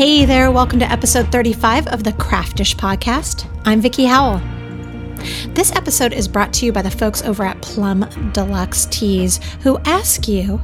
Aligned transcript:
Hey 0.00 0.24
there, 0.24 0.50
welcome 0.50 0.78
to 0.78 0.90
episode 0.90 1.30
35 1.30 1.88
of 1.88 2.04
the 2.04 2.14
Craftish 2.14 2.74
podcast. 2.74 3.46
I'm 3.66 3.82
Vickie 3.82 4.08
Howell. 4.08 4.40
This 5.52 5.72
episode 5.72 6.14
is 6.14 6.26
brought 6.26 6.54
to 6.54 6.64
you 6.64 6.72
by 6.72 6.80
the 6.80 6.90
folks 6.90 7.20
over 7.20 7.44
at 7.44 7.60
Plum 7.60 8.08
Deluxe 8.32 8.86
Teas 8.86 9.40
who 9.60 9.76
ask 9.84 10.26
you, 10.26 10.58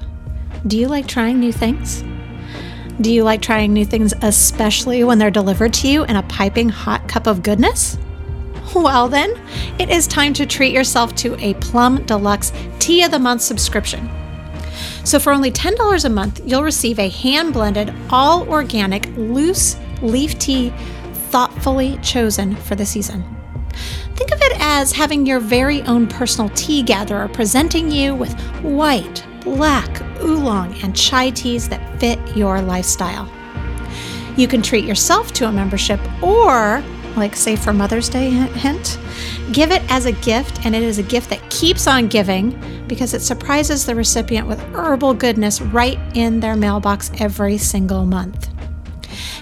do 0.66 0.78
you 0.78 0.88
like 0.88 1.06
trying 1.06 1.38
new 1.38 1.52
things? 1.52 2.02
Do 3.02 3.12
you 3.12 3.24
like 3.24 3.42
trying 3.42 3.74
new 3.74 3.84
things, 3.84 4.14
especially 4.22 5.04
when 5.04 5.18
they're 5.18 5.30
delivered 5.30 5.74
to 5.74 5.88
you 5.88 6.04
in 6.04 6.16
a 6.16 6.22
piping 6.22 6.70
hot 6.70 7.06
cup 7.06 7.26
of 7.26 7.42
goodness? 7.42 7.98
Well, 8.74 9.06
then, 9.06 9.38
it 9.78 9.90
is 9.90 10.06
time 10.06 10.32
to 10.32 10.46
treat 10.46 10.72
yourself 10.72 11.14
to 11.16 11.38
a 11.44 11.52
Plum 11.60 12.06
Deluxe 12.06 12.54
Tea 12.78 13.02
of 13.02 13.10
the 13.10 13.18
Month 13.18 13.42
subscription. 13.42 14.08
So, 15.06 15.20
for 15.20 15.32
only 15.32 15.52
$10 15.52 16.04
a 16.04 16.08
month, 16.08 16.40
you'll 16.44 16.64
receive 16.64 16.98
a 16.98 17.08
hand 17.08 17.52
blended, 17.52 17.94
all 18.10 18.48
organic, 18.48 19.06
loose 19.16 19.76
leaf 20.02 20.36
tea 20.40 20.70
thoughtfully 21.30 21.96
chosen 22.02 22.56
for 22.56 22.74
the 22.74 22.84
season. 22.84 23.22
Think 24.16 24.32
of 24.32 24.40
it 24.42 24.56
as 24.58 24.90
having 24.90 25.24
your 25.24 25.38
very 25.38 25.82
own 25.82 26.08
personal 26.08 26.50
tea 26.56 26.82
gatherer 26.82 27.28
presenting 27.28 27.88
you 27.88 28.16
with 28.16 28.32
white, 28.62 29.24
black, 29.42 30.02
oolong, 30.22 30.74
and 30.82 30.96
chai 30.96 31.30
teas 31.30 31.68
that 31.68 32.00
fit 32.00 32.18
your 32.36 32.60
lifestyle. 32.60 33.30
You 34.36 34.48
can 34.48 34.60
treat 34.60 34.84
yourself 34.84 35.32
to 35.34 35.46
a 35.46 35.52
membership 35.52 36.00
or 36.20 36.82
like 37.16 37.36
say 37.36 37.56
for 37.56 37.72
Mother's 37.72 38.08
Day 38.08 38.30
hint, 38.30 38.98
give 39.52 39.70
it 39.70 39.82
as 39.90 40.06
a 40.06 40.12
gift, 40.12 40.64
and 40.64 40.74
it 40.74 40.82
is 40.82 40.98
a 40.98 41.02
gift 41.02 41.30
that 41.30 41.50
keeps 41.50 41.86
on 41.86 42.08
giving 42.08 42.58
because 42.86 43.14
it 43.14 43.20
surprises 43.20 43.86
the 43.86 43.94
recipient 43.94 44.46
with 44.46 44.60
herbal 44.74 45.14
goodness 45.14 45.60
right 45.60 45.98
in 46.14 46.40
their 46.40 46.56
mailbox 46.56 47.10
every 47.20 47.58
single 47.58 48.04
month. 48.04 48.48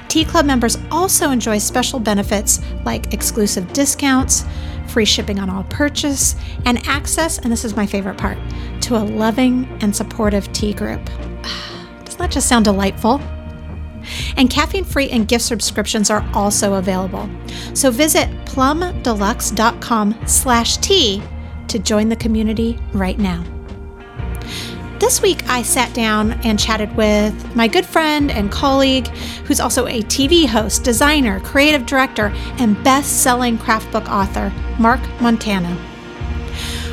Tea 0.08 0.24
Club 0.24 0.46
members 0.46 0.78
also 0.92 1.30
enjoy 1.30 1.58
special 1.58 1.98
benefits 1.98 2.60
like 2.84 3.12
exclusive 3.12 3.72
discounts, 3.72 4.44
free 4.86 5.04
shipping 5.04 5.40
on 5.40 5.50
all 5.50 5.64
purchase, 5.64 6.36
and 6.66 6.86
access, 6.86 7.38
and 7.38 7.50
this 7.50 7.64
is 7.64 7.74
my 7.74 7.86
favorite 7.86 8.16
part, 8.16 8.38
to 8.80 8.96
a 8.96 9.02
loving 9.02 9.66
and 9.80 9.94
supportive 9.94 10.52
tea 10.52 10.72
group. 10.72 11.04
Doesn't 12.04 12.18
that 12.18 12.30
just 12.30 12.48
sound 12.48 12.64
delightful? 12.64 13.20
And 14.36 14.50
caffeine 14.50 14.84
free 14.84 15.10
and 15.10 15.28
gift 15.28 15.44
subscriptions 15.44 16.10
are 16.10 16.28
also 16.34 16.74
available. 16.74 17.28
So 17.74 17.90
visit 17.90 18.28
plumdeluxe.com 18.46 20.26
slash 20.26 20.76
tea 20.78 21.22
to 21.68 21.78
join 21.78 22.08
the 22.08 22.16
community 22.16 22.78
right 22.92 23.18
now. 23.18 23.44
This 25.00 25.20
week, 25.20 25.46
I 25.48 25.62
sat 25.62 25.92
down 25.92 26.32
and 26.44 26.58
chatted 26.58 26.96
with 26.96 27.54
my 27.54 27.68
good 27.68 27.84
friend 27.84 28.30
and 28.30 28.50
colleague, 28.50 29.08
who's 29.44 29.60
also 29.60 29.86
a 29.86 30.00
TV 30.02 30.46
host, 30.46 30.84
designer, 30.84 31.40
creative 31.40 31.84
director, 31.84 32.32
and 32.58 32.82
best 32.84 33.22
selling 33.22 33.58
craft 33.58 33.90
book 33.90 34.08
author, 34.08 34.52
Mark 34.78 35.00
Montano. 35.20 35.76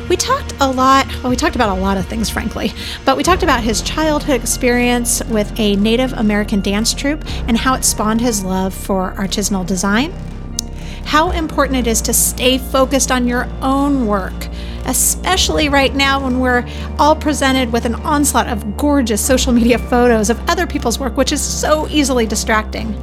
We 0.08 0.16
talked 0.16 0.52
a 0.60 0.70
lot, 0.70 1.06
well, 1.22 1.30
we 1.30 1.36
talked 1.36 1.54
about 1.54 1.76
a 1.76 1.80
lot 1.80 1.96
of 1.96 2.06
things, 2.06 2.28
frankly, 2.28 2.72
but 3.04 3.16
we 3.16 3.22
talked 3.22 3.42
about 3.42 3.62
his 3.62 3.80
childhood 3.82 4.40
experience 4.40 5.22
with 5.24 5.58
a 5.58 5.76
Native 5.76 6.12
American 6.12 6.60
dance 6.60 6.92
troupe 6.92 7.24
and 7.48 7.56
how 7.56 7.74
it 7.74 7.84
spawned 7.84 8.20
his 8.20 8.44
love 8.44 8.74
for 8.74 9.14
artisanal 9.14 9.64
design, 9.64 10.12
how 11.04 11.30
important 11.30 11.78
it 11.78 11.86
is 11.86 12.02
to 12.02 12.12
stay 12.12 12.58
focused 12.58 13.10
on 13.10 13.26
your 13.26 13.48
own 13.62 14.06
work, 14.06 14.48
especially 14.86 15.68
right 15.68 15.94
now 15.94 16.22
when 16.22 16.40
we're 16.40 16.66
all 16.98 17.16
presented 17.16 17.72
with 17.72 17.84
an 17.86 17.94
onslaught 17.94 18.48
of 18.48 18.76
gorgeous 18.76 19.24
social 19.24 19.52
media 19.52 19.78
photos 19.78 20.30
of 20.30 20.50
other 20.50 20.66
people's 20.66 20.98
work, 20.98 21.16
which 21.16 21.32
is 21.32 21.40
so 21.40 21.88
easily 21.88 22.26
distracting. 22.26 22.94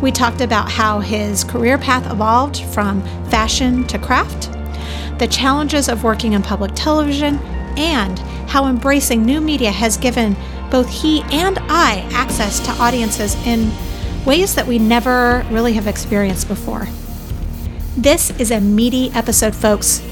We 0.00 0.12
talked 0.12 0.42
about 0.42 0.70
how 0.70 1.00
his 1.00 1.44
career 1.44 1.78
path 1.78 2.08
evolved 2.12 2.60
from 2.72 3.02
fashion 3.30 3.84
to 3.86 3.98
craft 3.98 4.50
the 5.18 5.26
challenges 5.26 5.88
of 5.88 6.04
working 6.04 6.32
in 6.32 6.42
public 6.42 6.72
television, 6.74 7.38
and 7.76 8.18
how 8.48 8.66
embracing 8.66 9.24
new 9.24 9.40
media 9.40 9.70
has 9.70 9.96
given 9.96 10.36
both 10.70 10.88
he 10.88 11.22
and 11.32 11.58
I 11.62 12.08
access 12.12 12.60
to 12.60 12.70
audiences 12.82 13.34
in 13.46 13.70
ways 14.24 14.54
that 14.54 14.66
we 14.66 14.78
never 14.78 15.44
really 15.50 15.74
have 15.74 15.86
experienced 15.86 16.48
before. 16.48 16.86
This 17.96 18.30
is 18.40 18.50
a 18.50 18.60
meaty 18.60 19.10
episode, 19.10 19.54
folks, 19.54 20.02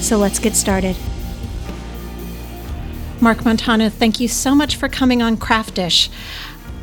so 0.00 0.18
let's 0.18 0.38
get 0.38 0.54
started. 0.54 0.96
Mark 3.20 3.44
Montano, 3.44 3.88
thank 3.88 4.20
you 4.20 4.28
so 4.28 4.54
much 4.54 4.76
for 4.76 4.88
coming 4.88 5.22
on 5.22 5.36
Craftish. 5.36 6.10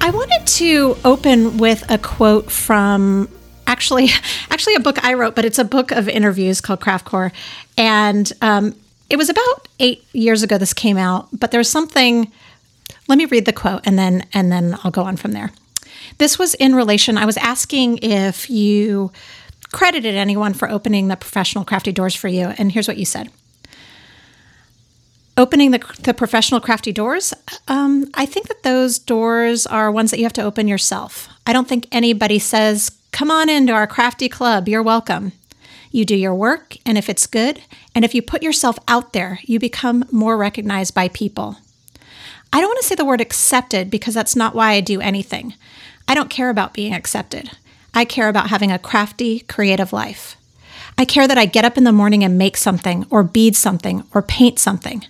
I 0.02 0.10
wanted 0.10 0.48
to 0.48 0.96
open 1.04 1.58
with 1.58 1.84
a 1.92 1.98
quote 1.98 2.50
from 2.50 3.28
actually 3.70 4.10
actually 4.50 4.76
a 4.76 4.80
book 4.80 5.04
I 5.04 5.14
wrote, 5.14 5.36
but 5.36 5.46
it's 5.46 5.60
a 5.60 5.64
book 5.64 5.92
of 5.92 6.10
interviews 6.10 6.60
called 6.60 6.82
Craft 6.82 7.06
Corps, 7.06 7.32
and 7.78 8.32
um, 8.42 8.76
it 9.10 9.18
was 9.18 9.30
about 9.30 9.68
eight 9.80 10.04
years 10.12 10.44
ago. 10.44 10.58
This 10.58 10.74
came 10.74 10.98
out, 10.98 11.30
but 11.32 11.52
there's 11.52 11.70
something. 11.70 12.32
Let 13.08 13.18
me 13.18 13.26
read 13.26 13.46
the 13.46 13.54
quote, 13.54 13.82
and 13.86 13.98
then 13.98 14.26
and 14.34 14.52
then 14.52 14.78
I'll 14.84 14.92
go 14.92 15.04
on 15.04 15.16
from 15.16 15.32
there. 15.32 15.52
This 16.18 16.38
was 16.38 16.56
in 16.56 16.76
relation. 16.76 17.18
I 17.18 17.26
was 17.26 17.38
asking 17.38 18.00
if 18.00 18.50
you 18.50 19.12
credited 19.72 20.16
anyone 20.16 20.54
for 20.54 20.70
opening 20.70 21.08
the 21.08 21.16
professional 21.16 21.64
crafty 21.64 21.92
doors 21.92 22.16
for 22.16 22.28
you, 22.28 22.54
and 22.58 22.72
here's 22.72 22.88
what 22.88 22.98
you 22.98 23.06
said 23.06 23.30
opening 25.38 25.72
the, 25.72 25.80
the 26.02 26.14
professional 26.14 26.60
crafty 26.60 26.92
doors 26.92 27.34
um, 27.70 28.06
i 28.16 28.26
think 28.26 28.50
that 28.50 28.62
those 28.64 29.00
doors 29.00 29.66
are 29.66 29.90
ones 29.90 30.12
that 30.12 30.18
you 30.18 30.26
have 30.26 30.34
to 30.34 30.44
open 30.44 30.68
yourself 30.68 31.30
i 31.48 31.54
don't 31.54 31.70
think 31.70 31.88
anybody 31.94 32.38
says 32.38 32.99
Come 33.12 33.32
on 33.32 33.50
into 33.50 33.74
our 33.74 33.88
crafty 33.88 34.30
club. 34.30 34.68
You're 34.68 34.84
welcome. 34.84 35.34
You 35.92 36.06
do 36.06 36.16
your 36.16 36.36
work, 36.36 36.78
and 36.86 36.98
if 36.98 37.10
it's 37.10 37.26
good, 37.26 37.62
and 37.96 38.06
if 38.06 38.14
you 38.14 38.22
put 38.22 38.44
yourself 38.44 38.78
out 38.88 39.14
there, 39.14 39.40
you 39.44 39.60
become 39.60 40.06
more 40.12 40.38
recognized 40.38 40.94
by 40.94 41.08
people. 41.08 41.58
I 42.54 42.62
don't 42.62 42.70
want 42.70 42.80
to 42.82 42.86
say 42.86 42.96
the 42.96 43.06
word 43.06 43.22
accepted 43.22 43.90
because 43.90 44.14
that's 44.14 44.36
not 44.36 44.56
why 44.56 44.72
I 44.72 44.82
do 44.82 45.02
anything. 45.02 45.56
I 46.08 46.14
don't 46.14 46.30
care 46.30 46.50
about 46.50 46.74
being 46.74 46.94
accepted. 46.94 47.52
I 47.94 48.06
care 48.06 48.30
about 48.30 48.50
having 48.50 48.72
a 48.72 48.80
crafty, 48.80 49.42
creative 49.42 49.92
life. 49.92 50.36
I 50.98 51.06
care 51.06 51.28
that 51.28 51.38
I 51.38 51.46
get 51.46 51.66
up 51.66 51.78
in 51.78 51.86
the 51.86 51.92
morning 51.92 52.24
and 52.24 52.38
make 52.38 52.58
something, 52.58 53.06
or 53.10 53.24
bead 53.24 53.56
something, 53.56 54.04
or 54.14 54.22
paint 54.22 54.60
something. 54.60 55.06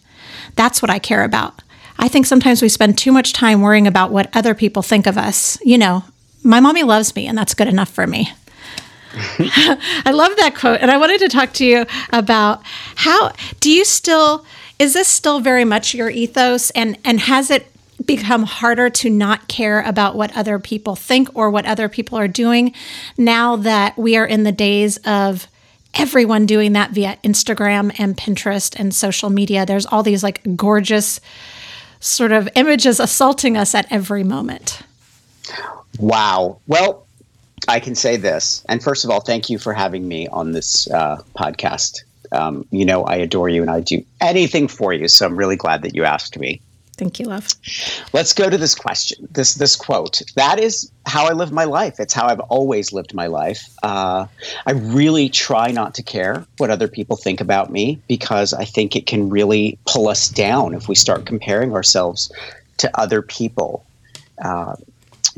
That's 0.56 0.81
what 0.81 0.90
I 0.90 1.00
care 1.00 1.24
about. 1.24 1.62
I 1.98 2.08
think 2.08 2.26
sometimes 2.26 2.62
we 2.62 2.70
spend 2.70 2.98
too 2.98 3.12
much 3.12 3.34
time 3.34 3.62
worrying 3.62 3.88
about 3.88 4.12
what 4.12 4.34
other 4.36 4.54
people 4.54 4.81
think 4.81 5.06
of 5.08 5.18
us, 5.18 5.58
you 5.62 5.78
know, 5.78 6.06
my 6.44 6.59
mommy 6.59 6.83
loves 6.83 7.16
me, 7.16 7.27
and 7.27 7.38
that's 7.38 7.53
good 7.53 7.67
enough 7.67 7.89
for 7.89 8.07
me. 8.07 8.31
I 9.13 10.11
love 10.13 10.35
that 10.38 10.55
quote. 10.55 10.81
And 10.81 10.91
I 10.91 10.97
wanted 10.97 11.19
to 11.19 11.29
talk 11.29 11.53
to 11.53 11.66
you 11.66 11.85
about 12.11 12.61
how 12.95 13.31
do 13.59 13.72
you 13.72 13.83
still, 13.83 14.45
is 14.77 14.94
this 14.94 15.07
still 15.07 15.39
very 15.39 15.66
much 15.66 15.94
your 15.94 16.09
ethos? 16.09 16.69
And, 16.72 16.97
and 17.03 17.19
has 17.22 17.50
it 17.50 17.72
become 18.05 18.44
harder 18.44 18.89
to 18.89 19.09
not 19.09 19.47
care 19.47 19.81
about 19.81 20.16
what 20.16 20.35
other 20.38 20.59
people 20.59 20.95
think 20.95 21.29
or 21.35 21.50
what 21.50 21.66
other 21.66 21.89
people 21.89 22.17
are 22.17 22.27
doing 22.27 22.73
now 23.17 23.56
that 23.57 23.97
we 23.97 24.16
are 24.16 24.25
in 24.25 24.44
the 24.44 24.51
days 24.51 24.97
of 25.06 25.47
everyone 25.95 26.45
doing 26.45 26.73
that 26.73 26.91
via 26.91 27.17
Instagram 27.23 27.94
and 28.00 28.16
Pinterest 28.16 28.79
and 28.79 28.94
social 28.94 29.29
media? 29.29 29.66
There's 29.66 29.85
all 29.85 30.03
these 30.03 30.23
like 30.23 30.41
gorgeous 30.56 31.19
sort 32.00 32.31
of 32.31 32.47
images 32.56 33.00
assaulting 33.00 33.57
us 33.57 33.75
at 33.75 33.91
every 33.91 34.23
moment. 34.23 34.81
Wow. 36.00 36.60
Well, 36.68 37.06
I 37.68 37.80
can 37.80 37.96
say 37.96 38.16
this. 38.16 38.64
And 38.70 38.82
first 38.82 39.04
of 39.04 39.12
all, 39.12 39.20
thank 39.20 39.50
you 39.50 39.60
for 39.60 39.74
having 39.74 40.08
me 40.08 40.28
on 40.30 40.54
this 40.54 40.90
uh, 40.92 41.22
podcast. 41.36 42.04
Um, 42.31 42.66
you 42.72 42.86
know, 42.86 43.04
I 43.04 43.16
adore 43.16 43.50
you 43.50 43.62
and 43.62 43.72
I 43.72 43.81
do 43.81 44.04
anything 44.22 44.68
for 44.68 44.94
you. 44.94 45.07
So 45.07 45.25
I'm 45.25 45.36
really 45.36 45.56
glad 45.56 45.81
that 45.81 45.96
you 45.96 46.04
asked 46.04 46.38
me. 46.40 46.62
Thank 47.00 47.18
you, 47.18 47.28
love. 47.28 47.48
Let's 48.12 48.34
go 48.34 48.50
to 48.50 48.57
this 48.57 48.75
question. 48.75 49.25
This 49.31 49.56
this 49.56 49.78
quote. 49.78 50.22
That 50.36 50.60
is 50.60 50.92
how 51.06 51.28
I 51.28 51.31
live 51.31 51.50
my 51.54 51.63
life. 51.63 51.98
It's 51.98 52.13
how 52.13 52.28
I've 52.28 52.42
always 52.42 52.92
lived 52.92 53.13
my 53.13 53.28
life. 53.28 53.69
Uh, 53.84 54.25
I 54.66 54.72
really 54.72 55.30
try 55.30 55.72
not 55.72 55.95
to 55.95 56.04
care 56.04 56.45
what 56.57 56.69
other 56.69 56.90
people 56.90 57.16
think 57.16 57.40
about 57.40 57.72
me 57.72 58.02
because 58.10 58.54
I 58.54 58.66
think 58.66 58.98
it 58.98 59.06
can 59.06 59.30
really 59.30 59.80
pull 59.88 60.10
us 60.10 60.28
down 60.28 60.74
if 60.74 60.90
we 60.90 60.95
start 60.95 61.25
comparing 61.25 61.74
ourselves 61.74 62.30
to 62.80 63.00
other 63.00 63.22
people. 63.22 63.86
Uh, 64.44 64.75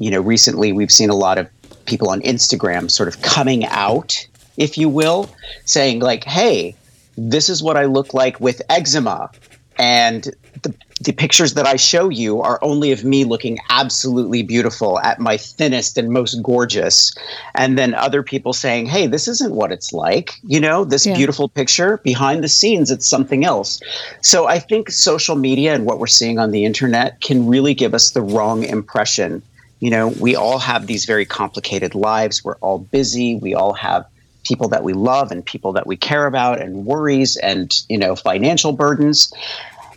you 0.01 0.12
know, 0.12 0.21
recently 0.21 0.71
we've 0.71 0.92
seen 0.92 1.09
a 1.09 1.15
lot 1.15 1.38
of 1.38 1.48
people 1.86 2.09
on 2.09 2.21
Instagram 2.21 2.89
sort 2.89 3.07
of 3.07 3.21
coming 3.21 3.65
out, 3.65 4.27
if 4.57 4.77
you 4.77 4.89
will, 4.89 5.30
saying 5.65 6.00
like, 6.00 6.24
"Hey, 6.24 6.75
this 7.18 7.50
is 7.50 7.62
what 7.62 7.77
I 7.77 7.86
look 7.86 8.13
like 8.13 8.39
with 8.39 8.62
eczema," 8.69 9.30
and 9.77 10.24
the 10.63 10.74
the 11.01 11.12
pictures 11.12 11.56
that 11.56 11.65
I 11.65 11.77
show 11.77 12.09
you 12.09 12.42
are 12.42 12.59
only 12.62 12.92
of 12.92 13.03
me 13.03 13.24
looking 13.24 13.57
absolutely 13.69 14.44
beautiful 14.44 15.00
at 15.00 15.19
my 15.19 15.36
thinnest 15.36 15.98
and 15.98 16.09
most 16.09 16.42
gorgeous. 16.44 17.12
And 17.56 17.77
then 17.77 17.95
other 17.95 18.21
people 18.21 18.54
saying, 18.54 18.86
hey, 18.86 19.07
this 19.07 19.27
isn't 19.27 19.56
what 19.56 19.71
it's 19.71 19.94
like. 19.94 20.33
You 20.44 20.59
know, 20.59 20.86
this 20.86 21.06
yeah. 21.06 21.15
beautiful 21.15 21.50
picture 21.50 21.97
behind 22.04 22.44
the 22.44 22.47
scenes, 22.47 22.92
it's 22.92 23.07
something 23.07 23.44
else. 23.44 23.81
So 24.21 24.47
I 24.47 24.59
think 24.59 24.92
social 24.92 25.36
media 25.36 25.74
and 25.74 25.86
what 25.86 25.97
we're 25.97 26.07
seeing 26.07 26.38
on 26.38 26.51
the 26.51 26.65
internet 26.65 27.19
can 27.21 27.47
really 27.47 27.74
give 27.74 27.94
us 27.95 28.12
the 28.12 28.21
wrong 28.21 28.63
impression 28.63 29.42
You 29.81 29.89
know, 29.89 30.07
we 30.19 30.36
all 30.36 30.60
have 30.60 30.88
these 30.88 31.06
very 31.06 31.25
complicated 31.25 31.94
lives. 31.94 32.44
We're 32.44 32.56
all 32.57 32.80
busy. 32.80 33.36
We 33.36 33.54
all 33.54 33.74
have 33.74 34.06
people 34.44 34.69
that 34.69 34.83
we 34.83 34.94
love 34.94 35.31
and 35.31 35.45
people 35.45 35.74
that 35.74 35.86
we 35.86 35.98
care 35.98 36.25
about 36.28 36.62
and 36.62 36.86
worries 36.86 37.36
and, 37.38 37.74
you 37.89 37.98
know, 37.98 38.16
financial 38.16 38.72
burdens. 38.72 39.33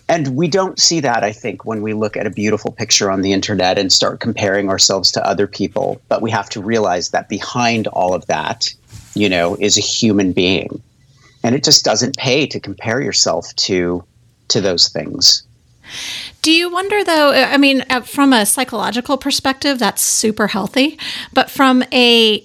And 0.08 0.36
we 0.36 0.48
don't 0.48 0.78
see 0.78 1.00
that, 1.00 1.22
I 1.22 1.32
think, 1.32 1.64
when 1.64 1.81
we 1.81 1.94
look 1.94 2.16
at 2.16 2.26
a 2.26 2.31
beautiful 2.31 2.72
picture 2.72 3.10
on 3.10 3.22
the 3.22 3.32
internet 3.32 3.78
and 3.78 3.92
start 3.92 4.20
comparing 4.20 4.69
ourselves 4.69 5.10
to 5.12 5.26
other 5.26 5.46
people. 5.46 6.00
But 6.08 6.20
we 6.20 6.31
have 6.31 6.50
to 6.50 6.60
realize 6.60 7.10
that 7.10 7.28
behind 7.28 7.86
all 7.86 8.14
of 8.14 8.26
that, 8.26 8.72
you 9.14 9.28
know, 9.28 9.56
is 9.60 9.78
a 9.78 9.82
human 9.82 10.32
being. 10.32 10.82
And 11.42 11.54
it 11.54 11.62
just 11.62 11.84
doesn't 11.84 12.16
pay 12.16 12.46
to 12.46 12.58
compare 12.58 13.00
yourself 13.00 13.54
to 13.56 14.02
to 14.48 14.60
those 14.60 14.88
things. 14.88 15.44
Do 16.42 16.52
you 16.52 16.70
wonder, 16.70 17.02
though? 17.04 17.32
I 17.32 17.56
mean, 17.56 17.84
uh, 17.90 18.00
from 18.00 18.32
a 18.32 18.44
psychological 18.46 19.16
perspective, 19.16 19.78
that's 19.78 20.02
super 20.02 20.48
healthy. 20.48 20.98
But 21.32 21.50
from 21.50 21.82
a 21.92 22.44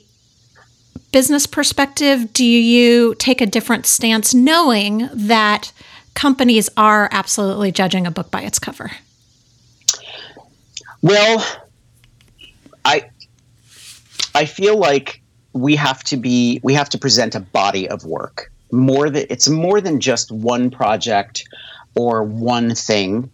business 1.12 1.45
perspective, 1.47 2.33
do 2.33 2.45
you 2.45 3.15
take 3.15 3.41
a 3.41 3.45
different 3.45 3.86
stance 3.86 4.33
knowing 4.33 5.09
that 5.13 5.71
companies 6.13 6.69
are 6.77 7.09
absolutely 7.12 7.71
judging 7.71 8.06
a 8.06 8.12
book 8.12 8.31
by 8.31 8.41
its 8.41 8.59
cover? 8.59 8.91
Well, 11.01 11.45
I 12.86 13.09
I 14.36 14.45
feel 14.45 14.77
like 14.77 15.21
we 15.53 15.75
have 15.75 16.03
to 16.06 16.18
be 16.18 16.59
we 16.63 16.74
have 16.74 16.89
to 16.89 16.97
present 16.97 17.36
a 17.36 17.39
body 17.39 17.89
of 17.89 18.06
work. 18.06 18.51
More 18.71 19.09
that 19.09 19.31
it's 19.31 19.50
more 19.50 19.81
than 19.81 20.00
just 20.00 20.31
one 20.31 20.69
project 20.69 21.47
or 21.95 22.24
one 22.24 22.75
thing. 22.75 23.30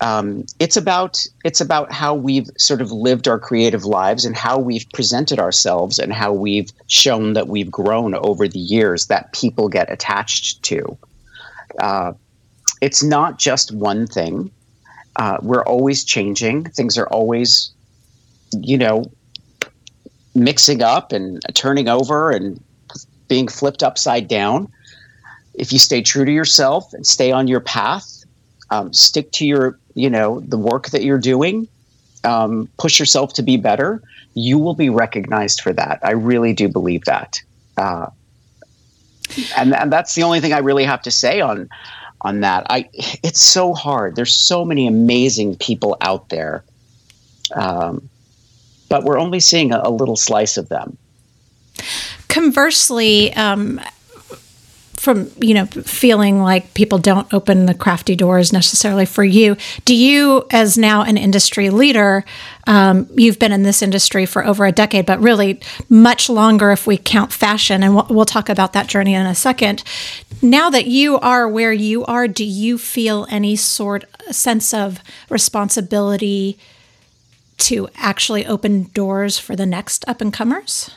Um, 0.00 0.44
it's 0.60 0.76
about 0.76 1.26
it's 1.44 1.60
about 1.60 1.92
how 1.92 2.14
we've 2.14 2.48
sort 2.56 2.80
of 2.80 2.92
lived 2.92 3.26
our 3.26 3.38
creative 3.38 3.84
lives 3.84 4.24
and 4.24 4.36
how 4.36 4.58
we've 4.58 4.86
presented 4.92 5.40
ourselves 5.40 5.98
and 5.98 6.12
how 6.12 6.32
we've 6.32 6.70
shown 6.86 7.32
that 7.32 7.48
we've 7.48 7.70
grown 7.70 8.14
over 8.14 8.46
the 8.46 8.60
years 8.60 9.06
that 9.06 9.32
people 9.32 9.68
get 9.68 9.90
attached 9.90 10.62
to. 10.64 10.96
Uh, 11.80 12.12
it's 12.80 13.02
not 13.02 13.38
just 13.38 13.72
one 13.72 14.06
thing. 14.06 14.50
Uh, 15.16 15.38
we're 15.42 15.64
always 15.64 16.04
changing. 16.04 16.64
Things 16.64 16.96
are 16.96 17.08
always, 17.08 17.72
you 18.60 18.78
know, 18.78 19.10
mixing 20.34 20.80
up 20.80 21.12
and 21.12 21.42
turning 21.54 21.88
over 21.88 22.30
and 22.30 22.62
being 23.26 23.48
flipped 23.48 23.82
upside 23.82 24.28
down. 24.28 24.72
If 25.58 25.72
you 25.72 25.78
stay 25.78 26.02
true 26.02 26.24
to 26.24 26.32
yourself 26.32 26.92
and 26.92 27.06
stay 27.06 27.32
on 27.32 27.48
your 27.48 27.60
path, 27.60 28.24
um, 28.70 28.92
stick 28.92 29.32
to 29.32 29.46
your, 29.46 29.78
you 29.94 30.10
know, 30.10 30.40
the 30.40 30.58
work 30.58 30.90
that 30.90 31.02
you're 31.02 31.18
doing, 31.18 31.68
um, 32.24 32.68
push 32.78 32.98
yourself 32.98 33.32
to 33.34 33.42
be 33.42 33.56
better, 33.56 34.02
you 34.34 34.58
will 34.58 34.74
be 34.74 34.90
recognized 34.90 35.60
for 35.60 35.72
that. 35.72 35.98
I 36.02 36.12
really 36.12 36.52
do 36.52 36.68
believe 36.68 37.04
that. 37.04 37.40
Uh, 37.76 38.06
and, 39.56 39.74
and 39.74 39.92
that's 39.92 40.14
the 40.14 40.22
only 40.22 40.40
thing 40.40 40.52
I 40.52 40.58
really 40.58 40.84
have 40.84 41.02
to 41.02 41.10
say 41.10 41.40
on 41.40 41.68
on 42.22 42.40
that. 42.40 42.66
I 42.68 42.88
it's 42.94 43.40
so 43.40 43.74
hard. 43.74 44.16
There's 44.16 44.34
so 44.34 44.64
many 44.64 44.86
amazing 44.86 45.56
people 45.56 45.96
out 46.00 46.28
there, 46.28 46.64
um, 47.54 48.08
but 48.88 49.04
we're 49.04 49.18
only 49.18 49.40
seeing 49.40 49.72
a, 49.72 49.80
a, 49.84 49.90
little 49.90 50.16
slice 50.16 50.56
of 50.56 50.68
them. 50.68 50.96
Conversely, 52.28 53.32
um, 53.34 53.80
from 55.08 55.30
you 55.40 55.54
know 55.54 55.64
feeling 55.64 56.42
like 56.42 56.74
people 56.74 56.98
don't 56.98 57.32
open 57.32 57.64
the 57.64 57.72
crafty 57.72 58.14
doors 58.14 58.52
necessarily 58.52 59.06
for 59.06 59.24
you 59.24 59.56
do 59.86 59.94
you 59.94 60.44
as 60.50 60.76
now 60.76 61.00
an 61.02 61.16
industry 61.16 61.70
leader 61.70 62.26
um, 62.68 63.08
you've 63.14 63.38
been 63.38 63.50
in 63.50 63.62
this 63.62 63.80
industry 63.80 64.26
for 64.26 64.44
over 64.44 64.66
a 64.66 64.72
decade 64.72 65.06
but 65.06 65.18
really 65.20 65.58
much 65.88 66.28
longer 66.28 66.70
if 66.70 66.86
we 66.86 66.98
count 66.98 67.32
fashion 67.32 67.82
and 67.82 67.94
we'll, 67.94 68.06
we'll 68.10 68.24
talk 68.26 68.50
about 68.50 68.74
that 68.74 68.86
journey 68.86 69.14
in 69.14 69.24
a 69.24 69.34
second. 69.34 69.82
Now 70.42 70.68
that 70.68 70.86
you 70.86 71.18
are 71.20 71.48
where 71.48 71.72
you 71.72 72.04
are 72.04 72.28
do 72.28 72.44
you 72.44 72.76
feel 72.76 73.26
any 73.30 73.56
sort 73.56 74.04
sense 74.30 74.74
of 74.74 75.00
responsibility 75.30 76.58
to 77.56 77.88
actually 77.96 78.44
open 78.44 78.90
doors 78.92 79.38
for 79.38 79.56
the 79.56 79.66
next 79.66 80.06
up 80.06 80.20
and 80.20 80.32
comers 80.32 80.90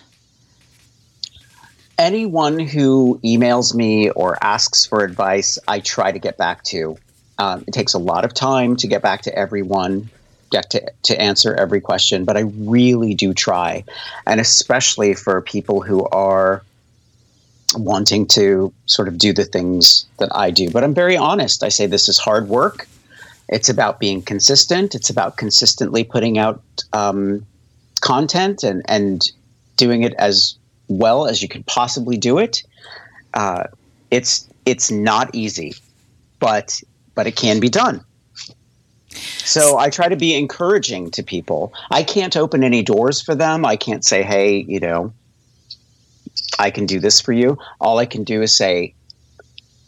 anyone 2.01 2.57
who 2.59 3.19
emails 3.23 3.75
me 3.75 4.09
or 4.09 4.37
asks 4.43 4.85
for 4.85 5.03
advice, 5.03 5.59
I 5.67 5.79
try 5.79 6.11
to 6.11 6.17
get 6.17 6.35
back 6.35 6.63
to. 6.65 6.97
Um, 7.37 7.63
it 7.67 7.73
takes 7.73 7.93
a 7.93 7.99
lot 7.99 8.25
of 8.25 8.33
time 8.33 8.75
to 8.77 8.87
get 8.87 9.03
back 9.03 9.21
to 9.23 9.35
everyone, 9.37 10.09
get 10.49 10.71
to, 10.71 10.91
to 11.03 11.21
answer 11.21 11.53
every 11.53 11.79
question, 11.79 12.25
but 12.25 12.37
I 12.37 12.41
really 12.57 13.13
do 13.13 13.33
try. 13.33 13.83
And 14.25 14.39
especially 14.39 15.13
for 15.13 15.41
people 15.41 15.81
who 15.81 16.07
are 16.07 16.63
wanting 17.75 18.25
to 18.27 18.73
sort 18.87 19.07
of 19.07 19.17
do 19.17 19.31
the 19.31 19.45
things 19.45 20.05
that 20.17 20.29
I 20.35 20.49
do. 20.51 20.71
But 20.71 20.83
I'm 20.83 20.95
very 20.95 21.15
honest. 21.15 21.63
I 21.63 21.69
say 21.69 21.85
this 21.85 22.09
is 22.09 22.17
hard 22.17 22.49
work. 22.49 22.87
It's 23.47 23.69
about 23.69 23.99
being 23.99 24.23
consistent. 24.23 24.95
It's 24.95 25.09
about 25.09 25.37
consistently 25.37 26.03
putting 26.03 26.37
out 26.37 26.61
um, 26.93 27.45
content 28.01 28.63
and, 28.63 28.81
and 28.87 29.31
doing 29.77 30.03
it 30.03 30.13
as 30.15 30.55
well 30.91 31.25
as 31.27 31.41
you 31.41 31.47
can 31.47 31.63
possibly 31.63 32.17
do 32.17 32.37
it. 32.37 32.63
Uh, 33.33 33.63
it's 34.09 34.47
it's 34.65 34.91
not 34.91 35.33
easy, 35.33 35.73
but 36.39 36.81
but 37.15 37.27
it 37.27 37.35
can 37.35 37.59
be 37.59 37.69
done. 37.69 38.03
So 39.09 39.77
I 39.77 39.89
try 39.89 40.07
to 40.07 40.15
be 40.15 40.35
encouraging 40.35 41.11
to 41.11 41.23
people. 41.23 41.73
I 41.89 42.03
can't 42.03 42.37
open 42.37 42.63
any 42.63 42.83
doors 42.83 43.21
for 43.21 43.35
them. 43.35 43.65
I 43.65 43.75
can't 43.75 44.05
say, 44.05 44.23
"Hey, 44.23 44.65
you 44.67 44.79
know, 44.79 45.13
I 46.59 46.71
can 46.71 46.85
do 46.85 46.99
this 46.99 47.19
for 47.19 47.33
you." 47.33 47.57
All 47.79 47.97
I 47.97 48.05
can 48.05 48.23
do 48.23 48.41
is 48.41 48.55
say, 48.55 48.93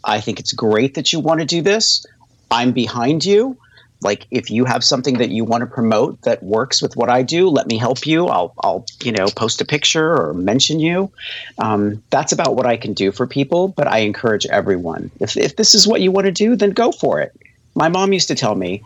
"I 0.02 0.20
think 0.20 0.40
it's 0.40 0.52
great 0.52 0.94
that 0.94 1.12
you 1.12 1.20
want 1.20 1.40
to 1.40 1.46
do 1.46 1.62
this. 1.62 2.04
I'm 2.50 2.72
behind 2.72 3.24
you 3.24 3.56
like 4.04 4.26
if 4.30 4.50
you 4.50 4.64
have 4.66 4.84
something 4.84 5.18
that 5.18 5.30
you 5.30 5.44
want 5.44 5.62
to 5.62 5.66
promote 5.66 6.20
that 6.22 6.42
works 6.42 6.82
with 6.82 6.96
what 6.96 7.08
I 7.08 7.22
do, 7.22 7.48
let 7.48 7.66
me 7.66 7.78
help 7.78 8.06
you. 8.06 8.26
I'll, 8.26 8.54
I'll 8.62 8.84
you 9.02 9.10
know, 9.10 9.26
post 9.34 9.60
a 9.60 9.64
picture 9.64 10.14
or 10.14 10.34
mention 10.34 10.78
you. 10.78 11.10
Um, 11.58 12.02
that's 12.10 12.30
about 12.30 12.54
what 12.54 12.66
I 12.66 12.76
can 12.76 12.92
do 12.92 13.10
for 13.10 13.26
people. 13.26 13.68
But 13.68 13.88
I 13.88 13.98
encourage 13.98 14.46
everyone. 14.46 15.10
If 15.20 15.36
if 15.36 15.56
this 15.56 15.74
is 15.74 15.86
what 15.86 16.00
you 16.02 16.12
want 16.12 16.26
to 16.26 16.32
do, 16.32 16.54
then 16.54 16.70
go 16.70 16.92
for 16.92 17.20
it. 17.20 17.32
My 17.74 17.88
mom 17.88 18.12
used 18.12 18.28
to 18.28 18.34
tell 18.34 18.54
me 18.54 18.82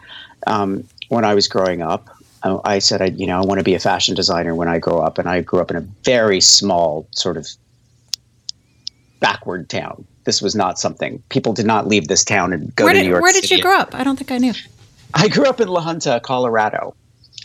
um, 0.46 0.84
when 1.08 1.24
I 1.24 1.34
was 1.34 1.48
growing 1.48 1.82
up. 1.82 2.08
Uh, 2.44 2.60
I 2.64 2.78
said, 2.78 3.02
I, 3.02 3.06
you 3.06 3.26
know, 3.26 3.40
I 3.40 3.44
want 3.44 3.58
to 3.58 3.64
be 3.64 3.74
a 3.74 3.80
fashion 3.80 4.14
designer 4.14 4.54
when 4.54 4.68
I 4.68 4.78
grow 4.78 4.98
up, 5.00 5.18
and 5.18 5.28
I 5.28 5.40
grew 5.40 5.60
up 5.60 5.72
in 5.72 5.76
a 5.76 5.80
very 6.04 6.40
small 6.40 7.08
sort 7.10 7.36
of 7.36 7.48
backward 9.18 9.68
town. 9.68 10.06
This 10.22 10.40
was 10.40 10.54
not 10.54 10.78
something 10.78 11.20
people 11.30 11.52
did 11.52 11.66
not 11.66 11.88
leave 11.88 12.06
this 12.06 12.22
town 12.22 12.52
and 12.52 12.74
go 12.76 12.84
where 12.84 12.92
to 12.92 13.00
did, 13.00 13.04
New 13.06 13.10
York. 13.10 13.22
Where 13.22 13.32
did 13.32 13.44
City. 13.44 13.56
you 13.56 13.62
grow 13.62 13.78
up? 13.78 13.94
I 13.94 14.04
don't 14.04 14.16
think 14.16 14.30
I 14.30 14.38
knew. 14.38 14.52
I 15.14 15.28
grew 15.28 15.46
up 15.46 15.60
in 15.60 15.68
La 15.68 15.80
Junta, 15.80 16.20
Colorado. 16.22 16.94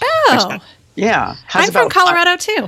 Oh, 0.02 0.58
yeah. 0.96 1.36
How's 1.46 1.68
I'm 1.68 1.72
from 1.72 1.90
Colorado 1.90 2.38
too. 2.38 2.68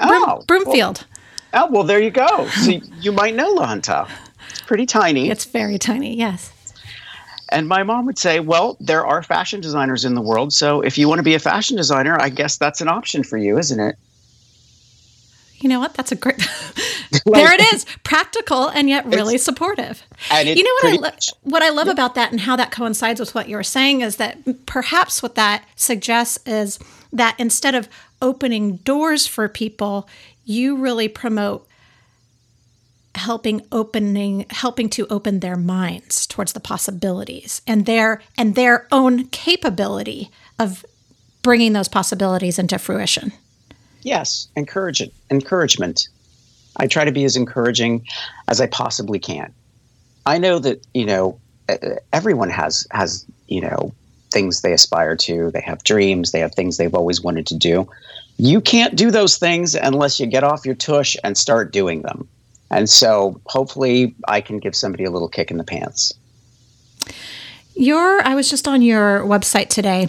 Oh, 0.00 0.42
Broomfield. 0.46 1.06
Well, 1.52 1.64
oh 1.64 1.72
well, 1.72 1.84
there 1.84 2.00
you 2.00 2.10
go. 2.10 2.48
So 2.48 2.70
you 3.00 3.12
might 3.12 3.34
know 3.34 3.50
La 3.50 3.66
Junta. 3.66 4.06
It's 4.50 4.62
pretty 4.62 4.86
tiny. 4.86 5.30
It's 5.30 5.44
very 5.44 5.78
tiny. 5.78 6.16
Yes. 6.16 6.52
And 7.50 7.68
my 7.68 7.82
mom 7.82 8.06
would 8.06 8.18
say, 8.18 8.40
"Well, 8.40 8.76
there 8.80 9.06
are 9.06 9.22
fashion 9.22 9.60
designers 9.60 10.04
in 10.04 10.14
the 10.14 10.22
world, 10.22 10.52
so 10.52 10.80
if 10.80 10.96
you 10.96 11.08
want 11.08 11.18
to 11.18 11.22
be 11.22 11.34
a 11.34 11.38
fashion 11.38 11.76
designer, 11.76 12.18
I 12.18 12.30
guess 12.30 12.56
that's 12.56 12.80
an 12.80 12.88
option 12.88 13.22
for 13.22 13.36
you, 13.36 13.58
isn't 13.58 13.78
it?" 13.78 13.96
You 15.62 15.68
know 15.68 15.78
what? 15.78 15.94
That's 15.94 16.10
a 16.10 16.16
great. 16.16 16.38
there 17.24 17.52
it 17.52 17.72
is, 17.72 17.86
practical 18.02 18.68
and 18.68 18.88
yet 18.88 19.06
really 19.06 19.38
supportive. 19.38 20.02
And 20.30 20.48
you 20.48 20.62
know 20.62 20.70
what 20.82 20.84
I 20.86 20.96
lo- 20.96 21.18
what 21.42 21.62
I 21.62 21.70
love 21.70 21.86
yeah. 21.86 21.92
about 21.92 22.16
that 22.16 22.32
and 22.32 22.40
how 22.40 22.56
that 22.56 22.72
coincides 22.72 23.20
with 23.20 23.34
what 23.34 23.48
you 23.48 23.56
were 23.56 23.62
saying 23.62 24.00
is 24.00 24.16
that 24.16 24.66
perhaps 24.66 25.22
what 25.22 25.36
that 25.36 25.64
suggests 25.76 26.38
is 26.46 26.80
that 27.12 27.36
instead 27.38 27.76
of 27.76 27.88
opening 28.20 28.76
doors 28.78 29.26
for 29.26 29.48
people, 29.48 30.08
you 30.44 30.76
really 30.76 31.06
promote 31.06 31.68
helping 33.14 33.62
opening 33.70 34.46
helping 34.50 34.88
to 34.88 35.06
open 35.08 35.40
their 35.40 35.56
minds 35.56 36.26
towards 36.26 36.54
the 36.54 36.60
possibilities 36.60 37.62
and 37.66 37.86
their 37.86 38.20
and 38.36 38.54
their 38.54 38.88
own 38.90 39.26
capability 39.28 40.30
of 40.58 40.84
bringing 41.42 41.72
those 41.72 41.88
possibilities 41.88 42.58
into 42.58 42.78
fruition. 42.78 43.32
Yes, 44.02 44.48
encourage 44.56 45.02
encouragement. 45.30 46.08
I 46.76 46.86
try 46.86 47.04
to 47.04 47.12
be 47.12 47.24
as 47.24 47.36
encouraging 47.36 48.06
as 48.48 48.60
I 48.60 48.66
possibly 48.66 49.18
can. 49.18 49.52
I 50.26 50.38
know 50.38 50.58
that 50.58 50.84
you 50.94 51.06
know 51.06 51.38
everyone 52.12 52.50
has 52.50 52.86
has 52.90 53.24
you 53.46 53.60
know 53.60 53.92
things 54.32 54.62
they 54.62 54.72
aspire 54.72 55.16
to. 55.16 55.50
They 55.50 55.60
have 55.60 55.84
dreams. 55.84 56.32
They 56.32 56.40
have 56.40 56.54
things 56.54 56.76
they've 56.76 56.94
always 56.94 57.20
wanted 57.20 57.46
to 57.48 57.56
do. 57.56 57.88
You 58.38 58.60
can't 58.60 58.96
do 58.96 59.10
those 59.10 59.36
things 59.36 59.74
unless 59.74 60.18
you 60.18 60.26
get 60.26 60.42
off 60.42 60.64
your 60.64 60.74
tush 60.74 61.16
and 61.22 61.36
start 61.36 61.72
doing 61.72 62.02
them. 62.02 62.26
And 62.70 62.88
so, 62.88 63.38
hopefully, 63.44 64.14
I 64.26 64.40
can 64.40 64.58
give 64.58 64.74
somebody 64.74 65.04
a 65.04 65.10
little 65.10 65.28
kick 65.28 65.50
in 65.50 65.58
the 65.58 65.64
pants. 65.64 66.14
Your, 67.74 68.22
I 68.22 68.34
was 68.34 68.48
just 68.48 68.66
on 68.66 68.80
your 68.80 69.20
website 69.20 69.68
today, 69.68 70.08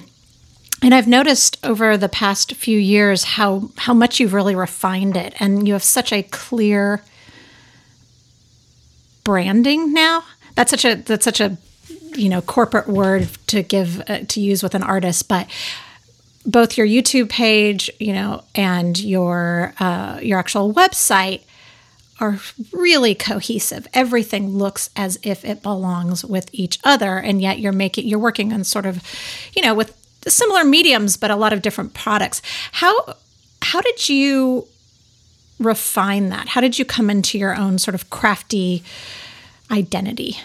And 0.83 0.93
I've 0.93 1.07
noticed 1.07 1.57
over 1.63 1.95
the 1.95 2.09
past 2.09 2.55
few 2.55 2.77
years 2.77 3.23
how 3.23 3.71
how 3.77 3.93
much 3.93 4.19
you've 4.19 4.33
really 4.33 4.53
refined 4.53 5.15
it, 5.15 5.33
and 5.39 5.65
you 5.65 5.73
have 5.73 5.83
such 5.83 6.11
a 6.11 6.23
clear 6.23 7.01
branding 9.23 9.93
now. 9.93 10.25
That's 10.55 10.71
such 10.71 10.83
a 10.83 10.95
that's 10.95 11.23
such 11.23 11.39
a 11.39 11.57
you 12.15 12.27
know 12.27 12.41
corporate 12.41 12.89
word 12.89 13.29
to 13.47 13.63
give 13.63 14.01
uh, 14.09 14.19
to 14.27 14.41
use 14.41 14.61
with 14.61 14.75
an 14.75 14.83
artist, 14.83 15.29
but 15.29 15.47
both 16.45 16.77
your 16.77 16.85
YouTube 16.85 17.29
page, 17.29 17.89
you 17.97 18.11
know, 18.11 18.43
and 18.53 18.99
your 18.99 19.73
uh, 19.79 20.19
your 20.21 20.37
actual 20.37 20.73
website 20.73 21.43
are 22.19 22.39
really 22.73 23.15
cohesive. 23.15 23.87
Everything 23.93 24.57
looks 24.57 24.89
as 24.97 25.17
if 25.23 25.45
it 25.45 25.63
belongs 25.63 26.25
with 26.25 26.49
each 26.51 26.77
other, 26.83 27.17
and 27.19 27.41
yet 27.41 27.59
you're 27.59 27.71
making 27.71 28.05
you're 28.05 28.19
working 28.19 28.51
on 28.51 28.65
sort 28.65 28.85
of, 28.85 29.01
you 29.55 29.61
know, 29.61 29.73
with 29.73 29.97
similar 30.27 30.63
mediums 30.63 31.17
but 31.17 31.31
a 31.31 31.35
lot 31.35 31.53
of 31.53 31.61
different 31.61 31.93
products. 31.93 32.41
How 32.71 33.15
how 33.61 33.81
did 33.81 34.09
you 34.09 34.67
refine 35.59 36.29
that? 36.29 36.49
How 36.49 36.61
did 36.61 36.77
you 36.77 36.85
come 36.85 37.09
into 37.09 37.37
your 37.37 37.55
own 37.55 37.79
sort 37.79 37.95
of 37.95 38.09
crafty 38.09 38.83
identity? 39.71 40.37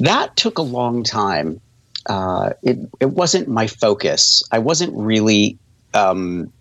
That 0.00 0.36
took 0.36 0.58
a 0.58 0.62
long 0.62 1.02
time. 1.02 1.60
Uh, 2.06 2.52
it 2.62 2.78
it 3.00 3.10
wasn't 3.10 3.48
my 3.48 3.66
focus. 3.66 4.44
I 4.52 4.58
wasn't 4.58 4.94
really 4.96 5.58
um, 5.94 6.52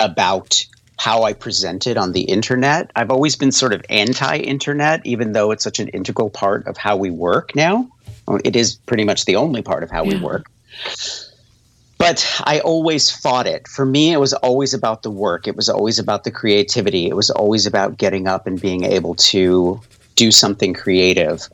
about 0.00 0.66
how 0.98 1.22
I 1.22 1.32
presented 1.32 1.96
on 1.96 2.12
the 2.12 2.22
internet. 2.22 2.90
I've 2.96 3.10
always 3.10 3.36
been 3.36 3.52
sort 3.52 3.72
of 3.72 3.82
anti-internet, 3.88 5.06
even 5.06 5.32
though 5.32 5.52
it's 5.52 5.62
such 5.62 5.78
an 5.78 5.88
integral 5.88 6.28
part 6.28 6.66
of 6.66 6.76
how 6.76 6.96
we 6.96 7.10
work 7.10 7.54
now. 7.54 7.88
It 8.44 8.56
is 8.56 8.74
pretty 8.74 9.04
much 9.04 9.24
the 9.24 9.36
only 9.36 9.62
part 9.62 9.82
of 9.82 9.90
how 9.90 10.04
yeah. 10.04 10.14
we 10.14 10.20
work. 10.20 10.50
But 11.98 12.24
I 12.44 12.60
always 12.60 13.10
fought 13.10 13.46
it. 13.46 13.66
For 13.66 13.84
me, 13.84 14.12
it 14.12 14.18
was 14.18 14.32
always 14.32 14.72
about 14.72 15.02
the 15.02 15.10
work. 15.10 15.48
It 15.48 15.56
was 15.56 15.68
always 15.68 15.98
about 15.98 16.22
the 16.22 16.30
creativity. 16.30 17.08
It 17.08 17.16
was 17.16 17.28
always 17.28 17.66
about 17.66 17.98
getting 17.98 18.28
up 18.28 18.46
and 18.46 18.60
being 18.60 18.84
able 18.84 19.16
to 19.16 19.80
do 20.14 20.30
something 20.30 20.74
creative. 20.74 21.48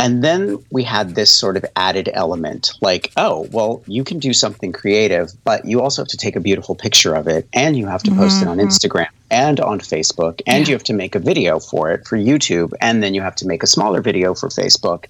And 0.00 0.24
then 0.24 0.58
we 0.72 0.82
had 0.82 1.14
this 1.14 1.30
sort 1.30 1.56
of 1.56 1.64
added 1.76 2.10
element 2.14 2.72
like, 2.80 3.12
oh, 3.16 3.48
well, 3.52 3.82
you 3.86 4.02
can 4.02 4.18
do 4.18 4.32
something 4.32 4.72
creative, 4.72 5.30
but 5.44 5.64
you 5.64 5.80
also 5.80 6.02
have 6.02 6.08
to 6.08 6.16
take 6.16 6.34
a 6.34 6.40
beautiful 6.40 6.74
picture 6.74 7.14
of 7.14 7.28
it 7.28 7.48
and 7.52 7.76
you 7.76 7.86
have 7.86 8.02
to 8.02 8.10
post 8.10 8.36
mm-hmm. 8.36 8.48
it 8.48 8.50
on 8.50 8.58
mm-hmm. 8.58 8.68
Instagram 8.68 9.08
and 9.34 9.60
on 9.60 9.80
Facebook 9.80 10.40
and 10.46 10.64
yeah. 10.64 10.70
you 10.70 10.74
have 10.74 10.84
to 10.84 10.92
make 10.92 11.14
a 11.14 11.18
video 11.18 11.58
for 11.58 11.90
it 11.90 12.06
for 12.06 12.16
YouTube 12.16 12.72
and 12.80 13.02
then 13.02 13.14
you 13.14 13.20
have 13.20 13.34
to 13.36 13.46
make 13.46 13.62
a 13.62 13.66
smaller 13.66 14.00
video 14.00 14.34
for 14.34 14.48
Facebook, 14.48 15.06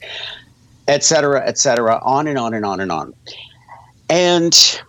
et 0.88 1.04
cetera, 1.04 1.46
et 1.46 1.58
cetera, 1.58 2.00
on 2.02 2.26
and 2.26 2.38
on 2.38 2.54
and 2.54 2.64
on 2.64 2.80
and 2.80 2.90
on. 2.90 3.14
And 4.08 4.82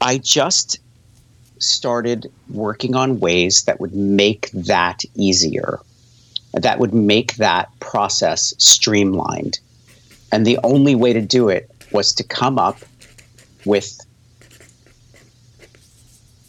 I 0.00 0.18
just 0.18 0.78
started 1.58 2.26
working 2.50 2.94
on 2.94 3.18
ways 3.18 3.64
that 3.64 3.80
would 3.80 3.94
make 3.94 4.50
that 4.52 5.02
easier 5.14 5.80
that 6.52 6.78
would 6.78 6.94
make 6.94 7.36
that 7.36 7.68
process 7.80 8.54
streamlined. 8.58 9.58
And 10.32 10.46
the 10.46 10.58
only 10.64 10.94
way 10.94 11.12
to 11.12 11.20
do 11.20 11.48
it 11.48 11.70
was 11.92 12.14
to 12.14 12.24
come 12.24 12.58
up 12.58 12.78
with 13.64 14.05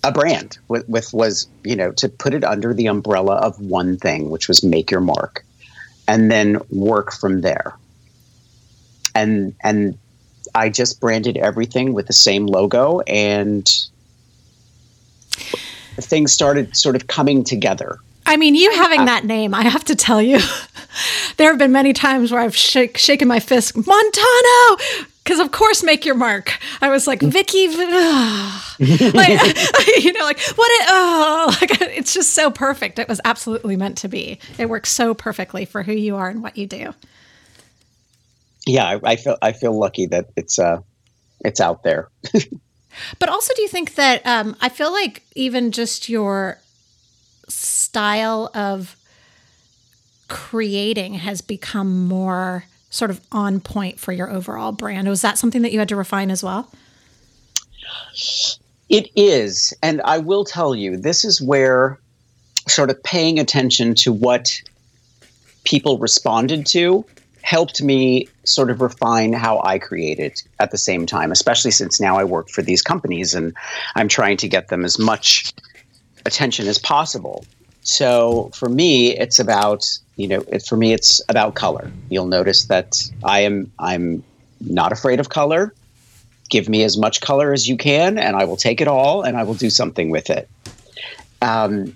a 0.03 0.11
brand 0.11 0.57
with, 0.67 0.87
with 0.87 1.13
was 1.13 1.47
you 1.63 1.75
know 1.75 1.91
to 1.93 2.07
put 2.07 2.33
it 2.33 2.43
under 2.43 2.73
the 2.73 2.87
umbrella 2.87 3.35
of 3.35 3.59
one 3.59 3.97
thing 3.97 4.29
which 4.29 4.47
was 4.47 4.63
make 4.63 4.91
your 4.91 5.01
mark 5.01 5.43
and 6.07 6.31
then 6.31 6.59
work 6.69 7.11
from 7.11 7.41
there. 7.41 7.75
And 9.15 9.55
and 9.63 9.97
i 10.55 10.69
just 10.69 10.99
branded 11.01 11.37
everything 11.37 11.93
with 11.93 12.07
the 12.07 12.13
same 12.13 12.45
logo 12.45 13.01
and 13.01 13.67
things 15.99 16.31
started 16.31 16.75
sort 16.75 16.95
of 16.95 17.07
coming 17.07 17.43
together 17.43 17.99
I 18.27 18.35
mean, 18.35 18.55
you 18.55 18.71
having 18.71 19.05
that 19.05 19.23
name, 19.23 19.53
I 19.53 19.63
have 19.63 19.85
to 19.85 19.95
tell 19.95 20.21
you, 20.21 20.39
there 21.37 21.49
have 21.49 21.57
been 21.57 21.71
many 21.71 21.93
times 21.93 22.31
where 22.31 22.41
I've 22.41 22.55
shake, 22.55 22.97
shaken 22.97 23.27
my 23.27 23.39
fist, 23.39 23.75
Montano, 23.75 24.77
because 25.23 25.39
of 25.39 25.53
course, 25.53 25.81
make 25.81 26.05
your 26.05 26.15
mark. 26.15 26.59
I 26.81 26.89
was 26.89 27.07
like, 27.07 27.21
Vickie, 27.21 27.67
like, 29.13 29.57
you 30.03 30.11
know, 30.11 30.25
like 30.25 30.39
what? 30.39 30.69
It, 30.71 30.87
oh, 30.89 31.57
like 31.61 31.81
it's 31.81 32.13
just 32.13 32.33
so 32.33 32.51
perfect. 32.51 32.99
It 32.99 33.07
was 33.07 33.21
absolutely 33.23 33.77
meant 33.77 33.97
to 33.99 34.09
be. 34.09 34.39
It 34.57 34.69
works 34.69 34.89
so 34.89 35.13
perfectly 35.13 35.63
for 35.63 35.83
who 35.83 35.93
you 35.93 36.17
are 36.17 36.27
and 36.27 36.43
what 36.43 36.57
you 36.57 36.67
do. 36.67 36.93
Yeah, 38.65 38.85
I, 38.85 39.11
I 39.11 39.15
feel 39.15 39.37
I 39.41 39.53
feel 39.53 39.77
lucky 39.77 40.07
that 40.07 40.27
it's 40.35 40.59
uh, 40.59 40.81
it's 41.45 41.61
out 41.61 41.83
there. 41.83 42.09
but 43.19 43.29
also, 43.29 43.53
do 43.55 43.61
you 43.61 43.69
think 43.69 43.95
that 43.95 44.25
um, 44.25 44.57
I 44.59 44.67
feel 44.67 44.91
like 44.91 45.23
even 45.33 45.71
just 45.71 46.09
your 46.09 46.59
style 47.87 48.51
of 48.53 48.97
creating 50.27 51.13
has 51.13 51.39
become 51.41 52.05
more 52.07 52.65
sort 52.89 53.11
of 53.11 53.21
on 53.31 53.61
point 53.61 53.97
for 53.97 54.11
your 54.11 54.29
overall 54.29 54.73
brand. 54.73 55.07
Was 55.07 55.21
that 55.21 55.37
something 55.37 55.61
that 55.61 55.71
you 55.71 55.79
had 55.79 55.89
to 55.89 55.95
refine 55.95 56.29
as 56.29 56.43
well? 56.43 56.69
It 58.89 59.09
is. 59.15 59.73
And 59.81 60.01
I 60.01 60.17
will 60.17 60.43
tell 60.43 60.75
you, 60.75 60.97
this 60.97 61.23
is 61.23 61.41
where 61.41 61.97
sort 62.67 62.89
of 62.89 63.01
paying 63.03 63.39
attention 63.39 63.95
to 63.95 64.11
what 64.11 64.61
people 65.63 65.97
responded 65.97 66.65
to 66.67 67.05
helped 67.41 67.81
me 67.81 68.27
sort 68.43 68.69
of 68.69 68.81
refine 68.81 69.31
how 69.31 69.61
I 69.63 69.79
created 69.79 70.41
at 70.59 70.71
the 70.71 70.77
same 70.77 71.05
time, 71.05 71.31
especially 71.31 71.71
since 71.71 72.01
now 72.01 72.17
I 72.17 72.25
work 72.25 72.49
for 72.49 72.61
these 72.61 72.81
companies 72.81 73.33
and 73.33 73.55
I'm 73.95 74.09
trying 74.09 74.35
to 74.37 74.49
get 74.49 74.67
them 74.67 74.83
as 74.83 74.99
much 74.99 75.53
attention 76.25 76.67
as 76.67 76.77
possible. 76.77 77.45
So 77.87 78.51
for 78.53 78.67
me, 78.67 79.17
it's 79.17 79.39
about 79.39 79.87
you 80.17 80.27
know, 80.27 80.43
it, 80.51 80.65
for 80.65 80.75
me, 80.75 80.91
it's 80.93 81.21
about 81.29 81.55
color. 81.55 81.89
You'll 82.09 82.27
notice 82.27 82.65
that 82.65 82.99
I 83.23 83.39
am 83.41 83.71
I'm 83.79 84.23
not 84.59 84.91
afraid 84.91 85.19
of 85.19 85.29
color. 85.29 85.73
Give 86.49 86.67
me 86.67 86.83
as 86.83 86.97
much 86.97 87.21
color 87.21 87.53
as 87.53 87.67
you 87.67 87.77
can, 87.77 88.17
and 88.17 88.35
I 88.35 88.43
will 88.43 88.57
take 88.57 88.81
it 88.81 88.87
all, 88.87 89.21
and 89.21 89.37
I 89.37 89.43
will 89.43 89.53
do 89.53 89.69
something 89.69 90.09
with 90.09 90.29
it. 90.29 90.49
Um, 91.41 91.95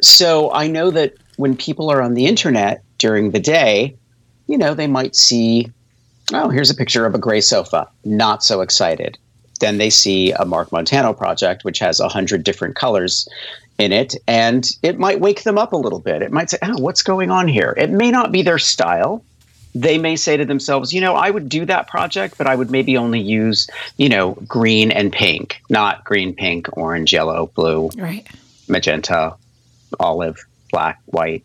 so 0.00 0.52
I 0.52 0.68
know 0.68 0.90
that 0.90 1.14
when 1.36 1.56
people 1.56 1.90
are 1.90 2.02
on 2.02 2.14
the 2.14 2.26
internet 2.26 2.82
during 2.98 3.30
the 3.30 3.40
day, 3.40 3.96
you 4.46 4.58
know, 4.58 4.74
they 4.74 4.86
might 4.86 5.16
see, 5.16 5.70
oh, 6.32 6.50
here's 6.50 6.70
a 6.70 6.74
picture 6.74 7.06
of 7.06 7.14
a 7.14 7.18
gray 7.18 7.40
sofa. 7.40 7.88
Not 8.04 8.44
so 8.44 8.60
excited. 8.60 9.18
Then 9.60 9.78
they 9.78 9.90
see 9.90 10.32
a 10.32 10.44
Mark 10.44 10.72
Montano 10.72 11.12
project, 11.12 11.64
which 11.64 11.78
has 11.78 12.00
a 12.00 12.08
hundred 12.08 12.44
different 12.44 12.76
colors 12.76 13.28
in 13.80 13.92
it 13.92 14.14
and 14.26 14.70
it 14.82 14.98
might 14.98 15.20
wake 15.20 15.42
them 15.42 15.58
up 15.58 15.72
a 15.72 15.76
little 15.76 16.00
bit. 16.00 16.22
It 16.22 16.30
might 16.30 16.50
say, 16.50 16.58
oh, 16.62 16.78
what's 16.78 17.02
going 17.02 17.30
on 17.30 17.48
here? 17.48 17.74
It 17.76 17.90
may 17.90 18.10
not 18.10 18.30
be 18.30 18.42
their 18.42 18.58
style. 18.58 19.24
They 19.74 19.98
may 19.98 20.16
say 20.16 20.36
to 20.36 20.44
themselves, 20.44 20.92
you 20.92 21.00
know, 21.00 21.14
I 21.14 21.30
would 21.30 21.48
do 21.48 21.64
that 21.66 21.86
project, 21.86 22.36
but 22.36 22.46
I 22.46 22.56
would 22.56 22.70
maybe 22.70 22.96
only 22.96 23.20
use, 23.20 23.68
you 23.96 24.08
know, 24.08 24.32
green 24.46 24.90
and 24.90 25.12
pink, 25.12 25.62
not 25.70 26.04
green, 26.04 26.34
pink, 26.34 26.68
orange, 26.76 27.12
yellow, 27.12 27.50
blue, 27.54 27.88
right. 27.96 28.26
magenta, 28.68 29.36
olive, 30.00 30.44
black, 30.70 31.00
white, 31.06 31.44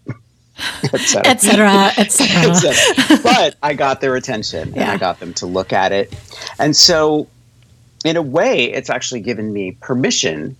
etc., 0.93 1.21
etc., 1.27 1.91
etc. 1.97 3.19
But 3.23 3.55
I 3.61 3.73
got 3.73 4.01
their 4.01 4.15
attention 4.15 4.73
and 4.73 4.83
I 4.83 4.97
got 4.97 5.19
them 5.19 5.33
to 5.35 5.45
look 5.45 5.71
at 5.71 5.91
it. 5.91 6.13
And 6.59 6.75
so, 6.75 7.27
in 8.03 8.17
a 8.17 8.21
way, 8.21 8.71
it's 8.71 8.89
actually 8.89 9.21
given 9.21 9.53
me 9.53 9.77
permission 9.81 10.55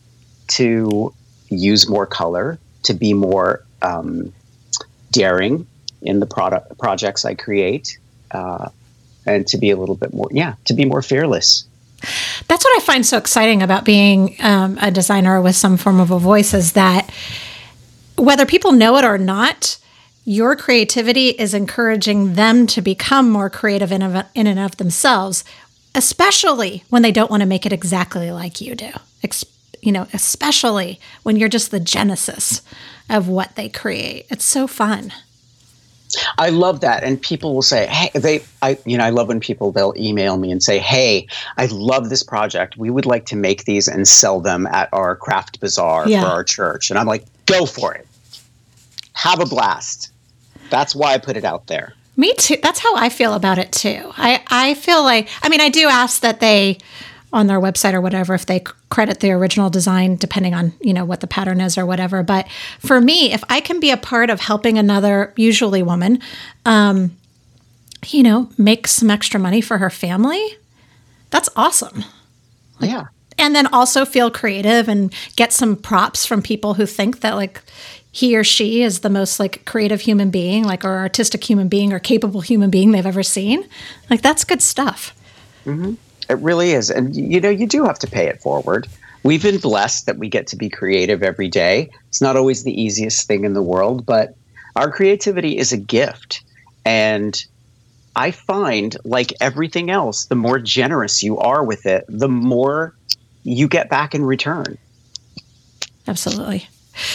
to 0.48 1.14
use 1.50 1.90
more 1.90 2.06
color, 2.06 2.60
to 2.84 2.94
be 2.94 3.14
more 3.14 3.64
um, 3.82 4.34
daring 5.12 5.68
in 6.02 6.20
the 6.20 6.26
product 6.26 6.78
projects 6.78 7.26
I 7.26 7.36
create, 7.36 7.98
uh, 8.32 8.70
and 9.26 9.48
to 9.48 9.58
be 9.58 9.72
a 9.72 9.78
little 9.78 9.96
bit 9.96 10.14
more, 10.14 10.30
yeah, 10.32 10.56
to 10.66 10.74
be 10.74 10.86
more 10.86 11.02
fearless. 11.02 11.66
That's 12.48 12.64
what 12.64 12.78
I 12.78 12.86
find 12.86 13.06
so 13.06 13.18
exciting 13.18 13.64
about 13.64 13.86
being 13.86 14.36
um, 14.40 14.78
a 14.82 14.92
designer 14.92 15.42
with 15.42 15.56
some 15.56 15.78
form 15.78 16.00
of 16.00 16.12
a 16.12 16.20
voice 16.20 16.54
is 16.54 16.74
that 16.74 17.10
whether 18.18 18.46
people 18.46 18.72
know 18.72 18.98
it 18.98 19.06
or 19.06 19.18
not, 19.18 19.78
your 20.24 20.56
creativity 20.56 21.30
is 21.30 21.54
encouraging 21.54 22.34
them 22.34 22.68
to 22.68 22.82
become 22.82 23.30
more 23.30 23.50
creative 23.50 23.92
in, 23.92 24.02
of, 24.02 24.26
in 24.36 24.48
and 24.48 24.60
of 24.60 24.78
themselves, 24.78 25.44
especially 25.94 26.84
when 26.90 27.02
they 27.02 27.12
don't 27.12 27.32
want 27.32 27.42
to 27.42 27.48
make 27.48 27.66
it 27.66 27.74
exactly 27.74 28.32
like 28.32 28.62
you 28.62 28.76
do 28.76 28.92
you 29.86 29.92
know, 29.92 30.08
especially 30.14 31.00
when 31.24 31.36
you're 31.36 31.48
just 31.48 31.70
the 31.70 31.80
genesis 31.80 32.64
of 33.10 33.28
what 33.28 33.56
they 33.56 33.70
create. 33.70 34.26
It's 34.32 34.44
so 34.44 34.66
fun. 34.66 35.14
I 36.38 36.50
love 36.50 36.82
that. 36.82 37.04
And 37.04 37.22
people 37.22 37.54
will 37.54 37.62
say, 37.62 37.88
hey, 37.88 38.10
they, 38.18 38.42
I, 38.62 38.80
you 38.86 38.98
know, 38.98 39.04
I 39.04 39.12
love 39.12 39.28
when 39.28 39.40
people, 39.40 39.72
they'll 39.72 39.94
email 39.98 40.38
me 40.38 40.50
and 40.52 40.64
say, 40.64 40.80
hey, 40.80 41.28
I 41.58 41.68
love 41.68 42.10
this 42.10 42.24
project. 42.24 42.78
We 42.78 42.90
would 42.90 43.06
like 43.06 43.26
to 43.28 43.36
make 43.36 43.66
these 43.66 43.88
and 43.88 44.08
sell 44.08 44.40
them 44.40 44.66
at 44.68 44.90
our 44.92 45.16
craft 45.16 45.60
bazaar 45.60 46.08
yeah. 46.08 46.22
for 46.22 46.28
our 46.28 46.44
church. 46.44 46.90
And 46.90 46.98
I'm 46.98 47.06
like, 47.06 47.26
go 47.46 47.66
for 47.66 47.94
it. 47.94 48.08
Have 49.14 49.40
a 49.40 49.46
blast. 49.46 50.12
That's 50.70 50.96
why 50.96 51.14
I 51.14 51.18
put 51.20 51.38
it 51.38 51.44
out 51.44 51.68
there. 51.68 51.94
Me 52.18 52.34
too. 52.34 52.58
That's 52.64 52.80
how 52.80 52.96
I 52.96 53.10
feel 53.10 53.34
about 53.34 53.58
it 53.60 53.72
too. 53.72 54.12
I, 54.18 54.42
I 54.48 54.74
feel 54.76 55.04
like, 55.04 55.28
I 55.44 55.50
mean, 55.50 55.62
I 55.62 55.70
do 55.70 55.88
ask 55.88 56.22
that 56.22 56.40
they, 56.40 56.80
on 57.36 57.48
their 57.48 57.60
website 57.60 57.94
or 57.94 58.02
whatever, 58.02 58.34
if 58.34 58.46
they 58.46 58.62
credit 58.90 59.20
the 59.20 59.32
original 59.32 59.70
design, 59.70 60.16
depending 60.16 60.54
on, 60.54 60.74
you 60.80 60.94
know, 60.94 61.06
what 61.06 61.20
the 61.20 61.28
pattern 61.28 61.62
is 61.62 61.78
or 61.78 61.86
whatever. 61.86 62.24
But 62.24 62.48
for 62.80 63.00
me, 63.02 63.34
if 63.34 63.44
I 63.50 63.60
can 63.60 63.80
be 63.80 63.92
a 63.92 63.98
part 63.98 64.30
of 64.30 64.40
helping 64.40 64.78
another, 64.78 65.34
usually 65.36 65.84
woman, 65.84 66.20
um, 66.66 67.16
you 68.08 68.24
know, 68.24 68.50
make 68.58 68.88
some 68.88 69.12
extra 69.12 69.40
money 69.40 69.62
for 69.62 69.78
her 69.78 69.90
family, 69.90 70.58
that's 71.30 71.50
awesome. 71.56 72.06
Like, 72.80 72.90
yeah. 72.90 73.06
And 73.38 73.54
then 73.54 73.68
also 73.68 74.06
feel 74.06 74.32
creative 74.32 74.88
and 74.88 75.14
get 75.36 75.52
some 75.52 75.76
props 75.76 76.26
from 76.26 76.42
people 76.42 76.76
who 76.76 76.86
think 76.86 77.20
that, 77.20 77.36
like, 77.36 77.62
he 78.14 78.38
or 78.38 78.46
she 78.46 78.82
is 78.82 79.02
the 79.02 79.10
most 79.10 79.42
like 79.42 79.66
creative 79.66 80.00
human 80.00 80.30
being, 80.30 80.64
like 80.64 80.86
or 80.86 81.00
artistic 81.00 81.44
human 81.44 81.68
being 81.68 81.92
or 81.92 82.00
capable 82.00 82.40
human 82.40 82.70
being 82.70 82.92
they've 82.92 83.06
ever 83.06 83.24
seen. 83.24 83.68
Like 84.10 84.22
that's 84.22 84.46
good 84.46 84.62
stuff. 84.62 85.14
Mm-hmm. 85.66 85.96
It 86.30 86.40
really 86.40 86.72
is, 86.72 86.90
and 86.90 87.16
you 87.16 87.40
know 87.40 87.50
you 87.50 87.68
do 87.68 87.86
have 87.86 88.00
to 88.00 88.08
pay 88.08 88.28
it 88.28 88.42
forward. 88.42 88.88
We've 89.24 89.44
been 89.44 89.58
blessed 89.58 90.06
that 90.06 90.18
we 90.18 90.30
get 90.30 90.48
to 90.48 90.56
be 90.56 90.70
creative 90.70 91.24
every 91.24 91.48
day. 91.48 91.90
It's 92.10 92.22
not 92.22 92.36
always 92.36 92.64
the 92.64 92.80
easiest 92.80 93.28
thing 93.28 93.44
in 93.44 93.54
the 93.54 93.62
world, 93.62 94.06
but 94.06 94.36
our 94.76 94.92
creativity 94.92 95.58
is 95.58 95.72
a 95.72 95.78
gift, 95.78 96.44
and 96.84 97.44
I 98.16 98.32
find, 98.32 98.96
like 99.04 99.34
everything 99.42 99.90
else, 99.90 100.26
the 100.26 100.36
more 100.36 100.60
generous 100.60 101.22
you 101.22 101.38
are 101.38 101.64
with 101.64 101.86
it, 101.86 102.06
the 102.08 102.30
more 102.30 102.96
you 103.44 103.68
get 103.68 103.90
back 103.90 104.16
in 104.16 104.24
return. 104.26 104.78
Absolutely. 106.08 106.68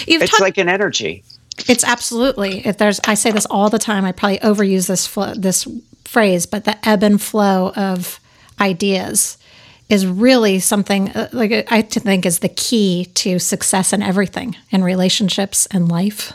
You've 0.06 0.22
it's 0.22 0.40
like 0.40 0.58
an 0.58 0.68
energy. 0.68 1.24
It's 1.68 1.84
absolutely. 1.84 2.66
If 2.66 2.78
there's, 2.78 3.00
I 3.06 3.14
say 3.14 3.30
this 3.30 3.46
all 3.46 3.70
the 3.70 3.78
time. 3.78 4.04
I 4.04 4.12
probably 4.12 4.38
overuse 4.38 4.86
this 4.88 5.06
fl- 5.06 5.32
this 5.36 5.66
phrase, 6.04 6.46
but 6.46 6.64
the 6.64 6.76
ebb 6.86 7.02
and 7.02 7.20
flow 7.20 7.72
of 7.76 8.20
ideas 8.60 9.38
is 9.88 10.06
really 10.06 10.60
something 10.60 11.10
uh, 11.10 11.28
like 11.32 11.66
I 11.72 11.82
think 11.82 12.24
is 12.24 12.38
the 12.38 12.48
key 12.48 13.06
to 13.14 13.38
success 13.38 13.92
in 13.92 14.02
everything, 14.02 14.56
in 14.70 14.84
relationships 14.84 15.66
and 15.66 15.88
life, 15.88 16.32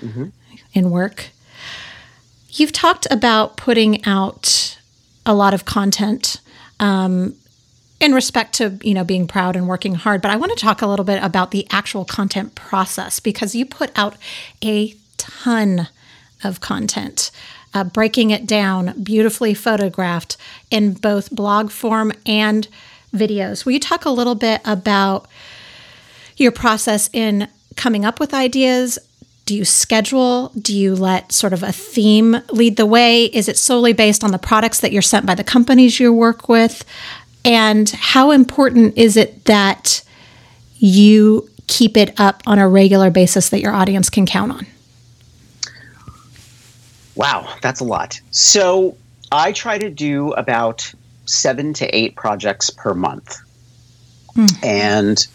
mm-hmm. 0.00 0.26
in 0.74 0.90
work. 0.90 1.30
You've 2.50 2.72
talked 2.72 3.06
about 3.10 3.56
putting 3.56 4.04
out 4.04 4.78
a 5.24 5.34
lot 5.34 5.54
of 5.54 5.64
content 5.64 6.40
um, 6.80 7.34
in 8.00 8.12
respect 8.12 8.54
to 8.54 8.78
you 8.82 8.94
know 8.94 9.04
being 9.04 9.26
proud 9.26 9.56
and 9.56 9.68
working 9.68 9.94
hard 9.94 10.22
but 10.22 10.30
i 10.30 10.36
want 10.36 10.56
to 10.56 10.58
talk 10.58 10.82
a 10.82 10.86
little 10.86 11.04
bit 11.04 11.22
about 11.22 11.50
the 11.50 11.66
actual 11.70 12.04
content 12.04 12.54
process 12.54 13.20
because 13.20 13.54
you 13.54 13.66
put 13.66 13.90
out 13.96 14.16
a 14.64 14.94
ton 15.16 15.88
of 16.44 16.60
content 16.60 17.30
uh, 17.74 17.84
breaking 17.84 18.30
it 18.30 18.46
down 18.46 18.94
beautifully 19.02 19.54
photographed 19.54 20.36
in 20.70 20.92
both 20.92 21.30
blog 21.30 21.70
form 21.70 22.12
and 22.26 22.68
videos 23.14 23.64
will 23.64 23.72
you 23.72 23.80
talk 23.80 24.04
a 24.04 24.10
little 24.10 24.34
bit 24.34 24.60
about 24.64 25.26
your 26.36 26.52
process 26.52 27.08
in 27.12 27.48
coming 27.76 28.04
up 28.04 28.20
with 28.20 28.34
ideas 28.34 28.98
do 29.48 29.54
you 29.54 29.64
schedule? 29.64 30.52
Do 30.60 30.76
you 30.76 30.94
let 30.94 31.32
sort 31.32 31.54
of 31.54 31.62
a 31.62 31.72
theme 31.72 32.36
lead 32.50 32.76
the 32.76 32.84
way? 32.84 33.24
Is 33.24 33.48
it 33.48 33.56
solely 33.56 33.94
based 33.94 34.22
on 34.22 34.30
the 34.30 34.38
products 34.38 34.80
that 34.80 34.92
you're 34.92 35.00
sent 35.00 35.24
by 35.24 35.34
the 35.34 35.42
companies 35.42 35.98
you 35.98 36.12
work 36.12 36.50
with? 36.50 36.84
And 37.46 37.88
how 37.88 38.30
important 38.30 38.98
is 38.98 39.16
it 39.16 39.46
that 39.46 40.02
you 40.76 41.48
keep 41.66 41.96
it 41.96 42.12
up 42.20 42.42
on 42.44 42.58
a 42.58 42.68
regular 42.68 43.08
basis 43.08 43.48
that 43.48 43.62
your 43.62 43.72
audience 43.72 44.10
can 44.10 44.26
count 44.26 44.52
on? 44.52 44.66
Wow, 47.18 47.52
that's 47.60 47.80
a 47.80 47.84
lot. 47.84 48.20
So 48.30 48.96
I 49.32 49.50
try 49.52 49.76
to 49.76 49.90
do 49.90 50.32
about 50.34 50.90
seven 51.26 51.74
to 51.74 51.86
eight 51.94 52.14
projects 52.14 52.70
per 52.70 52.94
month. 52.94 53.36
Mm. 54.36 54.64
And 54.64 55.26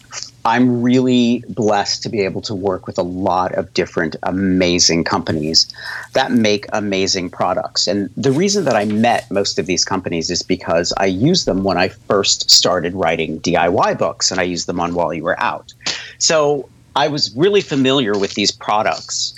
I'm 0.46 0.82
really 0.82 1.44
blessed 1.48 2.02
to 2.02 2.08
be 2.08 2.22
able 2.22 2.40
to 2.42 2.54
work 2.54 2.86
with 2.86 2.98
a 2.98 3.02
lot 3.02 3.54
of 3.54 3.72
different 3.74 4.16
amazing 4.22 5.04
companies 5.04 5.72
that 6.14 6.32
make 6.32 6.64
amazing 6.72 7.28
products. 7.28 7.86
And 7.86 8.08
the 8.16 8.32
reason 8.32 8.64
that 8.64 8.76
I 8.76 8.86
met 8.86 9.30
most 9.30 9.58
of 9.58 9.66
these 9.66 9.84
companies 9.84 10.30
is 10.30 10.42
because 10.42 10.92
I 10.96 11.04
used 11.06 11.46
them 11.46 11.64
when 11.64 11.76
I 11.76 11.88
first 11.88 12.50
started 12.50 12.94
writing 12.94 13.40
DIY 13.40 13.98
books 13.98 14.30
and 14.30 14.40
I 14.40 14.44
used 14.44 14.66
them 14.66 14.80
on 14.80 14.94
While 14.94 15.12
You 15.12 15.24
Were 15.24 15.38
Out. 15.38 15.74
So 16.16 16.68
I 16.96 17.08
was 17.08 17.34
really 17.36 17.60
familiar 17.60 18.18
with 18.18 18.34
these 18.34 18.50
products. 18.50 19.34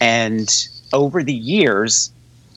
And 0.00 0.68
over 0.94 1.22
the 1.22 1.34
years, 1.34 2.10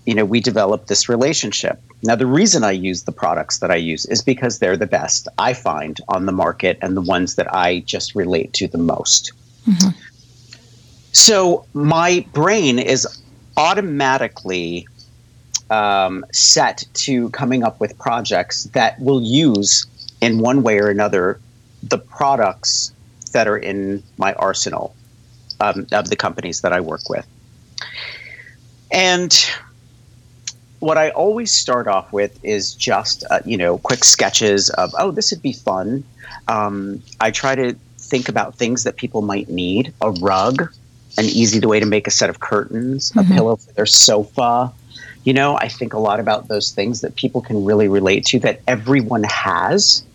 you 0.06 0.16
know, 0.16 0.24
we 0.24 0.40
developed 0.40 0.88
this 0.88 1.10
relationship. 1.10 1.82
Now, 2.04 2.16
the 2.16 2.28
reason 2.28 2.64
I 2.64 2.72
use 2.72 3.04
the 3.04 3.12
products 3.12 3.58
that 3.58 3.72
I 3.72 3.76
use 3.76 4.06
is 4.06 4.22
because 4.22 4.60
they're 4.60 4.78
the 4.78 4.88
best 4.88 5.28
I 5.38 5.54
find 5.54 6.00
on 6.08 6.28
the 6.28 6.32
market 6.32 6.78
and 6.82 6.96
the 6.96 7.02
ones 7.02 7.36
that 7.36 7.54
I 7.54 7.80
just 7.80 8.16
relate 8.16 8.54
to 8.54 8.68
the 8.68 8.78
most. 8.78 9.34
Mm-hmm. 9.68 9.90
So, 11.12 11.66
my 11.74 12.26
brain 12.32 12.80
is 12.80 13.06
automatically 13.58 14.88
um, 15.72 16.24
set 16.32 16.86
to 16.94 17.30
coming 17.32 17.64
up 17.64 17.80
with 17.80 17.98
projects 17.98 18.66
that 18.66 19.00
will 19.02 19.22
use, 19.22 19.86
in 20.22 20.40
one 20.40 20.62
way 20.62 20.80
or 20.80 20.90
another, 20.90 21.40
the 21.82 21.98
products 21.98 22.94
that 23.34 23.48
are 23.48 23.58
in 23.58 24.04
my 24.18 24.34
arsenal 24.34 24.96
um, 25.60 25.88
of 25.92 26.10
the 26.10 26.16
companies 26.16 26.62
that 26.62 26.72
I 26.72 26.80
work 26.82 27.10
with. 27.10 27.26
And 28.92 29.34
what 30.80 30.98
I 30.98 31.10
always 31.10 31.52
start 31.52 31.88
off 31.88 32.12
with 32.14 32.40
is 32.44 32.74
just 32.74 33.24
uh, 33.30 33.40
you 33.46 33.58
know 33.58 33.78
quick 33.80 34.04
sketches 34.04 34.70
of 34.72 34.94
oh 34.98 35.12
this 35.12 35.32
would 35.32 35.42
be 35.42 35.54
fun. 35.54 36.04
Um, 36.48 37.02
I 37.20 37.32
try 37.32 37.56
to 37.56 37.76
think 37.98 38.30
about 38.30 38.56
things 38.56 38.84
that 38.84 38.96
people 38.96 39.22
might 39.22 39.50
need: 39.50 39.94
a 40.02 40.12
rug, 40.12 40.62
an 41.18 41.26
easy 41.26 41.60
way 41.66 41.80
to 41.80 41.86
make 41.86 42.08
a 42.08 42.12
set 42.12 42.30
of 42.30 42.40
curtains, 42.40 43.12
mm-hmm. 43.12 43.32
a 43.32 43.36
pillow 43.36 43.56
for 43.56 43.72
their 43.74 43.86
sofa. 43.86 44.72
You 45.24 45.34
know, 45.34 45.58
I 45.58 45.68
think 45.68 45.94
a 45.94 46.00
lot 46.00 46.20
about 46.20 46.48
those 46.48 46.72
things 46.72 47.02
that 47.02 47.16
people 47.16 47.42
can 47.42 47.66
really 47.66 47.90
relate 47.90 48.26
to 48.28 48.40
that 48.40 48.62
everyone 48.66 49.24
has, 49.24 50.06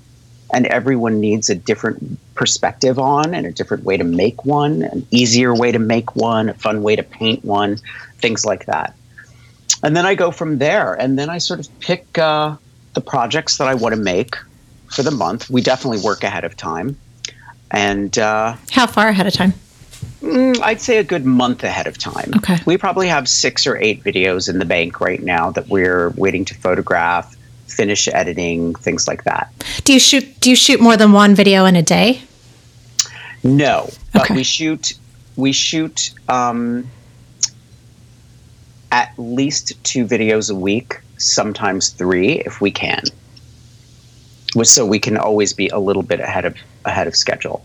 and 0.54 0.64
everyone 0.66 1.20
needs 1.20 1.50
a 1.50 1.54
different 1.54 2.18
perspective 2.34 2.98
on, 2.98 3.34
and 3.34 3.44
a 3.46 3.52
different 3.52 3.84
way 3.84 3.98
to 3.98 4.04
make 4.04 4.46
one, 4.46 4.82
an 4.84 5.06
easier 5.10 5.54
way 5.54 5.70
to 5.70 5.78
make 5.78 6.16
one, 6.16 6.48
a 6.48 6.54
fun 6.54 6.82
way 6.82 6.96
to 6.96 7.02
paint 7.02 7.44
one, 7.44 7.78
things 8.22 8.46
like 8.46 8.64
that 8.66 8.94
and 9.82 9.96
then 9.96 10.06
I 10.06 10.14
go 10.14 10.30
from 10.30 10.58
there. 10.58 10.94
And 10.94 11.18
then 11.18 11.28
I 11.28 11.38
sort 11.38 11.60
of 11.60 11.80
pick 11.80 12.18
uh, 12.18 12.56
the 12.94 13.00
projects 13.00 13.58
that 13.58 13.68
I 13.68 13.74
want 13.74 13.94
to 13.94 14.00
make 14.00 14.36
for 14.94 15.02
the 15.02 15.10
month. 15.10 15.50
We 15.50 15.60
definitely 15.60 16.00
work 16.00 16.22
ahead 16.22 16.44
of 16.44 16.56
time. 16.56 16.96
And 17.70 18.16
uh, 18.18 18.56
how 18.70 18.86
far 18.86 19.08
ahead 19.08 19.26
of 19.26 19.32
time? 19.32 19.54
Mm, 20.20 20.60
I'd 20.60 20.80
say 20.80 20.98
a 20.98 21.04
good 21.04 21.24
month 21.24 21.64
ahead 21.64 21.86
of 21.86 21.98
time. 21.98 22.32
Okay. 22.36 22.58
We 22.66 22.76
probably 22.76 23.08
have 23.08 23.28
six 23.28 23.66
or 23.66 23.76
eight 23.78 24.04
videos 24.04 24.48
in 24.48 24.58
the 24.58 24.64
bank 24.64 25.00
right 25.00 25.22
now 25.22 25.50
that 25.52 25.68
we're 25.68 26.10
waiting 26.10 26.44
to 26.46 26.54
photograph, 26.54 27.34
finish 27.66 28.08
editing, 28.08 28.74
things 28.74 29.08
like 29.08 29.24
that. 29.24 29.52
Do 29.84 29.92
you 29.92 29.98
shoot? 29.98 30.38
Do 30.40 30.50
you 30.50 30.56
shoot 30.56 30.80
more 30.80 30.96
than 30.96 31.12
one 31.12 31.34
video 31.34 31.64
in 31.64 31.76
a 31.76 31.82
day? 31.82 32.22
No, 33.42 33.90
but 34.12 34.22
okay. 34.22 34.34
we 34.34 34.44
shoot. 34.44 34.94
We 35.34 35.52
shoot. 35.52 36.12
Um, 36.28 36.88
at 38.92 39.12
least 39.16 39.72
two 39.82 40.04
videos 40.04 40.50
a 40.50 40.54
week, 40.54 41.00
sometimes 41.16 41.88
three 41.88 42.40
if 42.40 42.60
we 42.60 42.70
can. 42.70 43.02
So 44.62 44.84
we 44.84 45.00
can 45.00 45.16
always 45.16 45.54
be 45.54 45.68
a 45.68 45.78
little 45.78 46.02
bit 46.02 46.20
ahead 46.20 46.44
of 46.44 46.54
ahead 46.84 47.06
of 47.08 47.16
schedule. 47.16 47.64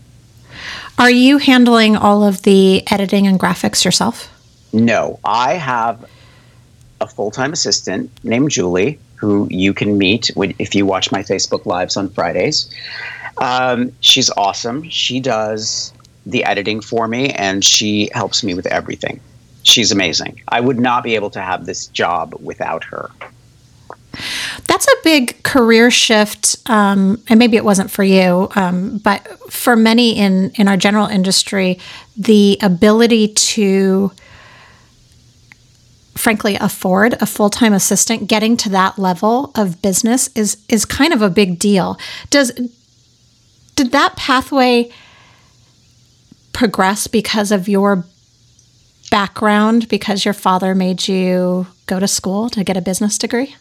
Are 0.98 1.10
you 1.10 1.38
handling 1.38 1.96
all 1.96 2.24
of 2.24 2.42
the 2.42 2.82
editing 2.90 3.26
and 3.26 3.38
graphics 3.38 3.84
yourself? 3.84 4.32
No, 4.72 5.20
I 5.24 5.54
have 5.54 6.04
a 7.00 7.06
full-time 7.06 7.52
assistant 7.52 8.10
named 8.24 8.50
Julie 8.50 8.98
who 9.16 9.46
you 9.50 9.74
can 9.74 9.98
meet 9.98 10.30
if 10.58 10.74
you 10.74 10.86
watch 10.86 11.12
my 11.12 11.22
Facebook 11.22 11.66
lives 11.66 11.96
on 11.96 12.08
Fridays. 12.08 12.72
Um, 13.36 13.92
she's 14.00 14.30
awesome. 14.30 14.88
She 14.88 15.20
does 15.20 15.92
the 16.26 16.44
editing 16.44 16.80
for 16.80 17.06
me 17.06 17.30
and 17.30 17.64
she 17.64 18.10
helps 18.12 18.42
me 18.42 18.54
with 18.54 18.66
everything 18.66 19.20
she's 19.68 19.92
amazing. 19.92 20.40
I 20.48 20.60
would 20.60 20.78
not 20.78 21.04
be 21.04 21.14
able 21.14 21.30
to 21.30 21.40
have 21.40 21.66
this 21.66 21.86
job 21.88 22.34
without 22.40 22.84
her. 22.84 23.10
That's 24.66 24.86
a 24.86 24.96
big 25.04 25.42
career 25.42 25.90
shift, 25.90 26.56
um, 26.66 27.22
and 27.28 27.38
maybe 27.38 27.56
it 27.56 27.64
wasn't 27.64 27.90
for 27.90 28.02
you, 28.02 28.48
um, 28.56 28.98
but 28.98 29.26
for 29.52 29.76
many 29.76 30.18
in 30.18 30.50
in 30.56 30.66
our 30.66 30.76
general 30.76 31.06
industry, 31.06 31.78
the 32.16 32.58
ability 32.60 33.28
to, 33.28 34.10
frankly, 36.16 36.56
afford 36.56 37.14
a 37.20 37.26
full 37.26 37.50
time 37.50 37.72
assistant, 37.72 38.28
getting 38.28 38.56
to 38.56 38.68
that 38.70 38.98
level 38.98 39.52
of 39.54 39.80
business 39.82 40.30
is 40.34 40.56
is 40.68 40.84
kind 40.84 41.12
of 41.12 41.22
a 41.22 41.30
big 41.30 41.58
deal. 41.58 41.96
Does 42.30 42.50
did 43.76 43.92
that 43.92 44.16
pathway 44.16 44.90
progress 46.52 47.06
because 47.06 47.52
of 47.52 47.68
your 47.68 48.04
background 49.10 49.88
because 49.88 50.24
your 50.24 50.34
father 50.34 50.74
made 50.74 51.08
you 51.08 51.66
go 51.86 51.98
to 52.00 52.08
school 52.08 52.50
to 52.50 52.64
get 52.64 52.76
a 52.76 52.80
business 52.80 53.18
degree? 53.18 53.54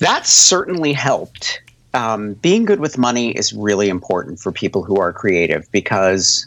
That 0.00 0.26
certainly 0.26 0.92
helped. 0.92 1.60
Um, 1.94 2.34
being 2.34 2.64
good 2.64 2.80
with 2.80 2.98
money 2.98 3.30
is 3.30 3.52
really 3.52 3.88
important 3.88 4.40
for 4.40 4.50
people 4.50 4.82
who 4.82 4.98
are 4.98 5.12
creative 5.12 5.70
because 5.70 6.46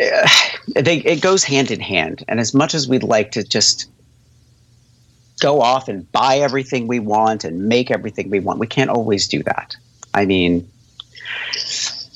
uh, 0.00 0.28
they, 0.76 0.98
it 0.98 1.20
goes 1.20 1.42
hand 1.42 1.70
in 1.70 1.80
hand. 1.80 2.24
And 2.28 2.38
as 2.38 2.54
much 2.54 2.74
as 2.74 2.88
we'd 2.88 3.02
like 3.02 3.32
to 3.32 3.42
just 3.42 3.90
go 5.40 5.60
off 5.60 5.88
and 5.88 6.10
buy 6.12 6.38
everything 6.38 6.86
we 6.86 7.00
want 7.00 7.44
and 7.44 7.68
make 7.68 7.90
everything 7.90 8.30
we 8.30 8.40
want, 8.40 8.60
we 8.60 8.66
can't 8.66 8.90
always 8.90 9.26
do 9.26 9.42
that. 9.42 9.74
I 10.14 10.26
mean, 10.26 10.70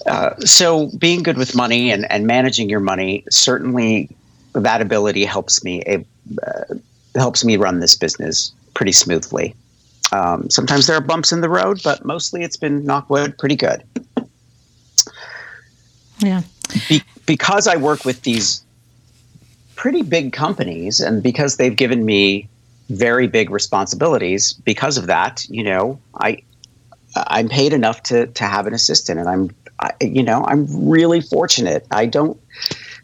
uh, 0.06 0.36
so 0.40 0.90
being 0.98 1.22
good 1.22 1.36
with 1.36 1.54
money 1.54 1.90
and, 1.90 2.10
and 2.10 2.26
managing 2.26 2.68
your 2.68 2.80
money 2.80 3.24
certainly 3.30 4.08
that 4.52 4.80
ability 4.80 5.24
helps 5.24 5.64
me 5.64 5.82
uh, 5.86 6.74
helps 7.14 7.44
me 7.44 7.56
run 7.56 7.80
this 7.80 7.96
business 7.96 8.52
pretty 8.74 8.92
smoothly. 8.92 9.54
Um, 10.12 10.48
sometimes 10.50 10.86
there 10.86 10.96
are 10.96 11.00
bumps 11.00 11.32
in 11.32 11.40
the 11.40 11.48
road, 11.48 11.80
but 11.82 12.04
mostly 12.04 12.42
it's 12.42 12.56
been 12.56 12.84
knockwood 12.84 13.38
pretty 13.38 13.56
good. 13.56 13.82
Yeah. 16.18 16.42
Be- 16.88 17.02
because 17.26 17.66
I 17.66 17.76
work 17.76 18.04
with 18.04 18.22
these 18.22 18.62
pretty 19.76 20.02
big 20.02 20.32
companies, 20.32 21.00
and 21.00 21.22
because 21.22 21.56
they've 21.56 21.74
given 21.74 22.04
me 22.04 22.48
very 22.90 23.26
big 23.26 23.50
responsibilities, 23.50 24.52
because 24.52 24.98
of 24.98 25.06
that, 25.06 25.46
you 25.48 25.62
know, 25.62 25.98
I 26.20 26.42
I'm 27.16 27.48
paid 27.48 27.72
enough 27.72 28.02
to 28.04 28.26
to 28.26 28.44
have 28.44 28.66
an 28.66 28.74
assistant, 28.74 29.18
and 29.18 29.28
I'm 29.28 29.50
You 30.00 30.22
know 30.22 30.44
I'm 30.44 30.88
really 30.88 31.20
fortunate. 31.20 31.86
I 31.90 32.06
don't 32.06 32.40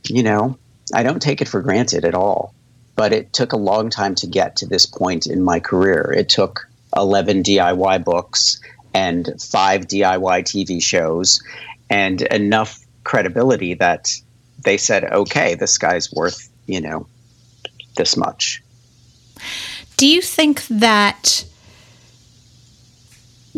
you 0.05 0.23
know 0.23 0.59
I 0.95 1.03
don't 1.03 1.21
take 1.21 1.41
it 1.41 1.49
for 1.49 1.61
granted 1.61 2.05
at 2.05 2.15
all. 2.15 2.55
But 2.97 3.13
it 3.13 3.33
took 3.33 3.53
a 3.53 3.57
long 3.57 3.89
time 3.89 4.15
to 4.17 4.27
get 4.27 4.57
to 4.57 4.67
this 4.67 4.85
point 4.85 5.27
in 5.27 5.43
my 5.43 5.59
career. 5.59 6.13
It 6.15 6.29
took 6.29 6.69
11 6.97 7.43
DIY 7.45 8.05
books 8.05 8.61
and 8.93 9.31
five 9.41 9.83
DIY 9.87 10.43
TV 10.43 10.83
shows 10.83 11.41
and 11.89 12.23
enough 12.23 12.85
credibility 13.05 13.75
that 13.75 14.13
they 14.65 14.77
said, 14.77 15.05
okay, 15.05 15.55
this 15.55 15.79
guy's 15.79 16.13
worth, 16.13 16.51
you 16.67 16.81
know, 16.81 17.07
this 17.97 18.17
much. 18.17 18.63
Do 19.97 20.07
you 20.07 20.21
think 20.21 20.67
that 20.69 21.45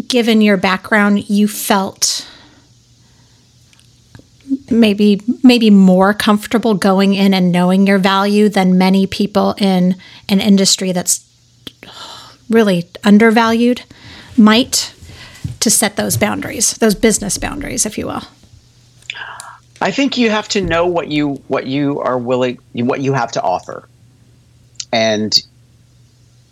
given 0.06 0.40
your 0.40 0.56
background, 0.56 1.28
you 1.28 1.48
felt 1.48 2.28
maybe 4.70 5.20
maybe 5.42 5.70
more 5.70 6.14
comfortable 6.14 6.74
going 6.74 7.14
in 7.14 7.34
and 7.34 7.52
knowing 7.52 7.86
your 7.86 7.98
value 7.98 8.48
than 8.48 8.78
many 8.78 9.06
people 9.06 9.54
in 9.58 9.96
an 10.28 10.40
industry 10.40 10.92
that's 10.92 11.28
really 12.50 12.88
undervalued 13.04 13.82
might 14.36 14.94
to 15.60 15.70
set 15.70 15.96
those 15.96 16.16
boundaries, 16.16 16.72
those 16.78 16.94
business 16.94 17.38
boundaries, 17.38 17.86
if 17.86 17.96
you 17.96 18.06
will. 18.06 18.22
I 19.80 19.90
think 19.90 20.16
you 20.16 20.30
have 20.30 20.48
to 20.48 20.60
know 20.60 20.86
what 20.86 21.08
you 21.08 21.34
what 21.48 21.66
you 21.66 22.00
are 22.00 22.18
willing 22.18 22.58
what 22.72 23.00
you 23.00 23.12
have 23.12 23.32
to 23.32 23.42
offer, 23.42 23.88
and 24.92 25.36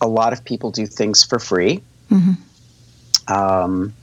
a 0.00 0.08
lot 0.08 0.32
of 0.32 0.44
people 0.44 0.70
do 0.70 0.86
things 0.86 1.22
for 1.22 1.38
free. 1.38 1.80
Mm-hmm. 2.10 3.32
Um, 3.32 3.94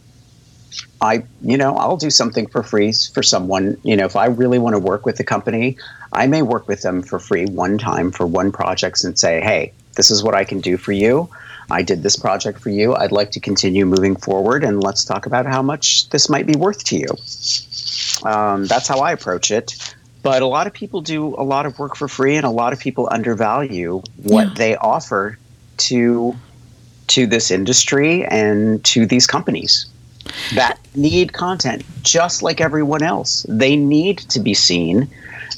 I, 1.01 1.23
you 1.41 1.57
know, 1.57 1.75
I'll 1.75 1.97
do 1.97 2.09
something 2.09 2.47
for 2.47 2.63
free 2.63 2.91
for 3.13 3.23
someone. 3.23 3.77
You 3.83 3.95
know, 3.95 4.05
if 4.05 4.15
I 4.15 4.25
really 4.25 4.59
want 4.59 4.75
to 4.75 4.79
work 4.79 5.05
with 5.05 5.17
the 5.17 5.23
company, 5.23 5.77
I 6.13 6.27
may 6.27 6.41
work 6.41 6.67
with 6.67 6.81
them 6.81 7.01
for 7.01 7.19
free 7.19 7.45
one 7.45 7.77
time 7.77 8.11
for 8.11 8.25
one 8.25 8.51
project 8.51 9.03
and 9.03 9.17
say, 9.17 9.41
hey, 9.41 9.73
this 9.95 10.09
is 10.11 10.23
what 10.23 10.35
I 10.35 10.43
can 10.43 10.59
do 10.59 10.77
for 10.77 10.91
you. 10.91 11.29
I 11.69 11.81
did 11.81 12.01
this 12.01 12.15
project 12.15 12.59
for 12.59 12.69
you. 12.69 12.95
I'd 12.95 13.11
like 13.11 13.31
to 13.31 13.39
continue 13.39 13.85
moving 13.85 14.15
forward, 14.15 14.63
and 14.63 14.81
let's 14.81 15.03
talk 15.03 15.25
about 15.25 15.45
how 15.45 15.61
much 15.61 16.09
this 16.09 16.29
might 16.29 16.47
be 16.47 16.55
worth 16.55 16.83
to 16.85 16.97
you. 16.97 18.27
Um, 18.27 18.65
that's 18.65 18.87
how 18.87 18.99
I 18.99 19.11
approach 19.11 19.51
it. 19.51 19.93
But 20.23 20.41
a 20.41 20.47
lot 20.47 20.65
of 20.65 20.73
people 20.73 21.01
do 21.01 21.35
a 21.35 21.43
lot 21.43 21.65
of 21.65 21.77
work 21.77 21.95
for 21.95 22.07
free, 22.07 22.37
and 22.37 22.45
a 22.45 22.49
lot 22.49 22.73
of 22.73 22.79
people 22.79 23.09
undervalue 23.11 24.01
what 24.23 24.47
yeah. 24.47 24.53
they 24.55 24.75
offer 24.77 25.37
to 25.77 26.35
to 27.07 27.27
this 27.27 27.51
industry 27.51 28.25
and 28.25 28.83
to 28.83 29.05
these 29.05 29.27
companies 29.27 29.87
that 30.55 30.79
need 30.95 31.33
content 31.33 31.83
just 32.03 32.43
like 32.43 32.61
everyone 32.61 33.03
else. 33.03 33.45
They 33.49 33.75
need 33.75 34.19
to 34.19 34.39
be 34.39 34.53
seen. 34.53 35.09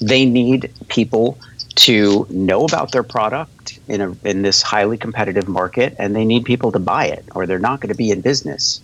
They 0.02 0.26
need 0.26 0.72
people 0.88 1.38
to 1.76 2.28
know 2.30 2.66
about 2.66 2.92
their 2.92 3.04
product 3.04 3.80
in 3.88 4.02
a 4.02 4.16
in 4.24 4.42
this 4.42 4.62
highly 4.62 4.98
competitive 4.98 5.48
market 5.48 5.96
and 5.98 6.16
they 6.16 6.26
need 6.26 6.44
people 6.44 6.72
to 6.72 6.80
buy 6.80 7.06
it 7.06 7.24
or 7.36 7.46
they're 7.46 7.60
not 7.60 7.80
going 7.80 7.90
to 7.90 7.96
be 7.96 8.12
in 8.12 8.22
business. 8.22 8.82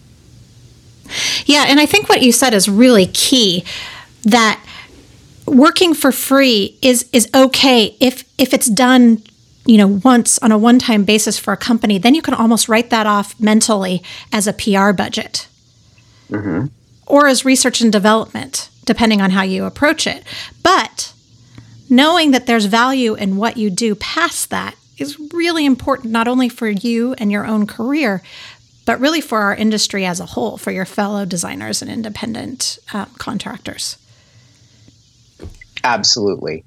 Yeah, 1.46 1.66
and 1.68 1.80
I 1.80 1.86
think 1.86 2.10
what 2.10 2.22
you 2.22 2.32
said 2.32 2.54
is 2.54 2.68
really 2.68 3.06
key 3.08 3.64
that 4.24 4.64
working 5.46 5.94
for 5.94 6.12
free 6.12 6.78
is 6.82 7.08
is 7.14 7.30
okay 7.36 7.96
if 8.00 8.24
if 8.38 8.54
it's 8.54 8.68
done 8.68 9.22
you 9.66 9.78
know 9.78 10.00
once 10.04 10.40
on 10.40 10.52
a 10.52 10.58
one-time 10.58 11.04
basis 11.04 11.38
for 11.38 11.54
a 11.54 11.58
company 11.58 12.00
then 12.00 12.16
you 12.16 12.22
can 12.22 12.34
almost 12.34 12.68
write 12.68 12.90
that 12.90 13.06
off 13.06 13.40
mentally 13.40 14.02
as 14.32 14.48
a 14.48 14.54
PR 14.54 14.92
budget 14.92 15.48
mm-hmm. 16.30 16.68
or 17.06 17.28
as 17.28 17.46
research 17.46 17.82
and 17.82 17.92
development, 17.92 18.70
depending 18.86 19.22
on 19.22 19.32
how 19.32 19.44
you 19.44 19.66
approach 19.66 20.08
it. 20.08 20.24
But 20.64 21.14
knowing 21.90 22.32
that 22.32 22.46
there's 22.46 22.66
value 22.66 23.16
in 23.16 23.38
what 23.38 23.58
you 23.58 23.70
do 23.70 23.96
past 23.96 24.50
that 24.50 24.76
is 24.98 25.20
really 25.34 25.66
important, 25.66 26.12
not 26.12 26.28
only 26.28 26.50
for 26.50 26.68
you 26.68 27.14
and 27.14 27.32
your 27.32 27.46
own 27.46 27.68
career, 27.68 28.22
but 28.86 29.00
really 29.00 29.22
for 29.22 29.40
our 29.40 29.56
industry 29.56 30.06
as 30.06 30.20
a 30.20 30.26
whole, 30.26 30.58
for 30.58 30.72
your 30.72 30.86
fellow 30.86 31.26
designers 31.26 31.82
and 31.82 31.92
independent 31.92 32.78
uh, 32.94 33.06
contractors. 33.18 33.98
Absolutely. 35.84 36.64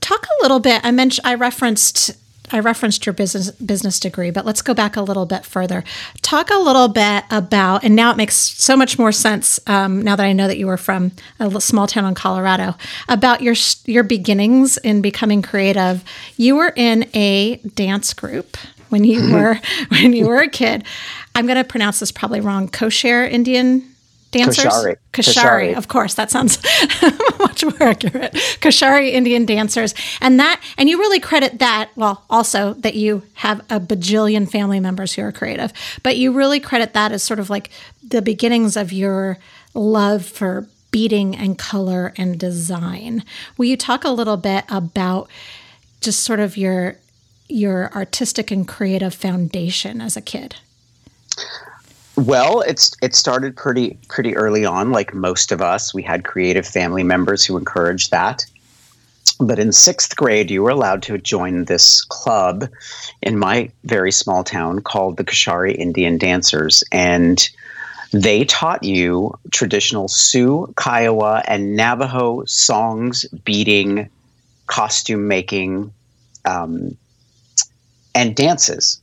Talk 0.00 0.24
a 0.24 0.42
little 0.42 0.60
bit. 0.60 0.80
I 0.84 0.90
mentioned 0.90 1.26
I 1.26 1.34
referenced 1.34 2.12
I 2.50 2.60
referenced 2.60 3.06
your 3.06 3.12
business 3.12 3.50
business 3.52 4.00
degree, 4.00 4.30
but 4.30 4.44
let's 4.44 4.62
go 4.62 4.74
back 4.74 4.96
a 4.96 5.02
little 5.02 5.26
bit 5.26 5.44
further. 5.44 5.84
Talk 6.22 6.50
a 6.50 6.58
little 6.58 6.88
bit 6.88 7.24
about, 7.30 7.84
and 7.84 7.94
now 7.94 8.10
it 8.10 8.16
makes 8.16 8.36
so 8.36 8.76
much 8.76 8.98
more 8.98 9.12
sense 9.12 9.60
um, 9.66 10.02
now 10.02 10.16
that 10.16 10.24
I 10.24 10.32
know 10.32 10.46
that 10.46 10.58
you 10.58 10.66
were 10.66 10.76
from 10.76 11.12
a 11.38 11.60
small 11.60 11.86
town 11.86 12.04
in 12.04 12.14
Colorado. 12.14 12.74
About 13.08 13.42
your 13.42 13.54
your 13.84 14.04
beginnings 14.04 14.76
in 14.78 15.02
becoming 15.02 15.42
creative. 15.42 16.04
You 16.36 16.56
were 16.56 16.72
in 16.76 17.08
a 17.14 17.56
dance 17.56 18.14
group 18.14 18.56
when 18.88 19.04
you 19.04 19.32
were 19.32 19.60
when 19.88 20.12
you 20.12 20.26
were 20.26 20.40
a 20.40 20.48
kid. 20.48 20.84
I'm 21.34 21.46
going 21.46 21.56
to 21.58 21.64
pronounce 21.64 22.00
this 22.00 22.10
probably 22.10 22.40
wrong. 22.40 22.68
Kosher 22.68 23.24
Indian 23.24 23.94
dancers? 24.30 24.64
Koshare. 24.64 24.96
Koshare. 25.12 25.76
Of 25.76 25.88
course, 25.88 26.14
that 26.14 26.30
sounds 26.30 26.58
much 27.38 27.64
more 27.64 27.82
accurate. 27.82 28.32
Koshare 28.60 29.10
Indian 29.10 29.44
dancers. 29.44 29.94
And 30.20 30.38
that 30.40 30.60
and 30.76 30.88
you 30.88 30.98
really 30.98 31.20
credit 31.20 31.58
that, 31.58 31.90
well, 31.96 32.24
also 32.28 32.74
that 32.74 32.94
you 32.94 33.22
have 33.34 33.60
a 33.70 33.80
bajillion 33.80 34.50
family 34.50 34.80
members 34.80 35.14
who 35.14 35.22
are 35.22 35.32
creative, 35.32 35.72
but 36.02 36.16
you 36.16 36.32
really 36.32 36.60
credit 36.60 36.92
that 36.94 37.12
as 37.12 37.22
sort 37.22 37.40
of 37.40 37.50
like 37.50 37.70
the 38.06 38.22
beginnings 38.22 38.76
of 38.76 38.92
your 38.92 39.38
love 39.74 40.24
for 40.24 40.66
beading 40.90 41.36
and 41.36 41.58
color 41.58 42.12
and 42.16 42.38
design. 42.38 43.22
Will 43.56 43.66
you 43.66 43.76
talk 43.76 44.04
a 44.04 44.10
little 44.10 44.36
bit 44.36 44.64
about 44.68 45.28
just 46.00 46.22
sort 46.22 46.40
of 46.40 46.56
your 46.56 46.96
your 47.48 47.90
artistic 47.94 48.50
and 48.50 48.68
creative 48.68 49.14
foundation 49.14 50.00
as 50.00 50.16
a 50.16 50.20
kid? 50.20 50.56
Well, 52.18 52.62
it's 52.62 52.96
it 53.00 53.14
started 53.14 53.56
pretty 53.56 53.96
pretty 54.08 54.36
early 54.36 54.64
on. 54.64 54.90
Like 54.90 55.14
most 55.14 55.52
of 55.52 55.62
us, 55.62 55.94
we 55.94 56.02
had 56.02 56.24
creative 56.24 56.66
family 56.66 57.04
members 57.04 57.44
who 57.44 57.56
encouraged 57.56 58.10
that. 58.10 58.44
But 59.38 59.60
in 59.60 59.70
sixth 59.70 60.16
grade, 60.16 60.50
you 60.50 60.64
were 60.64 60.70
allowed 60.70 61.00
to 61.02 61.18
join 61.18 61.66
this 61.66 62.02
club 62.02 62.68
in 63.22 63.38
my 63.38 63.70
very 63.84 64.10
small 64.10 64.42
town 64.42 64.80
called 64.80 65.16
the 65.16 65.22
Koshare 65.22 65.72
Indian 65.72 66.18
Dancers, 66.18 66.82
and 66.90 67.48
they 68.12 68.44
taught 68.44 68.82
you 68.82 69.38
traditional 69.52 70.08
Sioux, 70.08 70.74
Kiowa, 70.76 71.44
and 71.46 71.76
Navajo 71.76 72.44
songs, 72.46 73.26
beating, 73.44 74.10
costume 74.66 75.28
making, 75.28 75.92
um, 76.44 76.96
and 78.12 78.34
dances 78.34 79.00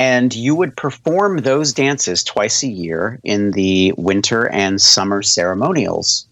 and 0.00 0.34
you 0.34 0.54
would 0.54 0.74
perform 0.78 1.42
those 1.42 1.74
dances 1.74 2.24
twice 2.24 2.62
a 2.62 2.68
year 2.68 3.20
in 3.22 3.50
the 3.50 3.92
winter 3.98 4.48
and 4.48 4.80
summer 4.80 5.22
ceremonials. 5.22 6.26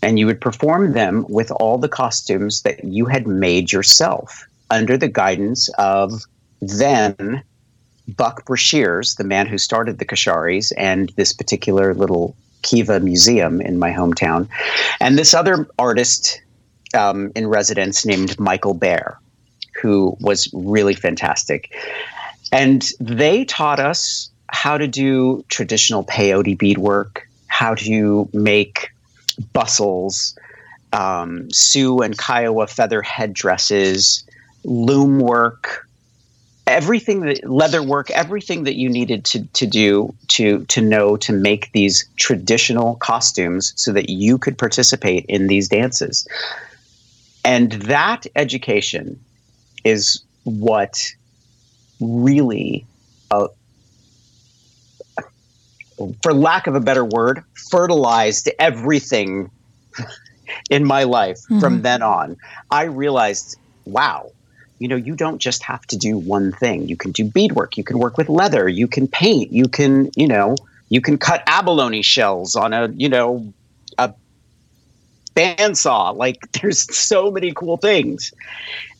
And 0.00 0.18
you 0.18 0.24
would 0.24 0.40
perform 0.40 0.94
them 0.94 1.26
with 1.28 1.50
all 1.50 1.76
the 1.76 1.90
costumes 1.90 2.62
that 2.62 2.82
you 2.84 3.04
had 3.04 3.26
made 3.26 3.70
yourself 3.70 4.46
under 4.70 4.96
the 4.96 5.08
guidance 5.08 5.68
of 5.76 6.22
then 6.62 7.42
Buck 8.08 8.46
Burshears, 8.46 9.18
the 9.18 9.24
man 9.24 9.46
who 9.46 9.58
started 9.58 9.98
the 9.98 10.06
Koshares 10.06 10.72
and 10.78 11.12
this 11.16 11.34
particular 11.34 11.92
little 11.92 12.34
Kiva 12.62 12.98
Museum 12.98 13.60
in 13.60 13.78
my 13.78 13.90
hometown, 13.90 14.48
and 15.00 15.18
this 15.18 15.34
other 15.34 15.68
artist 15.78 16.40
um, 16.96 17.30
in 17.36 17.46
residence 17.46 18.06
named 18.06 18.40
Michael 18.40 18.74
Bear, 18.74 19.18
who 19.82 20.16
was 20.18 20.48
really 20.54 20.94
fantastic. 20.94 21.74
And 22.52 22.86
they 23.00 23.46
taught 23.46 23.80
us 23.80 24.30
how 24.48 24.76
to 24.76 24.86
do 24.86 25.44
traditional 25.48 26.04
peyote 26.04 26.58
beadwork, 26.58 27.26
how 27.46 27.74
to 27.76 28.28
make 28.34 28.90
bustles, 29.54 30.38
um, 30.92 31.50
Sioux 31.50 32.00
and 32.00 32.16
Kiowa 32.16 32.66
feather 32.66 33.00
headdresses, 33.00 34.24
loom 34.64 35.18
work, 35.18 35.88
everything 36.66 37.20
that 37.20 37.48
leather 37.48 37.82
work, 37.82 38.10
everything 38.10 38.64
that 38.64 38.76
you 38.76 38.88
needed 38.88 39.24
to, 39.24 39.44
to 39.48 39.66
do 39.66 40.14
to 40.28 40.64
to 40.66 40.80
know 40.80 41.16
to 41.16 41.32
make 41.32 41.72
these 41.72 42.06
traditional 42.16 42.96
costumes 42.96 43.72
so 43.76 43.92
that 43.92 44.10
you 44.10 44.38
could 44.38 44.58
participate 44.58 45.24
in 45.26 45.46
these 45.46 45.68
dances. 45.68 46.28
And 47.44 47.72
that 47.72 48.26
education 48.36 49.18
is 49.84 50.22
what 50.44 51.12
really 52.02 52.84
uh, 53.30 53.48
for 56.22 56.32
lack 56.32 56.66
of 56.66 56.74
a 56.74 56.80
better 56.80 57.04
word, 57.04 57.42
fertilized 57.54 58.50
everything 58.58 59.50
in 60.70 60.84
my 60.84 61.04
life 61.04 61.38
mm-hmm. 61.38 61.60
from 61.60 61.82
then 61.82 62.02
on. 62.02 62.36
I 62.70 62.84
realized, 62.84 63.56
wow, 63.84 64.30
you 64.78 64.88
know, 64.88 64.96
you 64.96 65.14
don't 65.14 65.38
just 65.38 65.62
have 65.62 65.86
to 65.88 65.96
do 65.96 66.18
one 66.18 66.52
thing. 66.52 66.88
You 66.88 66.96
can 66.96 67.12
do 67.12 67.24
beadwork, 67.24 67.76
you 67.76 67.84
can 67.84 67.98
work 67.98 68.18
with 68.18 68.28
leather, 68.28 68.68
you 68.68 68.88
can 68.88 69.06
paint, 69.06 69.52
you 69.52 69.68
can, 69.68 70.10
you 70.16 70.26
know, 70.26 70.56
you 70.88 71.00
can 71.00 71.18
cut 71.18 71.42
abalone 71.46 72.02
shells 72.02 72.56
on 72.56 72.72
a, 72.72 72.88
you 72.88 73.08
know, 73.08 73.52
a 73.98 74.12
bandsaw. 75.34 76.16
Like 76.16 76.50
there's 76.60 76.94
so 76.94 77.30
many 77.30 77.52
cool 77.52 77.76
things. 77.76 78.32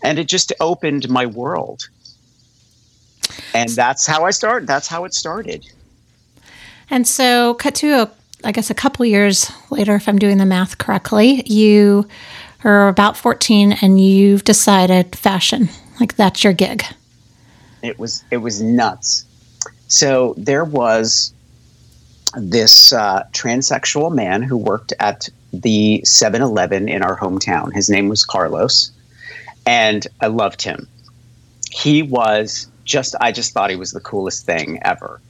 And 0.03 0.19
it 0.19 0.29
just 0.29 0.53
opened 0.61 1.09
my 1.09 1.27
world. 1.27 1.89
And 3.55 3.71
that's 3.71 4.07
how 4.07 4.25
I 4.25 4.31
started. 4.31 4.67
That's 4.67 4.89
how 4.89 5.05
it 5.05 5.15
started. 5.15 5.67
And 6.91 7.07
so, 7.07 7.55
cut 7.55 7.75
to 7.77 8.03
a, 8.03 8.11
I 8.45 8.53
guess 8.53 8.71
a 8.71 8.75
couple 8.75 9.07
years 9.07 9.51
later, 9.71 9.95
if 9.95 10.09
I'm 10.09 10.19
doing 10.19 10.39
the 10.39 10.47
math 10.47 10.79
correctly, 10.79 11.43
you 11.47 12.07
are 12.65 12.89
about 12.89 13.17
14 13.17 13.73
and 13.81 14.01
you've 14.01 14.45
decided 14.45 15.17
fashion, 15.17 15.69
like 16.01 16.17
that's 16.17 16.45
your 16.45 16.53
gig. 16.53 16.85
It 17.83 17.99
was 17.99 18.25
it 18.31 18.39
was 18.39 18.63
nuts. 18.63 19.25
So 19.89 20.35
there 20.39 20.65
was 20.65 21.33
this 22.35 22.93
uh, 22.93 23.25
transsexual 23.33 24.15
man 24.15 24.43
who 24.43 24.57
worked 24.57 24.93
at 25.01 25.29
the 25.53 26.01
7-Eleven 26.05 26.89
in 26.89 27.03
our 27.03 27.19
hometown. 27.19 27.75
His 27.75 27.91
name 27.91 28.09
was 28.09 28.25
Carlos, 28.25 28.91
and 29.67 30.07
I 30.21 30.29
loved 30.29 30.63
him. 30.63 30.89
He 31.71 32.03
was 32.03 32.69
just 32.85 33.15
I 33.21 33.33
just 33.33 33.53
thought 33.53 33.71
he 33.71 33.77
was 33.77 33.93
the 33.93 34.01
coolest 34.01 34.47
thing 34.47 34.79
ever. 34.83 35.21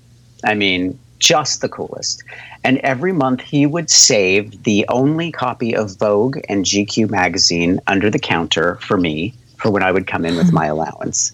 I 0.44 0.54
mean, 0.54 0.98
just 1.18 1.60
the 1.60 1.68
coolest. 1.68 2.22
And 2.64 2.78
every 2.78 3.12
month 3.12 3.40
he 3.40 3.64
would 3.66 3.90
save 3.90 4.64
the 4.64 4.84
only 4.88 5.30
copy 5.30 5.74
of 5.74 5.96
Vogue 5.98 6.38
and 6.48 6.64
GQ 6.64 7.10
magazine 7.10 7.80
under 7.86 8.10
the 8.10 8.18
counter 8.18 8.76
for 8.76 8.96
me 8.96 9.34
for 9.56 9.70
when 9.70 9.84
I 9.84 9.92
would 9.92 10.08
come 10.08 10.24
in 10.24 10.36
with 10.36 10.52
my 10.52 10.66
allowance. 10.66 11.32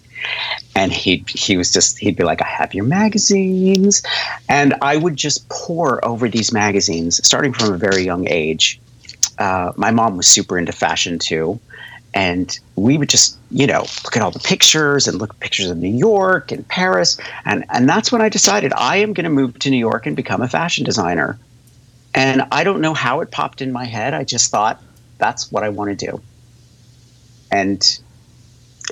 And 0.75 0.93
he 0.93 1.23
he 1.27 1.57
was 1.57 1.73
just 1.73 1.97
he'd 1.97 2.15
be 2.15 2.23
like, 2.23 2.41
I 2.41 2.47
have 2.47 2.73
your 2.73 2.85
magazines. 2.85 4.03
And 4.47 4.75
I 4.81 4.97
would 4.97 5.15
just 5.15 5.49
pour 5.49 6.03
over 6.05 6.29
these 6.29 6.51
magazines 6.51 7.25
starting 7.25 7.53
from 7.53 7.73
a 7.73 7.77
very 7.77 8.03
young 8.03 8.27
age. 8.27 8.79
Uh, 9.39 9.71
my 9.75 9.89
mom 9.89 10.17
was 10.17 10.27
super 10.27 10.57
into 10.57 10.71
fashion 10.71 11.17
too 11.17 11.59
and 12.13 12.59
we 12.75 12.97
would 12.97 13.09
just 13.09 13.37
you 13.51 13.67
know 13.67 13.81
look 14.03 14.15
at 14.15 14.21
all 14.21 14.31
the 14.31 14.39
pictures 14.39 15.07
and 15.07 15.17
look 15.17 15.31
at 15.31 15.39
pictures 15.39 15.69
of 15.69 15.77
new 15.77 15.89
york 15.89 16.51
and 16.51 16.67
paris. 16.67 17.17
And 17.45 17.65
and 17.69 17.87
that's 17.87 18.11
when 18.11 18.21
i 18.21 18.29
decided 18.29 18.73
i 18.73 18.97
am 18.97 19.13
going 19.13 19.25
to 19.25 19.29
move 19.29 19.59
to 19.59 19.69
new 19.69 19.77
york 19.77 20.05
and 20.05 20.15
become 20.15 20.41
a 20.41 20.47
fashion 20.47 20.83
designer. 20.83 21.37
And 22.13 22.43
i 22.51 22.63
don't 22.63 22.81
know 22.81 22.93
how 22.93 23.21
it 23.21 23.31
popped 23.31 23.61
in 23.61 23.71
my 23.71 23.85
head. 23.85 24.13
I 24.13 24.23
just 24.23 24.51
thought 24.51 24.81
that's 25.17 25.51
what 25.51 25.63
i 25.63 25.69
want 25.69 25.97
to 25.97 26.05
do. 26.11 26.21
And 27.51 27.99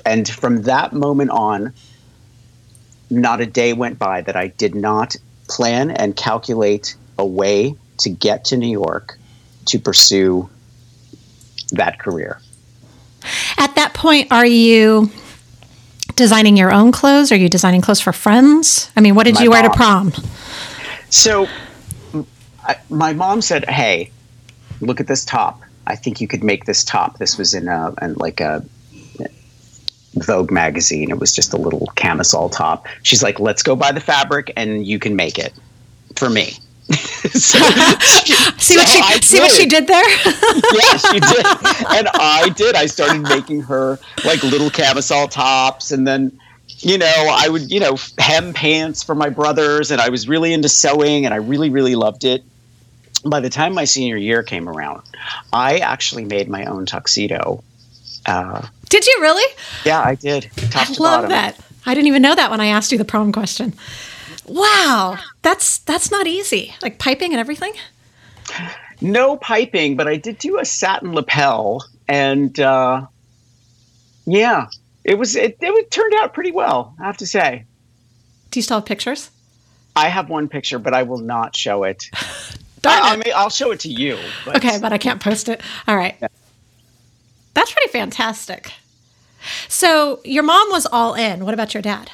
and 0.06 0.28
from 0.28 0.62
that 0.62 0.92
moment 0.92 1.30
on 1.30 1.72
not 3.10 3.40
a 3.40 3.46
day 3.46 3.72
went 3.72 3.98
by 3.98 4.20
that 4.20 4.36
i 4.36 4.48
did 4.48 4.74
not 4.74 5.16
plan 5.48 5.90
and 5.90 6.14
calculate 6.14 6.94
a 7.18 7.26
way 7.26 7.74
to 7.98 8.10
get 8.10 8.44
to 8.44 8.56
new 8.56 8.70
york 8.70 9.18
to 9.64 9.78
pursue 9.78 10.48
that 11.72 11.98
career 11.98 12.38
at 13.56 13.74
that 13.74 13.94
point, 13.94 14.30
are 14.32 14.46
you 14.46 15.10
designing 16.16 16.56
your 16.56 16.72
own 16.72 16.92
clothes? 16.92 17.32
Are 17.32 17.36
you 17.36 17.48
designing 17.48 17.80
clothes 17.80 18.00
for 18.00 18.12
friends? 18.12 18.90
I 18.96 19.00
mean, 19.00 19.14
what 19.14 19.24
did 19.24 19.36
my 19.36 19.42
you 19.42 19.50
wear 19.50 19.62
mom. 19.62 19.70
to 19.70 19.76
prom? 19.76 20.12
So, 21.10 21.48
I, 22.64 22.76
my 22.90 23.12
mom 23.12 23.40
said, 23.40 23.68
"Hey, 23.68 24.10
look 24.80 25.00
at 25.00 25.06
this 25.06 25.24
top. 25.24 25.62
I 25.86 25.96
think 25.96 26.20
you 26.20 26.28
could 26.28 26.44
make 26.44 26.64
this 26.64 26.84
top." 26.84 27.18
This 27.18 27.38
was 27.38 27.54
in 27.54 27.68
a 27.68 27.94
in 28.02 28.14
like 28.14 28.40
a 28.40 28.64
Vogue 30.14 30.50
magazine. 30.50 31.10
It 31.10 31.18
was 31.18 31.32
just 31.32 31.52
a 31.52 31.56
little 31.56 31.86
camisole 31.94 32.48
top. 32.50 32.86
She's 33.02 33.22
like, 33.22 33.40
"Let's 33.40 33.62
go 33.62 33.76
buy 33.76 33.92
the 33.92 34.00
fabric, 34.00 34.52
and 34.56 34.86
you 34.86 34.98
can 34.98 35.16
make 35.16 35.38
it 35.38 35.52
for 36.16 36.28
me." 36.28 36.54
so, 37.32 37.58
see 38.58 38.76
what 38.76 38.88
she 38.88 39.00
I 39.02 39.18
see 39.20 39.36
did. 39.36 39.42
what 39.42 39.50
she 39.50 39.66
did 39.66 39.86
there. 39.86 40.08
yeah, 40.24 40.96
she 40.96 41.20
did, 41.20 41.46
and 41.98 42.08
I 42.14 42.50
did. 42.56 42.76
I 42.76 42.86
started 42.86 43.22
making 43.22 43.60
her 43.62 43.98
like 44.24 44.42
little 44.42 44.70
camisole 44.70 45.28
tops, 45.28 45.90
and 45.90 46.06
then 46.06 46.38
you 46.78 46.96
know 46.96 47.28
I 47.30 47.48
would 47.48 47.70
you 47.70 47.78
know 47.78 47.98
hem 48.18 48.54
pants 48.54 49.02
for 49.02 49.14
my 49.14 49.28
brothers, 49.28 49.90
and 49.90 50.00
I 50.00 50.08
was 50.08 50.28
really 50.28 50.54
into 50.54 50.70
sewing, 50.70 51.26
and 51.26 51.34
I 51.34 51.38
really 51.38 51.68
really 51.68 51.94
loved 51.94 52.24
it. 52.24 52.42
By 53.24 53.40
the 53.40 53.50
time 53.50 53.74
my 53.74 53.84
senior 53.84 54.16
year 54.16 54.42
came 54.42 54.66
around, 54.66 55.02
I 55.52 55.78
actually 55.78 56.24
made 56.24 56.48
my 56.48 56.64
own 56.64 56.86
tuxedo. 56.86 57.62
Uh, 58.24 58.66
did 58.88 59.06
you 59.06 59.18
really? 59.20 59.54
Yeah, 59.84 60.00
I 60.00 60.14
did. 60.14 60.50
I 60.74 60.88
love 60.88 60.98
bottom. 60.98 61.30
that. 61.30 61.60
I 61.84 61.94
didn't 61.94 62.06
even 62.08 62.22
know 62.22 62.34
that 62.34 62.50
when 62.50 62.60
I 62.60 62.66
asked 62.66 62.92
you 62.92 62.98
the 62.98 63.04
prom 63.04 63.32
question. 63.32 63.74
Wow, 64.48 65.18
that's 65.42 65.78
that's 65.78 66.10
not 66.10 66.26
easy. 66.26 66.74
Like 66.82 66.98
piping 66.98 67.32
and 67.32 67.40
everything. 67.40 67.72
No 69.00 69.36
piping, 69.36 69.96
but 69.96 70.08
I 70.08 70.16
did 70.16 70.38
do 70.38 70.58
a 70.58 70.64
satin 70.64 71.14
lapel, 71.14 71.84
and 72.08 72.58
uh, 72.58 73.06
yeah, 74.26 74.68
it 75.04 75.18
was 75.18 75.36
it, 75.36 75.58
it 75.60 75.90
turned 75.90 76.14
out 76.14 76.34
pretty 76.34 76.52
well. 76.52 76.94
I 77.00 77.04
have 77.04 77.18
to 77.18 77.26
say. 77.26 77.64
Do 78.50 78.58
you 78.58 78.62
still 78.62 78.78
have 78.78 78.86
pictures? 78.86 79.30
I 79.94 80.08
have 80.08 80.30
one 80.30 80.48
picture, 80.48 80.78
but 80.78 80.94
I 80.94 81.02
will 81.02 81.18
not 81.18 81.54
show 81.54 81.84
it. 81.84 82.04
I, 82.84 83.12
I, 83.12 83.16
mean, 83.16 83.34
I'll 83.34 83.50
show 83.50 83.72
it 83.72 83.80
to 83.80 83.88
you. 83.88 84.18
But. 84.44 84.56
Okay, 84.56 84.78
but 84.80 84.92
I 84.92 84.98
can't 84.98 85.20
post 85.20 85.48
it. 85.48 85.60
All 85.86 85.96
right. 85.96 86.16
Yeah. 86.22 86.28
That's 87.54 87.72
pretty 87.72 87.90
fantastic. 87.90 88.72
So 89.68 90.20
your 90.24 90.44
mom 90.44 90.70
was 90.70 90.86
all 90.86 91.14
in. 91.14 91.44
What 91.44 91.54
about 91.54 91.74
your 91.74 91.82
dad? 91.82 92.12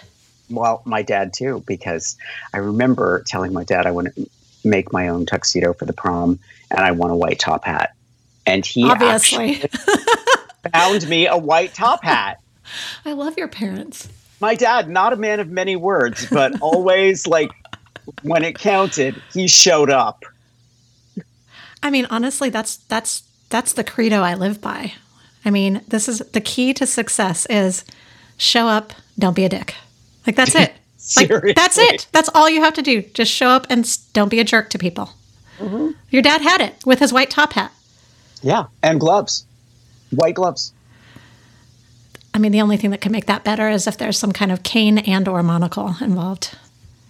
Well, 0.50 0.83
my 0.85 1.02
dad 1.02 1.33
too, 1.33 1.62
because 1.66 2.16
I 2.52 2.59
remember 2.59 3.22
telling 3.26 3.52
my 3.52 3.64
dad 3.64 3.87
I 3.87 3.90
want 3.90 4.14
to 4.14 4.30
make 4.64 4.92
my 4.92 5.09
own 5.09 5.26
tuxedo 5.26 5.72
for 5.72 5.85
the 5.85 5.92
prom 5.92 6.38
and 6.70 6.80
I 6.80 6.92
want 6.92 7.12
a 7.12 7.16
white 7.16 7.38
top 7.38 7.64
hat. 7.64 7.94
And 8.46 8.64
he 8.64 8.85
obviously 8.85 9.62
found 10.72 11.09
me 11.09 11.26
a 11.26 11.37
white 11.37 11.74
top 11.74 12.02
hat. 12.04 12.40
I 13.04 13.12
love 13.12 13.37
your 13.37 13.48
parents. 13.48 14.09
My 14.40 14.54
dad, 14.54 14.88
not 14.90 15.12
a 15.12 15.16
man 15.16 15.40
of 15.40 15.48
many 15.48 15.76
words, 15.76 16.26
but 16.30 16.52
always 16.61 17.26
like 17.26 17.50
when 18.22 18.44
it 18.44 18.59
counted, 18.59 19.20
he 19.33 19.48
showed 19.48 19.90
up. 19.90 20.24
I 21.83 21.90
mean, 21.90 22.07
honestly, 22.11 22.50
that's 22.50 22.76
that's 22.76 23.22
that's 23.50 23.74
the 23.74 23.85
credo 23.85 24.22
I 24.22 24.35
live 24.35 24.61
by. 24.61 24.94
I 25.44 25.50
mean, 25.50 25.83
this 25.88 26.09
is 26.09 26.18
the 26.18 26.40
key 26.40 26.72
to 26.74 26.87
success 26.87 27.46
is 27.46 27.85
show 28.38 28.66
up, 28.66 28.92
don't 29.18 29.37
be 29.37 29.44
a 29.44 29.48
dick. 29.48 29.74
Like 30.26 30.37
that's 30.37 30.54
it. 30.54 30.72
like 31.16 31.54
that's 31.54 31.78
it. 31.78 32.06
That's 32.12 32.30
all 32.34 32.48
you 32.48 32.62
have 32.62 32.74
to 32.74 32.82
do. 32.82 33.02
Just 33.02 33.30
show 33.30 33.48
up 33.48 33.66
and 33.68 33.98
don't 34.12 34.28
be 34.28 34.40
a 34.40 34.44
jerk 34.44 34.70
to 34.70 34.78
people. 34.78 35.10
Mm-hmm. 35.58 35.90
Your 36.10 36.22
dad 36.22 36.40
had 36.40 36.60
it 36.60 36.84
with 36.84 36.98
his 36.98 37.12
white 37.12 37.30
top 37.30 37.52
hat. 37.52 37.72
Yeah, 38.42 38.66
and 38.82 39.00
gloves, 39.00 39.46
white 40.10 40.34
gloves. 40.34 40.72
I 42.34 42.38
mean, 42.38 42.52
the 42.52 42.60
only 42.60 42.76
thing 42.76 42.90
that 42.90 43.00
can 43.00 43.12
make 43.12 43.26
that 43.26 43.44
better 43.44 43.68
is 43.68 43.87
if 43.87 43.96
there's 43.96 44.18
some 44.18 44.32
kind 44.32 44.50
of 44.50 44.64
cane 44.64 44.98
and 44.98 45.28
or 45.28 45.42
monocle 45.42 45.94
involved. 46.00 46.58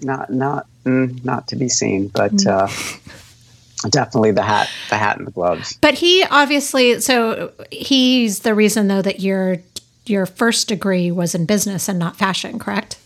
Not, 0.03 0.29
not, 0.31 0.67
mm, 0.85 1.25
not 1.25 1.49
to 1.49 1.57
be 1.57 1.69
seen, 1.69 2.09
but 2.09 2.33
mm. 2.33 2.47
uh, 2.47 3.89
definitely 3.89 4.33
the 4.33 4.43
hat, 4.43 4.69
the 4.91 4.99
hat 4.99 5.17
and 5.17 5.27
the 5.27 5.31
gloves. 5.31 5.79
But 5.81 5.95
he 5.95 6.25
obviously, 6.25 7.01
so 7.01 7.53
he's 7.71 8.41
the 8.41 8.55
reason 8.55 8.89
though 8.89 9.03
that 9.03 9.21
your 9.21 9.59
your 10.07 10.27
first 10.27 10.69
degree 10.69 11.11
was 11.11 11.35
in 11.35 11.47
business 11.47 11.89
and 11.89 11.99
not 11.99 12.17
fashion, 12.17 12.59
correct? 12.59 12.99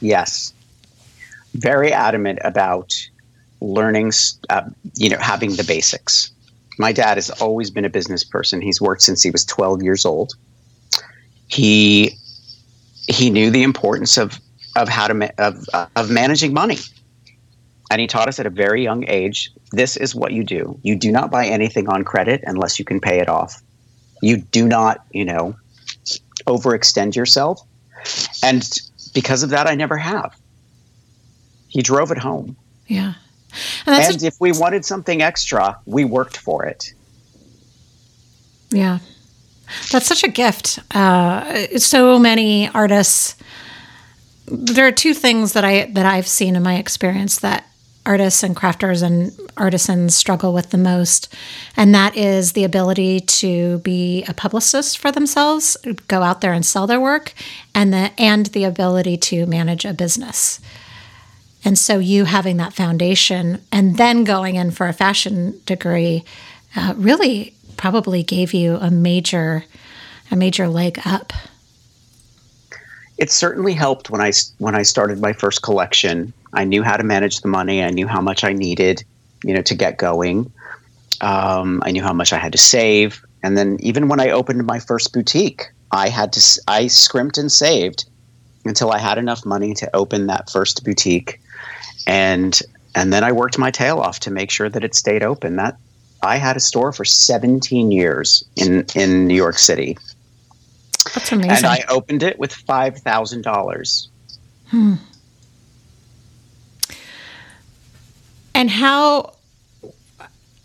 Yes. 0.00 0.52
Very 1.54 1.92
adamant 1.92 2.38
about 2.44 2.94
learning, 3.60 4.12
uh, 4.50 4.62
you 4.94 5.08
know, 5.08 5.18
having 5.18 5.56
the 5.56 5.64
basics. 5.64 6.30
My 6.78 6.92
dad 6.92 7.16
has 7.16 7.30
always 7.30 7.70
been 7.70 7.84
a 7.84 7.90
business 7.90 8.22
person. 8.22 8.60
He's 8.60 8.80
worked 8.80 9.02
since 9.02 9.22
he 9.22 9.30
was 9.30 9.44
12 9.44 9.82
years 9.82 10.04
old. 10.04 10.34
He 11.48 12.16
he 13.08 13.30
knew 13.30 13.50
the 13.50 13.62
importance 13.62 14.18
of 14.18 14.38
of 14.74 14.88
how 14.88 15.06
to 15.06 15.14
ma- 15.14 15.30
of 15.38 15.64
of 15.94 16.10
managing 16.10 16.52
money, 16.52 16.78
and 17.90 18.00
he 18.00 18.06
taught 18.06 18.28
us 18.28 18.38
at 18.40 18.46
a 18.46 18.50
very 18.50 18.82
young 18.82 19.04
age. 19.08 19.52
This 19.70 19.96
is 19.96 20.14
what 20.14 20.32
you 20.32 20.42
do. 20.42 20.78
You 20.82 20.96
do 20.96 21.12
not 21.12 21.30
buy 21.30 21.46
anything 21.46 21.88
on 21.88 22.04
credit 22.04 22.42
unless 22.44 22.78
you 22.78 22.84
can 22.84 23.00
pay 23.00 23.20
it 23.20 23.28
off. 23.28 23.62
You 24.22 24.38
do 24.38 24.66
not, 24.66 25.04
you 25.12 25.24
know, 25.24 25.54
overextend 26.46 27.14
yourself, 27.14 27.60
and 28.42 28.68
because 29.16 29.42
of 29.42 29.48
that, 29.48 29.66
I 29.66 29.74
never 29.74 29.96
have. 29.96 30.36
He 31.68 31.80
drove 31.80 32.10
it 32.10 32.18
home. 32.18 32.54
Yeah. 32.86 33.14
And, 33.86 34.04
and 34.14 34.22
a- 34.22 34.26
if 34.26 34.36
we 34.38 34.52
wanted 34.52 34.84
something 34.84 35.22
extra, 35.22 35.78
we 35.86 36.04
worked 36.04 36.36
for 36.36 36.66
it. 36.66 36.92
Yeah. 38.70 38.98
That's 39.90 40.06
such 40.06 40.22
a 40.22 40.28
gift. 40.28 40.78
Uh, 40.94 41.78
so 41.78 42.18
many 42.18 42.68
artists. 42.68 43.36
There 44.46 44.86
are 44.86 44.92
two 44.92 45.14
things 45.14 45.54
that 45.54 45.64
I 45.64 45.86
that 45.94 46.04
I've 46.04 46.28
seen 46.28 46.54
in 46.54 46.62
my 46.62 46.76
experience 46.76 47.38
that 47.40 47.64
artists 48.06 48.42
and 48.42 48.56
crafters 48.56 49.02
and 49.02 49.32
artisans 49.56 50.14
struggle 50.14 50.54
with 50.54 50.70
the 50.70 50.78
most, 50.78 51.34
and 51.76 51.94
that 51.94 52.16
is 52.16 52.52
the 52.52 52.64
ability 52.64 53.20
to 53.20 53.78
be 53.78 54.24
a 54.28 54.32
publicist 54.32 54.98
for 54.98 55.12
themselves, 55.12 55.76
go 56.08 56.22
out 56.22 56.40
there 56.40 56.52
and 56.52 56.64
sell 56.64 56.86
their 56.86 57.00
work, 57.00 57.34
and 57.74 57.92
the 57.92 58.12
and 58.18 58.46
the 58.46 58.64
ability 58.64 59.16
to 59.16 59.44
manage 59.46 59.84
a 59.84 59.92
business. 59.92 60.60
And 61.64 61.76
so, 61.76 61.98
you 61.98 62.26
having 62.26 62.58
that 62.58 62.72
foundation 62.72 63.60
and 63.72 63.96
then 63.96 64.22
going 64.22 64.54
in 64.54 64.70
for 64.70 64.86
a 64.86 64.92
fashion 64.92 65.60
degree 65.66 66.24
uh, 66.76 66.94
really 66.96 67.54
probably 67.76 68.22
gave 68.22 68.54
you 68.54 68.76
a 68.76 68.90
major, 68.90 69.64
a 70.30 70.36
major 70.36 70.68
leg 70.68 71.00
up. 71.04 71.32
It 73.18 73.30
certainly 73.30 73.72
helped 73.72 74.10
when 74.10 74.20
I 74.20 74.32
when 74.58 74.74
I 74.74 74.82
started 74.82 75.20
my 75.20 75.32
first 75.32 75.62
collection. 75.62 76.32
I 76.52 76.64
knew 76.64 76.82
how 76.82 76.96
to 76.96 77.04
manage 77.04 77.40
the 77.40 77.48
money. 77.48 77.82
I 77.82 77.90
knew 77.90 78.06
how 78.06 78.20
much 78.20 78.44
I 78.44 78.52
needed, 78.52 79.04
you 79.44 79.54
know, 79.54 79.62
to 79.62 79.74
get 79.74 79.98
going. 79.98 80.50
Um, 81.20 81.82
I 81.84 81.90
knew 81.90 82.02
how 82.02 82.12
much 82.12 82.32
I 82.32 82.38
had 82.38 82.52
to 82.52 82.58
save, 82.58 83.24
and 83.42 83.56
then 83.56 83.78
even 83.80 84.08
when 84.08 84.20
I 84.20 84.30
opened 84.30 84.66
my 84.66 84.78
first 84.78 85.12
boutique, 85.12 85.70
I 85.92 86.08
had 86.08 86.32
to 86.34 86.60
I 86.68 86.88
scrimped 86.88 87.38
and 87.38 87.50
saved 87.50 88.04
until 88.64 88.90
I 88.90 88.98
had 88.98 89.16
enough 89.16 89.46
money 89.46 89.72
to 89.74 89.96
open 89.96 90.26
that 90.26 90.50
first 90.50 90.84
boutique 90.84 91.40
and 92.06 92.60
and 92.94 93.12
then 93.12 93.24
I 93.24 93.32
worked 93.32 93.58
my 93.58 93.70
tail 93.70 93.98
off 93.98 94.20
to 94.20 94.30
make 94.30 94.50
sure 94.50 94.68
that 94.70 94.82
it 94.82 94.94
stayed 94.94 95.22
open. 95.22 95.56
That 95.56 95.76
I 96.22 96.36
had 96.36 96.56
a 96.56 96.60
store 96.60 96.92
for 96.92 97.04
17 97.04 97.90
years 97.90 98.44
in 98.56 98.86
in 98.94 99.26
New 99.26 99.34
York 99.34 99.58
City. 99.58 99.98
That's 101.14 101.30
amazing. 101.30 101.50
And 101.50 101.66
I 101.66 101.84
opened 101.88 102.22
it 102.22 102.38
with 102.38 102.52
five 102.52 102.98
thousand 102.98 103.42
dollars. 103.42 104.08
Hmm. 104.68 104.94
And 108.56 108.70
how? 108.70 109.34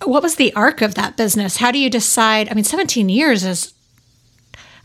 What 0.03 0.23
was 0.23 0.35
the 0.35 0.53
arc 0.53 0.81
of 0.81 0.95
that 0.95 1.17
business? 1.17 1.57
How 1.57 1.71
do 1.71 1.77
you 1.77 1.89
decide? 1.89 2.47
I 2.49 2.53
mean, 2.53 2.63
17 2.63 3.09
years 3.09 3.43
is 3.43 3.73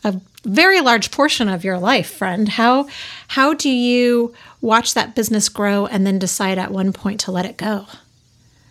a 0.03 0.21
very 0.45 0.81
large 0.81 1.13
portion 1.13 1.49
of 1.49 1.63
your 1.63 1.79
life, 1.79 2.11
friend. 2.11 2.49
How 2.49 2.89
how 3.29 3.55
do 3.55 3.71
you 3.71 4.35
watch 4.61 4.95
that 4.95 5.15
business 5.15 5.49
grow 5.49 5.87
and 5.87 6.05
then 6.05 6.19
decide 6.19 6.59
at 6.59 6.73
one 6.73 6.93
point 6.93 7.21
to 7.21 7.31
let 7.31 7.47
it 7.47 7.57
go? 7.57 7.87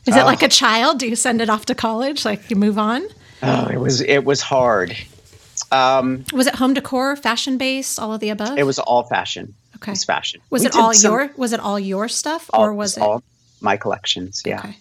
Is 0.06 0.18
oh. 0.18 0.20
it 0.20 0.26
like 0.26 0.44
a 0.44 0.50
child? 0.50 1.00
Do 1.00 1.08
you 1.08 1.16
send 1.16 1.40
it 1.40 1.50
off 1.50 1.66
to 1.68 1.74
college, 1.76 2.26
like 2.26 2.50
you 2.50 2.58
move 2.58 2.78
on? 2.78 3.08
Oh, 3.42 3.68
it 3.68 3.80
was 3.80 4.02
it 4.02 4.26
was 4.26 4.42
hard. 4.42 4.98
Um, 5.72 6.26
was 6.34 6.46
it 6.46 6.56
home 6.56 6.74
decor, 6.74 7.16
fashion 7.16 7.58
based, 7.58 8.00
all 8.00 8.14
of 8.14 8.20
the 8.20 8.30
above? 8.32 8.58
It 8.58 8.64
was 8.64 8.80
all 8.80 9.04
fashion. 9.04 9.56
Okay, 9.78 9.92
it 9.92 9.94
was 9.94 10.04
fashion. 10.04 10.42
Was 10.50 10.64
we 10.64 10.68
it 10.68 10.76
all 10.76 10.94
some, 10.94 11.12
your? 11.12 11.32
Was 11.38 11.54
it 11.54 11.62
all 11.62 11.80
your 11.80 12.10
stuff, 12.10 12.50
all, 12.54 12.66
or 12.66 12.74
was 12.74 12.98
it 12.98 13.02
all 13.02 13.24
my 13.66 13.76
collections? 13.76 14.42
Yeah. 14.46 14.60
Okay. 14.60 14.78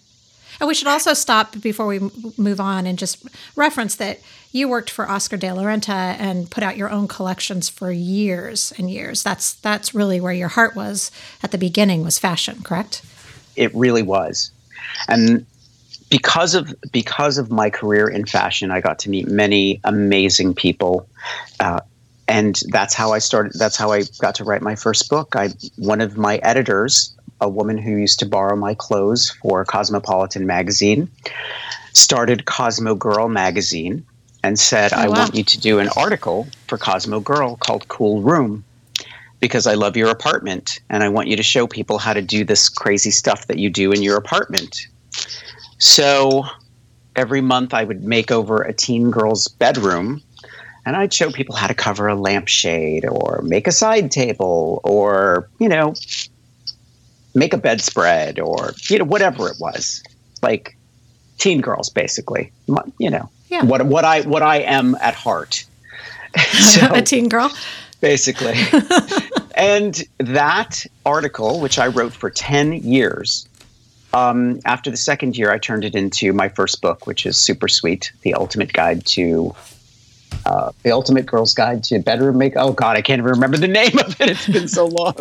And 0.59 0.67
we 0.67 0.73
should 0.73 0.87
also 0.87 1.13
stop 1.13 1.59
before 1.59 1.85
we 1.85 1.99
move 2.37 2.61
on 2.61 2.85
and 2.85 2.97
just 2.97 3.25
reference 3.55 3.95
that 3.95 4.19
you 4.51 4.69
worked 4.69 4.89
for 4.89 5.09
Oscar 5.09 5.35
de 5.35 5.51
la 5.51 5.63
Renta 5.63 6.15
and 6.17 6.49
put 6.49 6.63
out 6.63 6.77
your 6.77 6.89
own 6.89 7.07
collections 7.09 7.67
for 7.67 7.91
years 7.91 8.71
and 8.77 8.89
years. 8.89 9.21
That's 9.21 9.55
that's 9.55 9.93
really 9.93 10.21
where 10.21 10.33
your 10.33 10.47
heart 10.47 10.75
was 10.75 11.11
at 11.43 11.51
the 11.51 11.57
beginning 11.57 12.03
was 12.03 12.17
fashion, 12.17 12.61
correct? 12.63 13.01
It 13.57 13.73
really 13.75 14.01
was. 14.01 14.51
And 15.09 15.45
because 16.09 16.55
of 16.55 16.73
because 16.91 17.37
of 17.37 17.51
my 17.51 17.69
career 17.69 18.07
in 18.07 18.25
fashion, 18.25 18.71
I 18.71 18.79
got 18.79 18.99
to 18.99 19.09
meet 19.09 19.27
many 19.27 19.81
amazing 19.83 20.53
people. 20.53 21.07
Uh, 21.59 21.81
and 22.27 22.61
that's 22.69 22.93
how 22.93 23.11
I 23.11 23.19
started 23.19 23.53
that's 23.55 23.75
how 23.75 23.91
I 23.91 24.03
got 24.19 24.35
to 24.35 24.43
write 24.43 24.61
my 24.61 24.75
first 24.75 25.09
book. 25.09 25.35
I 25.35 25.49
one 25.77 26.01
of 26.01 26.17
my 26.17 26.37
editors 26.37 27.14
a 27.41 27.49
woman 27.49 27.77
who 27.77 27.91
used 27.91 28.19
to 28.19 28.25
borrow 28.25 28.55
my 28.55 28.73
clothes 28.73 29.29
for 29.41 29.65
Cosmopolitan 29.65 30.45
magazine, 30.45 31.09
started 31.93 32.45
Cosmo 32.45 32.95
Girl 32.95 33.27
magazine, 33.27 34.05
and 34.43 34.59
said, 34.59 34.93
oh, 34.93 34.97
I 34.97 35.07
wow. 35.07 35.15
want 35.15 35.35
you 35.35 35.43
to 35.43 35.59
do 35.59 35.79
an 35.79 35.89
article 35.97 36.47
for 36.67 36.77
Cosmo 36.77 37.19
Girl 37.19 37.55
called 37.55 37.87
Cool 37.87 38.21
Room 38.21 38.63
because 39.39 39.67
I 39.67 39.73
love 39.73 39.97
your 39.97 40.09
apartment 40.09 40.79
and 40.89 41.03
I 41.03 41.09
want 41.09 41.27
you 41.27 41.35
to 41.35 41.43
show 41.43 41.67
people 41.67 41.97
how 41.97 42.13
to 42.13 42.21
do 42.21 42.45
this 42.45 42.69
crazy 42.69 43.11
stuff 43.11 43.47
that 43.47 43.59
you 43.59 43.69
do 43.69 43.91
in 43.91 44.01
your 44.01 44.17
apartment. 44.17 44.87
So 45.77 46.45
every 47.15 47.41
month 47.41 47.73
I 47.73 47.83
would 47.83 48.03
make 48.03 48.31
over 48.31 48.61
a 48.61 48.73
teen 48.73 49.11
girl's 49.11 49.47
bedroom 49.47 50.21
and 50.85 50.95
I'd 50.95 51.13
show 51.13 51.31
people 51.31 51.55
how 51.55 51.67
to 51.67 51.73
cover 51.73 52.07
a 52.07 52.15
lampshade 52.15 53.05
or 53.05 53.41
make 53.43 53.67
a 53.67 53.71
side 53.71 54.11
table 54.11 54.81
or, 54.83 55.49
you 55.59 55.67
know, 55.67 55.95
make 57.35 57.53
a 57.53 57.57
bedspread 57.57 58.39
or 58.39 58.73
you 58.89 58.97
know 58.97 59.05
whatever 59.05 59.47
it 59.49 59.57
was. 59.59 60.03
Like 60.41 60.75
teen 61.37 61.61
girls 61.61 61.89
basically. 61.89 62.51
You 62.97 63.09
know 63.09 63.29
yeah. 63.49 63.63
what 63.63 63.85
what 63.85 64.05
i 64.05 64.21
what 64.21 64.41
i 64.41 64.57
am 64.57 64.95
at 64.95 65.13
heart. 65.13 65.65
So, 66.59 66.93
a 66.93 67.01
teen 67.01 67.29
girl? 67.29 67.51
basically. 68.01 68.55
And 69.57 70.03
that 70.17 70.85
article 71.05 71.61
which 71.61 71.79
i 71.79 71.87
wrote 71.87 72.11
for 72.11 72.29
10 72.29 72.73
years 72.83 73.47
um, 74.13 74.59
after 74.65 74.91
the 74.91 74.97
second 74.97 75.37
year 75.37 75.49
i 75.49 75.57
turned 75.57 75.85
it 75.85 75.95
into 75.95 76.33
my 76.33 76.49
first 76.49 76.81
book 76.81 77.07
which 77.07 77.25
is 77.25 77.37
super 77.37 77.69
sweet 77.69 78.11
the 78.23 78.33
ultimate 78.33 78.73
guide 78.73 79.05
to 79.05 79.55
uh, 80.45 80.71
the 80.83 80.91
Ultimate 80.91 81.25
Girl's 81.25 81.53
Guide 81.53 81.83
to 81.85 81.99
Bedroom 81.99 82.37
Make. 82.37 82.53
Oh 82.55 82.71
God, 82.73 82.97
I 82.97 83.01
can't 83.01 83.19
even 83.19 83.31
remember 83.31 83.57
the 83.57 83.67
name 83.81 83.97
of 83.99 84.19
it. 84.19 84.29
It's 84.29 84.47
been 84.47 84.67
so 84.67 84.85
long. 84.87 85.15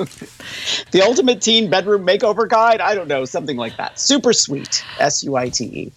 the 0.91 1.03
Ultimate 1.03 1.41
Teen 1.41 1.71
Bedroom 1.71 2.07
Makeover 2.07 2.49
Guide. 2.49 2.81
I 2.81 2.95
don't 2.95 3.09
know, 3.09 3.25
something 3.25 3.57
like 3.57 3.77
that. 3.77 3.99
Super 3.99 4.33
sweet. 4.33 4.85
S 4.99 5.23
U 5.25 5.37
I 5.37 5.49
T 5.49 5.65
E. 5.65 5.93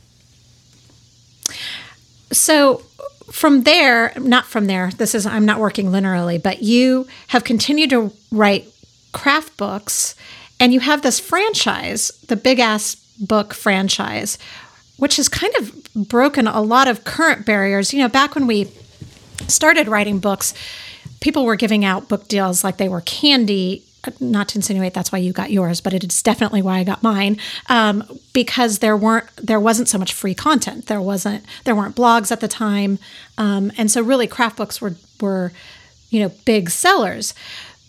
So 2.32 2.84
from 3.32 3.64
there, 3.64 4.14
not 4.18 4.46
from 4.46 4.68
there. 4.68 4.92
This 4.92 5.14
is 5.14 5.26
I'm 5.26 5.46
not 5.46 5.60
working 5.60 5.88
linearly, 5.88 6.42
but 6.42 6.62
you 6.62 7.08
have 7.28 7.44
continued 7.44 7.90
to 7.92 8.12
write 8.32 8.68
craft 9.12 9.58
books, 9.58 10.16
and 10.60 10.74
you 10.74 10.80
have 10.80 11.02
this 11.02 11.20
franchise, 11.20 12.10
the 12.28 12.36
Big 12.36 12.60
Ass 12.60 12.96
Book 13.20 13.54
franchise, 13.54 14.38
which 14.98 15.18
has 15.18 15.28
kind 15.28 15.54
of 15.56 15.84
broken 15.96 16.48
a 16.48 16.62
lot 16.62 16.88
of 16.88 17.04
current 17.04 17.46
barriers. 17.46 17.94
You 17.94 18.00
know, 18.00 18.10
back 18.10 18.36
when 18.36 18.48
we 18.48 18.72
started 19.48 19.88
writing 19.88 20.20
books, 20.20 20.54
people 21.20 21.46
were 21.46 21.56
giving 21.56 21.86
out 21.86 22.08
book 22.08 22.28
deals 22.28 22.64
like 22.64 22.78
they 22.78 22.90
were 22.90 23.02
candy. 23.02 23.84
Not 24.20 24.50
to 24.50 24.58
insinuate 24.58 24.94
that's 24.94 25.12
why 25.12 25.18
you 25.18 25.34
got 25.34 25.52
yours, 25.52 25.82
but 25.82 25.94
it 25.94 26.04
is 26.04 26.24
definitely 26.24 26.62
why 26.62 26.78
I 26.80 26.84
got 26.84 27.04
mine. 27.04 27.38
Um, 27.68 28.04
because 28.32 28.80
there 28.80 28.96
weren't, 28.96 29.28
there 29.36 29.60
wasn't 29.60 29.90
so 29.90 29.98
much 29.98 30.14
free 30.14 30.34
content. 30.34 30.86
There 30.86 31.02
wasn't, 31.02 31.44
there 31.66 31.76
weren't 31.76 31.96
blogs 31.96 32.32
at 32.32 32.40
the 32.40 32.48
time, 32.48 33.00
um, 33.38 33.72
and 33.78 33.92
so 33.92 34.02
really 34.02 34.28
craft 34.28 34.58
books 34.58 34.80
were 34.80 34.96
were, 35.20 35.52
you 36.10 36.22
know, 36.22 36.30
big 36.46 36.70
sellers 36.70 37.34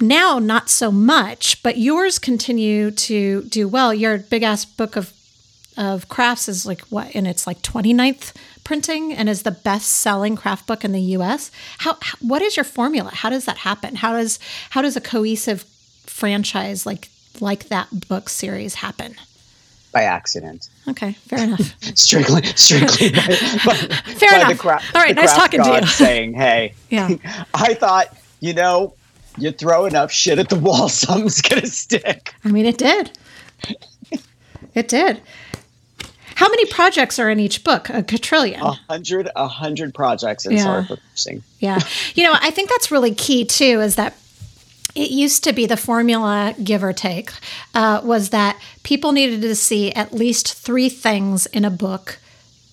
now 0.01 0.39
not 0.39 0.71
so 0.71 0.93
much 0.93 1.63
but 1.63 1.77
yours 1.77 2.19
continue 2.19 2.91
to 2.91 3.43
do 3.45 3.67
well 3.67 3.93
your 3.93 4.19
big 4.19 4.43
ass 4.43 4.65
book 4.65 4.97
of 4.97 5.13
of 5.77 6.09
crafts 6.09 6.49
is 6.49 6.67
like 6.67 6.81
what 6.83 7.15
and 7.15 7.27
its 7.27 7.47
like 7.47 7.61
29th 7.63 8.33
printing 8.69 9.15
and 9.15 9.31
is 9.31 9.45
the 9.45 9.51
best 9.51 9.89
selling 9.89 10.37
craft 10.37 10.67
book 10.67 10.85
in 10.85 10.93
the 10.93 11.01
US. 11.17 11.51
How, 11.79 11.97
what 12.21 12.43
is 12.43 12.55
your 12.55 12.65
formula? 12.65 13.11
How 13.15 13.31
does 13.31 13.47
that 13.47 13.57
happen? 13.57 13.95
How 13.95 14.13
does 14.13 14.39
how 14.69 14.83
does 14.83 14.95
a 14.95 15.01
cohesive 15.01 15.63
franchise 16.05 16.85
like 16.85 17.09
like 17.41 17.69
that 17.69 17.89
book 18.09 18.29
series 18.29 18.75
happen? 18.75 19.15
By 19.91 20.03
accident. 20.03 20.69
Okay, 20.87 21.13
fair 21.13 21.45
enough. 21.45 21.75
strictly, 21.97 22.43
strictly. 22.57 23.09
By, 23.09 23.27
by, 23.65 23.75
fair 24.21 24.33
by 24.33 24.37
enough. 24.37 24.59
Cra- 24.59 24.83
All 24.95 25.03
right, 25.03 25.17
nice 25.17 25.35
talking 25.35 25.63
to 25.63 25.81
you. 25.81 25.87
saying, 25.87 26.35
"Hey, 26.35 26.75
yeah, 26.91 27.09
I 27.55 27.73
thought 27.73 28.15
you 28.41 28.53
know, 28.53 28.93
you 29.39 29.51
throw 29.51 29.87
enough 29.87 30.13
shit 30.13 30.39
at 30.39 30.51
the 30.51 30.59
wall, 30.59 30.91
something's 30.91 31.41
gonna 31.41 31.67
stick." 31.69 32.35
I 32.45 32.49
mean, 32.49 32.67
it 32.67 32.77
did. 32.77 33.13
It 34.75 34.89
did. 34.89 35.23
How 36.39 36.49
many 36.49 36.67
projects 36.67 37.19
are 37.19 37.29
in 37.29 37.41
each 37.41 37.65
book? 37.65 37.91
A 37.91 38.01
quadrillion. 38.01 38.61
A 38.61 38.71
hundred, 38.89 39.29
a 39.35 39.49
hundred 39.49 39.93
projects 39.93 40.47
in 40.47 40.53
Yeah. 40.53 40.85
For 40.85 40.97
Yeah. 41.59 41.81
You 42.15 42.23
know, 42.23 42.35
I 42.41 42.53
think 42.53 42.71
that's 42.71 42.93
really 42.93 43.13
key 43.13 43.45
too, 43.45 43.81
is 43.81 43.97
that 43.97 44.17
it 44.95 45.11
used 45.11 45.43
to 45.43 45.53
be 45.53 45.67
the 45.67 45.77
formula, 45.77 46.55
give 46.63 46.85
or 46.85 46.93
take, 46.93 47.33
uh, 47.75 48.03
was 48.05 48.31
that 48.31 48.57
people 48.85 49.11
needed 49.11 49.43
to 49.43 49.57
see 49.57 49.91
at 49.95 50.13
least 50.13 50.55
three 50.55 50.89
things 50.89 51.47
in 51.47 51.65
a 51.65 51.71
book 51.71 52.21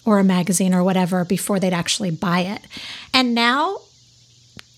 or 0.06 0.20
a 0.20 0.24
magazine 0.24 0.72
or 0.72 0.84
whatever 0.84 1.26
before 1.26 1.60
they'd 1.60 1.74
actually 1.74 2.12
buy 2.12 2.42
it. 2.42 2.62
And 3.16 3.34
now, 3.34 3.80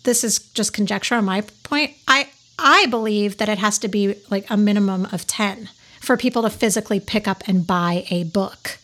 this 0.05 0.23
is 0.23 0.39
just 0.53 0.71
conjecture 0.71 1.15
on 1.15 1.25
my 1.25 1.41
point. 1.63 1.91
I 2.07 2.29
I 2.57 2.85
believe 2.85 3.35
that 3.39 3.49
it 3.49 3.57
has 3.57 3.77
to 3.79 3.89
be 3.89 4.15
like 4.29 4.49
a 4.49 4.55
minimum 4.55 5.09
of 5.11 5.27
10 5.27 5.67
for 6.07 6.17
people 6.17 6.41
to 6.41 6.49
physically 6.49 6.99
pick 6.99 7.27
up 7.27 7.43
and 7.47 7.67
buy 7.67 8.05
a 8.09 8.23
book 8.23 8.79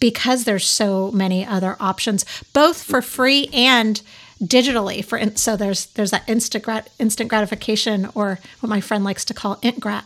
because 0.00 0.44
there's 0.44 0.66
so 0.66 1.10
many 1.12 1.46
other 1.46 1.76
options, 1.78 2.24
both 2.52 2.82
for 2.82 3.00
free 3.00 3.48
and 3.52 4.02
digitally. 4.42 5.04
For 5.04 5.16
in- 5.18 5.36
so 5.36 5.56
there's 5.56 5.86
there's 5.86 6.10
that 6.10 6.28
instant 6.28 6.64
grat- 6.64 6.90
instant 6.98 7.28
gratification, 7.28 8.08
or 8.14 8.38
what 8.60 8.68
my 8.68 8.80
friend 8.80 9.04
likes 9.04 9.24
to 9.26 9.34
call 9.34 9.56
intgrat. 9.56 10.04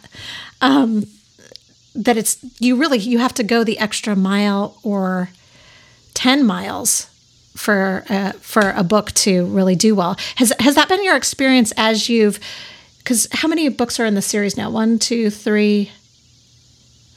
Um, 0.61 1.07
that 1.95 2.17
it's 2.17 2.39
you 2.61 2.77
really 2.77 2.99
you 2.99 3.19
have 3.19 3.35
to 3.35 3.43
go 3.43 3.65
the 3.65 3.79
extra 3.79 4.15
mile 4.15 4.79
or 4.83 5.31
ten 6.15 6.45
miles 6.45 7.09
for 7.57 8.05
uh, 8.09 8.33
for 8.33 8.71
a 8.77 8.85
book 8.85 9.13
to 9.13 9.47
really 9.47 9.77
do 9.77 9.95
well. 9.95 10.17
Has 10.37 10.53
has 10.59 10.75
that 10.75 10.89
been 10.89 11.03
your 11.05 11.17
experience 11.17 11.73
as 11.77 12.09
you've? 12.09 12.39
Because 12.99 13.27
how 13.33 13.49
many 13.49 13.69
books 13.71 13.99
are 13.99 14.05
in 14.05 14.15
the 14.15 14.23
series 14.23 14.57
now? 14.57 14.69
One, 14.69 14.99
two, 14.99 15.31
three, 15.31 15.91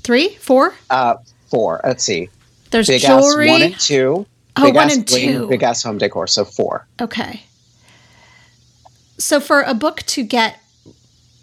three, 0.03 0.29
four. 0.35 0.73
Uh, 0.89 1.15
four. 1.49 1.81
Let's 1.83 2.03
see. 2.03 2.29
There's 2.71 2.87
Big 2.87 3.01
jewelry. 3.01 3.49
ass 3.49 3.53
one 3.53 3.61
and 3.63 3.79
two. 3.79 4.25
Oh, 4.55 4.63
big 4.63 4.75
one 4.75 4.87
ass 4.87 4.95
and 4.97 5.05
bling, 5.05 5.27
two. 5.27 5.47
Big 5.47 5.63
ass 5.63 5.83
home 5.83 5.97
decor. 5.97 6.27
So 6.27 6.45
four. 6.45 6.85
Okay. 6.99 7.43
So 9.17 9.39
for 9.39 9.61
a 9.61 9.73
book 9.73 10.01
to 10.03 10.23
get 10.23 10.59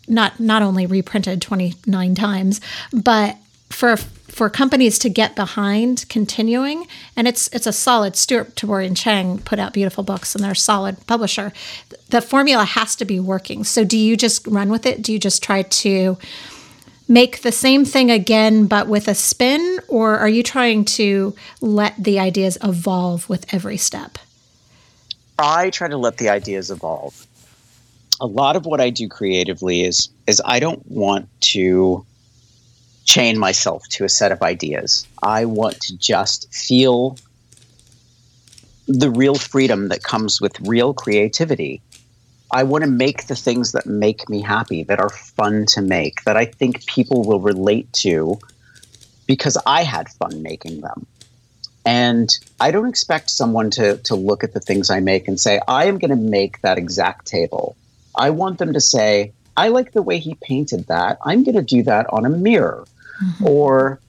not 0.08 0.40
not 0.40 0.62
only 0.62 0.86
reprinted 0.86 1.42
29 1.42 2.14
times, 2.14 2.60
but 2.92 3.36
for 3.70 3.96
for 3.96 4.48
companies 4.48 4.98
to 5.00 5.08
get 5.08 5.34
behind 5.34 6.06
continuing, 6.08 6.86
and 7.16 7.28
it's 7.28 7.48
it's 7.48 7.66
a 7.66 7.72
solid. 7.72 8.16
Stewart 8.16 8.54
Tabori 8.54 8.86
and 8.86 8.96
Chang 8.96 9.38
put 9.38 9.58
out 9.58 9.72
beautiful 9.72 10.04
books, 10.04 10.34
and 10.34 10.42
they're 10.42 10.52
a 10.52 10.56
solid 10.56 11.06
publisher. 11.06 11.52
The 12.08 12.20
formula 12.20 12.64
has 12.64 12.96
to 12.96 13.04
be 13.04 13.20
working. 13.20 13.64
So 13.64 13.84
do 13.84 13.98
you 13.98 14.16
just 14.16 14.46
run 14.46 14.70
with 14.70 14.86
it? 14.86 15.02
Do 15.02 15.12
you 15.12 15.18
just 15.18 15.42
try 15.42 15.62
to 15.62 16.16
make 17.08 17.40
the 17.40 17.52
same 17.52 17.84
thing 17.84 18.10
again 18.10 18.66
but 18.66 18.86
with 18.86 19.08
a 19.08 19.14
spin, 19.14 19.80
or 19.88 20.18
are 20.18 20.28
you 20.28 20.42
trying 20.42 20.84
to 20.84 21.34
let 21.60 21.96
the 22.02 22.20
ideas 22.20 22.58
evolve 22.62 23.28
with 23.28 23.52
every 23.52 23.78
step? 23.78 24.18
I 25.38 25.70
try 25.70 25.88
to 25.88 25.96
let 25.96 26.18
the 26.18 26.28
ideas 26.28 26.70
evolve. 26.70 27.26
A 28.20 28.26
lot 28.26 28.56
of 28.56 28.66
what 28.66 28.80
I 28.80 28.90
do 28.90 29.08
creatively 29.08 29.82
is 29.82 30.08
is 30.26 30.42
I 30.44 30.60
don't 30.60 30.84
want 30.90 31.28
to 31.52 32.04
chain 33.04 33.38
myself 33.38 33.88
to 33.88 34.04
a 34.04 34.08
set 34.08 34.32
of 34.32 34.42
ideas. 34.42 35.06
I 35.22 35.46
want 35.46 35.80
to 35.82 35.96
just 35.96 36.52
feel 36.52 37.16
the 38.86 39.10
real 39.10 39.36
freedom 39.36 39.88
that 39.88 40.02
comes 40.02 40.40
with 40.40 40.58
real 40.60 40.92
creativity. 40.92 41.80
I 42.50 42.62
want 42.62 42.84
to 42.84 42.90
make 42.90 43.26
the 43.26 43.36
things 43.36 43.72
that 43.72 43.86
make 43.86 44.28
me 44.28 44.40
happy, 44.40 44.82
that 44.84 45.00
are 45.00 45.10
fun 45.10 45.66
to 45.66 45.82
make, 45.82 46.24
that 46.24 46.36
I 46.36 46.46
think 46.46 46.86
people 46.86 47.22
will 47.22 47.40
relate 47.40 47.92
to 48.04 48.38
because 49.26 49.58
I 49.66 49.82
had 49.82 50.08
fun 50.08 50.42
making 50.42 50.80
them. 50.80 51.06
And 51.84 52.30
I 52.60 52.70
don't 52.70 52.88
expect 52.88 53.30
someone 53.30 53.70
to, 53.72 53.98
to 53.98 54.14
look 54.14 54.44
at 54.44 54.52
the 54.52 54.60
things 54.60 54.90
I 54.90 55.00
make 55.00 55.28
and 55.28 55.38
say, 55.38 55.60
I 55.68 55.86
am 55.86 55.98
going 55.98 56.10
to 56.10 56.16
make 56.16 56.60
that 56.62 56.78
exact 56.78 57.26
table. 57.26 57.76
I 58.14 58.30
want 58.30 58.58
them 58.58 58.72
to 58.72 58.80
say, 58.80 59.32
I 59.56 59.68
like 59.68 59.92
the 59.92 60.02
way 60.02 60.18
he 60.18 60.34
painted 60.34 60.86
that. 60.88 61.18
I'm 61.24 61.44
going 61.44 61.56
to 61.56 61.62
do 61.62 61.82
that 61.84 62.06
on 62.10 62.24
a 62.26 62.30
mirror. 62.30 62.86
Mm-hmm. 63.22 63.46
Or, 63.46 64.00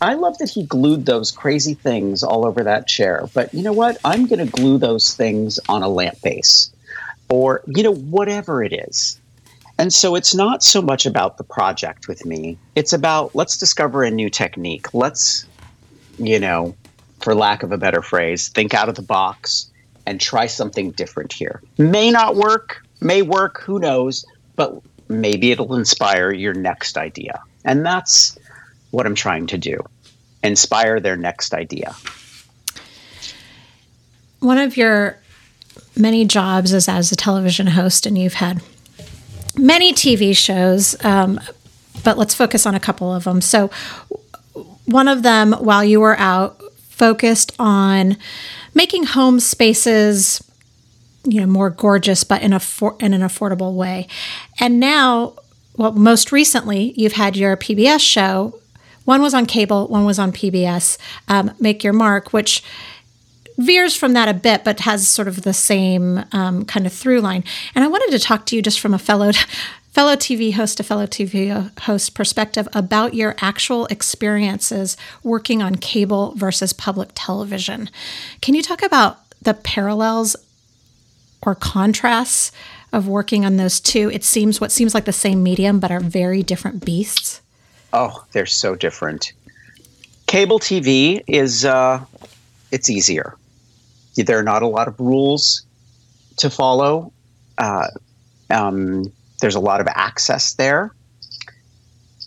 I 0.00 0.14
love 0.14 0.38
that 0.38 0.50
he 0.50 0.64
glued 0.64 1.06
those 1.06 1.30
crazy 1.30 1.74
things 1.74 2.22
all 2.22 2.46
over 2.46 2.64
that 2.64 2.88
chair. 2.88 3.28
But 3.34 3.52
you 3.52 3.62
know 3.62 3.72
what? 3.72 3.98
I'm 4.04 4.26
going 4.26 4.44
to 4.44 4.50
glue 4.50 4.78
those 4.78 5.14
things 5.14 5.58
on 5.68 5.82
a 5.82 5.88
lamp 5.88 6.20
base. 6.22 6.70
Or, 7.30 7.62
you 7.66 7.82
know, 7.82 7.94
whatever 7.94 8.62
it 8.62 8.72
is. 8.72 9.18
And 9.78 9.92
so 9.92 10.14
it's 10.14 10.34
not 10.34 10.62
so 10.62 10.82
much 10.82 11.06
about 11.06 11.38
the 11.38 11.44
project 11.44 12.06
with 12.06 12.26
me. 12.26 12.58
It's 12.74 12.92
about 12.92 13.34
let's 13.34 13.56
discover 13.56 14.02
a 14.02 14.10
new 14.10 14.28
technique. 14.28 14.92
Let's, 14.92 15.46
you 16.18 16.38
know, 16.38 16.76
for 17.20 17.34
lack 17.34 17.62
of 17.62 17.72
a 17.72 17.78
better 17.78 18.02
phrase, 18.02 18.48
think 18.48 18.74
out 18.74 18.88
of 18.90 18.94
the 18.94 19.02
box 19.02 19.70
and 20.06 20.20
try 20.20 20.46
something 20.46 20.90
different 20.90 21.32
here. 21.32 21.62
May 21.78 22.10
not 22.10 22.36
work, 22.36 22.82
may 23.00 23.22
work, 23.22 23.60
who 23.60 23.78
knows, 23.78 24.26
but 24.56 24.82
maybe 25.08 25.50
it'll 25.50 25.74
inspire 25.74 26.32
your 26.32 26.54
next 26.54 26.98
idea. 26.98 27.40
And 27.64 27.84
that's 27.86 28.38
what 28.90 29.06
I'm 29.06 29.14
trying 29.14 29.46
to 29.48 29.58
do 29.58 29.78
inspire 30.42 31.00
their 31.00 31.16
next 31.16 31.54
idea. 31.54 31.94
one 34.40 34.58
of 34.58 34.76
your 34.76 35.18
many 36.00 36.24
jobs 36.24 36.72
is 36.72 36.88
as 36.88 37.12
a 37.12 37.16
television 37.16 37.68
host, 37.68 38.06
and 38.06 38.16
you've 38.16 38.34
had 38.34 38.62
many 39.56 39.92
TV 39.92 40.36
shows, 40.36 41.02
um, 41.04 41.40
but 42.04 42.16
let's 42.18 42.34
focus 42.34 42.66
on 42.66 42.74
a 42.74 42.80
couple 42.80 43.12
of 43.12 43.24
them. 43.24 43.40
So, 43.40 43.70
one 44.86 45.08
of 45.08 45.22
them, 45.22 45.52
while 45.52 45.84
you 45.84 46.00
were 46.00 46.18
out, 46.18 46.60
focused 46.88 47.52
on 47.58 48.16
making 48.74 49.04
home 49.04 49.40
spaces, 49.40 50.42
you 51.24 51.40
know, 51.40 51.46
more 51.46 51.70
gorgeous, 51.70 52.24
but 52.24 52.42
in 52.42 52.52
a 52.52 52.60
for- 52.60 52.96
in 53.00 53.14
an 53.14 53.20
affordable 53.20 53.74
way. 53.74 54.08
And 54.58 54.80
now, 54.80 55.34
well, 55.76 55.92
most 55.92 56.32
recently, 56.32 56.92
you've 56.96 57.12
had 57.12 57.36
your 57.36 57.56
PBS 57.56 58.00
show. 58.00 58.58
One 59.04 59.22
was 59.22 59.34
on 59.34 59.46
cable, 59.46 59.88
one 59.88 60.04
was 60.04 60.18
on 60.18 60.32
PBS. 60.32 60.98
Um, 61.28 61.52
Make 61.58 61.82
Your 61.82 61.92
Mark, 61.92 62.32
which 62.32 62.62
veers 63.60 63.94
from 63.94 64.14
that 64.14 64.28
a 64.28 64.34
bit, 64.34 64.64
but 64.64 64.80
has 64.80 65.08
sort 65.08 65.28
of 65.28 65.42
the 65.42 65.52
same 65.52 66.24
um, 66.32 66.64
kind 66.64 66.86
of 66.86 66.92
through 66.92 67.20
line. 67.20 67.44
And 67.74 67.84
I 67.84 67.88
wanted 67.88 68.10
to 68.12 68.24
talk 68.24 68.46
to 68.46 68.56
you 68.56 68.62
just 68.62 68.80
from 68.80 68.94
a 68.94 68.98
fellow 68.98 69.32
fellow 69.92 70.14
TV 70.14 70.52
host 70.52 70.76
to 70.76 70.84
fellow 70.84 71.04
TV 71.04 71.76
host 71.80 72.14
perspective 72.14 72.68
about 72.72 73.12
your 73.12 73.34
actual 73.40 73.86
experiences 73.86 74.96
working 75.24 75.62
on 75.62 75.74
cable 75.74 76.32
versus 76.36 76.72
public 76.72 77.10
television. 77.14 77.90
Can 78.40 78.54
you 78.54 78.62
talk 78.62 78.82
about 78.82 79.18
the 79.42 79.54
parallels 79.54 80.36
or 81.42 81.56
contrasts 81.56 82.52
of 82.92 83.08
working 83.08 83.44
on 83.44 83.56
those 83.56 83.80
two? 83.80 84.10
It 84.12 84.22
seems 84.22 84.60
what 84.60 84.70
seems 84.70 84.94
like 84.94 85.06
the 85.06 85.12
same 85.12 85.42
medium, 85.42 85.80
but 85.80 85.90
are 85.90 86.00
very 86.00 86.44
different 86.44 86.84
beasts. 86.84 87.40
Oh, 87.92 88.24
they're 88.30 88.46
so 88.46 88.76
different. 88.76 89.32
Cable 90.26 90.60
TV 90.60 91.20
is 91.26 91.64
uh, 91.64 92.04
it's 92.70 92.88
easier. 92.88 93.34
There 94.16 94.38
are 94.38 94.42
not 94.42 94.62
a 94.62 94.66
lot 94.66 94.88
of 94.88 94.98
rules 95.00 95.62
to 96.38 96.50
follow. 96.50 97.12
Uh, 97.58 97.86
um, 98.50 99.12
there's 99.40 99.54
a 99.54 99.60
lot 99.60 99.80
of 99.80 99.86
access 99.88 100.54
there. 100.54 100.94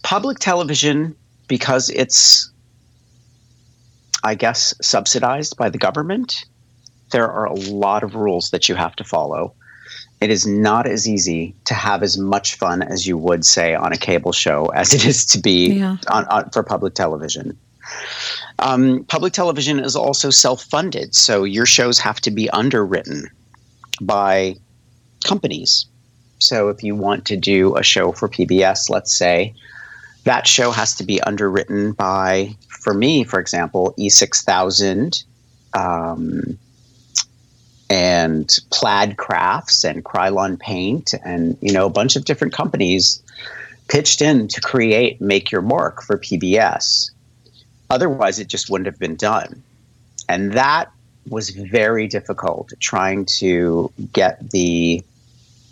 Public 0.04 0.40
television, 0.40 1.16
because 1.48 1.90
it's, 1.90 2.52
I 4.24 4.36
guess, 4.36 4.74
subsidized 4.82 5.58
by 5.58 5.70
the 5.70 5.78
government, 5.78 6.46
there 7.12 7.30
are 7.32 7.46
a 7.46 7.54
lot 7.54 8.04
of 8.04 8.16
rules 8.16 8.50
that 8.52 8.68
you 8.68 8.76
have 8.76 8.96
to 8.98 9.04
follow. 9.04 9.54
It 10.22 10.30
is 10.30 10.48
not 10.48 10.88
as 10.88 11.08
easy 11.08 11.54
to 11.66 11.74
have 11.74 12.02
as 12.02 12.18
much 12.18 12.56
fun 12.56 12.82
as 12.82 13.06
you 13.06 13.18
would 13.18 13.46
say 13.46 13.76
on 13.76 13.92
a 13.92 13.98
cable 13.98 14.32
show 14.32 14.68
as 14.68 14.94
it 14.94 15.06
is 15.06 15.26
to 15.28 15.40
be 15.40 15.74
Yeah. 15.74 15.98
on, 16.10 16.26
on, 16.26 16.50
for 16.52 16.64
public 16.64 16.94
television. 16.96 17.58
Um, 18.60 19.04
public 19.06 19.34
television 19.34 19.80
is 19.80 19.96
also 19.96 20.30
self-funded, 20.30 21.16
so 21.16 21.44
your 21.44 21.66
shows 21.66 22.00
have 22.00 22.22
to 22.22 22.32
be 22.32 22.50
underwritten 22.52 23.30
by 24.02 24.56
companies. 25.26 25.86
So 26.40 26.70
if 26.70 26.84
you 26.84 26.96
want 26.96 27.26
to 27.26 27.38
do 27.38 27.76
a 27.76 27.84
show 27.84 28.12
for 28.12 28.30
PBS, 28.30 28.90
let's 28.90 29.14
say, 29.14 29.54
that 30.26 30.48
show 30.48 30.72
has 30.72 30.96
to 30.96 31.04
be 31.04 31.22
underwritten 31.22 31.94
by, 31.94 32.56
for 32.70 32.94
me, 32.94 33.24
for 33.24 33.40
example, 33.40 33.94
E6000, 33.98 35.24
um, 35.74 36.58
and 37.90 38.58
Plaid 38.72 39.18
Crafts 39.18 39.84
and 39.84 40.04
Krylon 40.04 40.60
Paint, 40.60 41.14
and 41.24 41.58
you 41.62 41.72
know 41.72 41.86
a 41.86 41.92
bunch 41.92 42.16
of 42.16 42.26
different 42.26 42.54
companies 42.54 43.22
pitched 43.88 44.22
in 44.22 44.48
to 44.48 44.62
create 44.62 45.22
Make 45.22 45.52
Your 45.52 45.62
Mark 45.62 46.02
for 46.02 46.18
PBS. 46.18 47.12
Otherwise, 47.98 48.40
it 48.40 48.48
just 48.48 48.70
wouldn't 48.72 48.88
have 48.88 48.98
been 48.98 49.16
done, 49.16 49.62
and 50.28 50.52
that 50.54 50.92
was 51.30 51.52
very 51.52 52.08
difficult 52.08 52.74
trying 52.80 53.24
to 53.26 53.90
get 54.14 54.50
the 54.50 55.02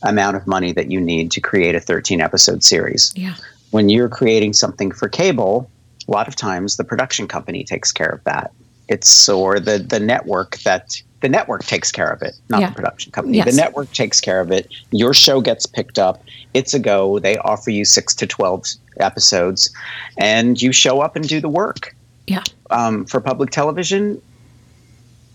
amount 0.04 0.38
of 0.38 0.46
money 0.48 0.72
that 0.72 0.90
you 0.92 1.02
need 1.02 1.32
to 1.32 1.42
create 1.42 1.74
a 1.76 1.80
13 1.80 2.22
episode 2.22 2.64
series 2.64 3.12
Yeah. 3.16 3.34
when 3.72 3.90
you're 3.90 4.08
creating 4.10 4.54
something 4.54 4.92
for 4.92 5.10
cable, 5.10 5.70
a 6.08 6.12
lot 6.12 6.28
of 6.28 6.36
times 6.36 6.78
the 6.78 6.84
production 6.84 7.28
company 7.28 7.64
takes 7.64 7.92
care 7.92 8.10
of 8.10 8.24
that. 8.24 8.52
It's 8.88 9.28
or 9.30 9.60
the 9.60 9.78
the 9.80 10.00
network 10.00 10.58
that 10.60 11.02
the 11.22 11.30
network 11.30 11.64
takes 11.66 11.92
care 11.92 12.10
of 12.12 12.22
it, 12.24 12.34
not 12.50 12.62
Yeah. 12.62 12.70
the 12.70 12.76
production 12.76 13.12
company. 13.12 13.38
Yes. 13.38 13.50
The 13.52 13.56
network 13.62 13.92
takes 13.94 14.20
care 14.22 14.40
of 14.42 14.52
it. 14.52 14.68
Your 14.92 15.14
show 15.14 15.40
gets 15.42 15.66
picked 15.66 16.00
up. 16.00 16.24
It's 16.54 16.74
a 16.74 16.80
go. 16.80 17.20
They 17.20 17.38
offer 17.38 17.70
you 17.72 17.86
six 17.86 18.14
to 18.16 18.26
twelve 18.28 18.64
episodes, 19.00 19.70
and 20.18 20.60
you 20.62 20.72
show 20.72 21.02
up 21.02 21.16
and 21.16 21.28
do 21.28 21.40
the 21.40 21.50
work. 21.50 21.96
Yeah. 22.28 22.44
Um, 22.70 23.06
for 23.06 23.20
public 23.20 23.50
television, 23.52 24.22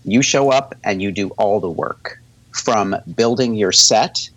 you 0.03 0.21
show 0.21 0.51
up 0.51 0.75
and 0.83 1.01
you 1.01 1.11
do 1.11 1.29
all 1.31 1.59
the 1.59 1.69
work 1.69 2.19
from 2.51 2.95
building 3.15 3.55
your 3.55 3.71
set 3.71 4.29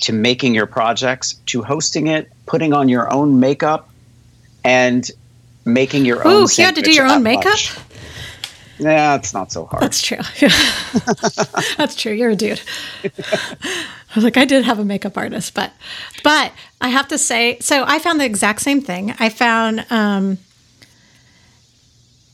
to 0.00 0.12
making 0.12 0.54
your 0.54 0.66
projects 0.66 1.34
to 1.46 1.62
hosting 1.62 2.08
it, 2.08 2.30
putting 2.46 2.72
on 2.72 2.88
your 2.88 3.12
own 3.12 3.38
makeup, 3.40 3.88
and 4.64 5.10
making 5.64 6.04
your 6.04 6.26
own. 6.26 6.42
Ooh, 6.42 6.48
you 6.56 6.64
had 6.64 6.74
to 6.74 6.82
do 6.82 6.92
your 6.92 7.06
own 7.06 7.22
makeup? 7.22 7.44
lunch. 7.46 7.76
Yeah, 8.78 9.14
it's 9.14 9.32
not 9.32 9.52
so 9.52 9.66
hard. 9.66 9.82
That's 9.82 10.02
true. 10.02 10.18
That's 11.76 11.94
true. 11.94 12.12
You're 12.12 12.30
a 12.30 12.36
dude. 12.36 12.60
I 13.04 14.14
was 14.14 14.24
like, 14.24 14.36
I 14.36 14.44
did 14.44 14.64
have 14.64 14.78
a 14.78 14.84
makeup 14.84 15.16
artist, 15.16 15.54
but 15.54 15.72
but 16.24 16.52
I 16.80 16.88
have 16.88 17.06
to 17.08 17.18
say, 17.18 17.58
so 17.60 17.84
I 17.86 17.98
found 17.98 18.20
the 18.20 18.24
exact 18.24 18.60
same 18.60 18.80
thing. 18.80 19.14
I 19.18 19.28
found 19.28 19.86
um, 19.90 20.38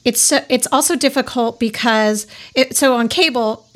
it's 0.08 0.22
so, 0.22 0.42
it's 0.48 0.66
also 0.72 0.96
difficult 0.96 1.60
because 1.60 2.26
it, 2.54 2.74
so 2.74 2.96
on 2.96 3.08
cable 3.08 3.66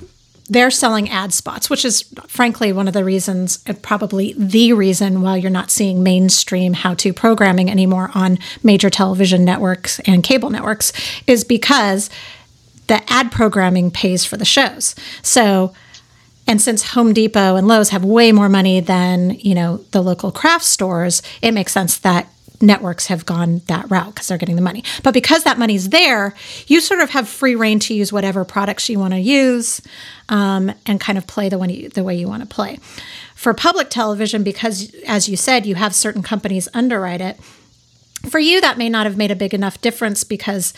they're 0.48 0.70
selling 0.70 1.08
ad 1.08 1.32
spots, 1.32 1.70
which 1.70 1.84
is 1.84 2.02
frankly 2.26 2.72
one 2.72 2.88
of 2.88 2.94
the 2.94 3.04
reasons, 3.04 3.62
and 3.66 3.80
probably 3.80 4.34
the 4.36 4.72
reason 4.72 5.22
why 5.22 5.36
you're 5.36 5.50
not 5.50 5.70
seeing 5.70 6.02
mainstream 6.02 6.72
how 6.72 6.94
to 6.94 7.12
programming 7.12 7.70
anymore 7.70 8.10
on 8.14 8.38
major 8.62 8.90
television 8.90 9.44
networks 9.44 9.98
and 10.00 10.22
cable 10.22 10.50
networks, 10.50 10.92
is 11.26 11.44
because 11.44 12.10
the 12.88 13.00
ad 13.10 13.30
programming 13.30 13.90
pays 13.90 14.24
for 14.24 14.36
the 14.36 14.44
shows. 14.44 14.94
So, 15.22 15.72
and 16.46 16.60
since 16.60 16.90
Home 16.90 17.14
Depot 17.14 17.56
and 17.56 17.68
Lowe's 17.68 17.90
have 17.90 18.04
way 18.04 18.32
more 18.32 18.48
money 18.48 18.80
than, 18.80 19.30
you 19.38 19.54
know, 19.54 19.78
the 19.92 20.02
local 20.02 20.32
craft 20.32 20.64
stores, 20.64 21.22
it 21.40 21.52
makes 21.52 21.72
sense 21.72 21.98
that 21.98 22.28
networks 22.62 23.08
have 23.08 23.26
gone 23.26 23.62
that 23.66 23.90
route 23.90 24.14
because 24.14 24.28
they're 24.28 24.38
getting 24.38 24.56
the 24.56 24.62
money. 24.62 24.84
But 25.02 25.12
because 25.12 25.44
that 25.44 25.58
money's 25.58 25.90
there, 25.90 26.34
you 26.66 26.80
sort 26.80 27.00
of 27.00 27.10
have 27.10 27.28
free 27.28 27.54
reign 27.54 27.78
to 27.80 27.94
use 27.94 28.12
whatever 28.12 28.44
products 28.44 28.88
you 28.88 28.98
want 28.98 29.14
to 29.14 29.20
use 29.20 29.80
um, 30.28 30.72
and 30.86 31.00
kind 31.00 31.18
of 31.18 31.26
play 31.26 31.48
the, 31.48 31.58
one 31.58 31.70
you, 31.70 31.88
the 31.88 32.04
way 32.04 32.14
you 32.14 32.28
want 32.28 32.42
to 32.42 32.48
play. 32.48 32.78
For 33.34 33.52
public 33.52 33.90
television, 33.90 34.42
because 34.44 34.94
as 35.06 35.28
you 35.28 35.36
said, 35.36 35.66
you 35.66 35.74
have 35.74 35.94
certain 35.94 36.22
companies 36.22 36.68
underwrite 36.72 37.20
it, 37.20 37.38
for 38.30 38.38
you 38.38 38.60
that 38.60 38.78
may 38.78 38.88
not 38.88 39.04
have 39.04 39.16
made 39.16 39.32
a 39.32 39.36
big 39.36 39.52
enough 39.52 39.80
difference 39.80 40.22
because 40.22 40.72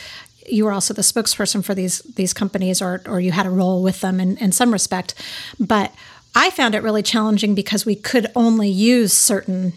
you 0.46 0.64
were 0.64 0.72
also 0.72 0.94
the 0.94 1.02
spokesperson 1.02 1.64
for 1.64 1.74
these 1.74 2.00
these 2.00 2.32
companies 2.32 2.80
or 2.80 3.02
or 3.06 3.20
you 3.20 3.32
had 3.32 3.46
a 3.46 3.50
role 3.50 3.82
with 3.82 4.00
them 4.00 4.20
in, 4.20 4.36
in 4.38 4.52
some 4.52 4.72
respect 4.72 5.14
but 5.58 5.92
i 6.34 6.50
found 6.50 6.74
it 6.74 6.82
really 6.82 7.02
challenging 7.02 7.54
because 7.54 7.86
we 7.86 7.94
could 7.94 8.26
only 8.34 8.68
use 8.68 9.12
certain 9.12 9.72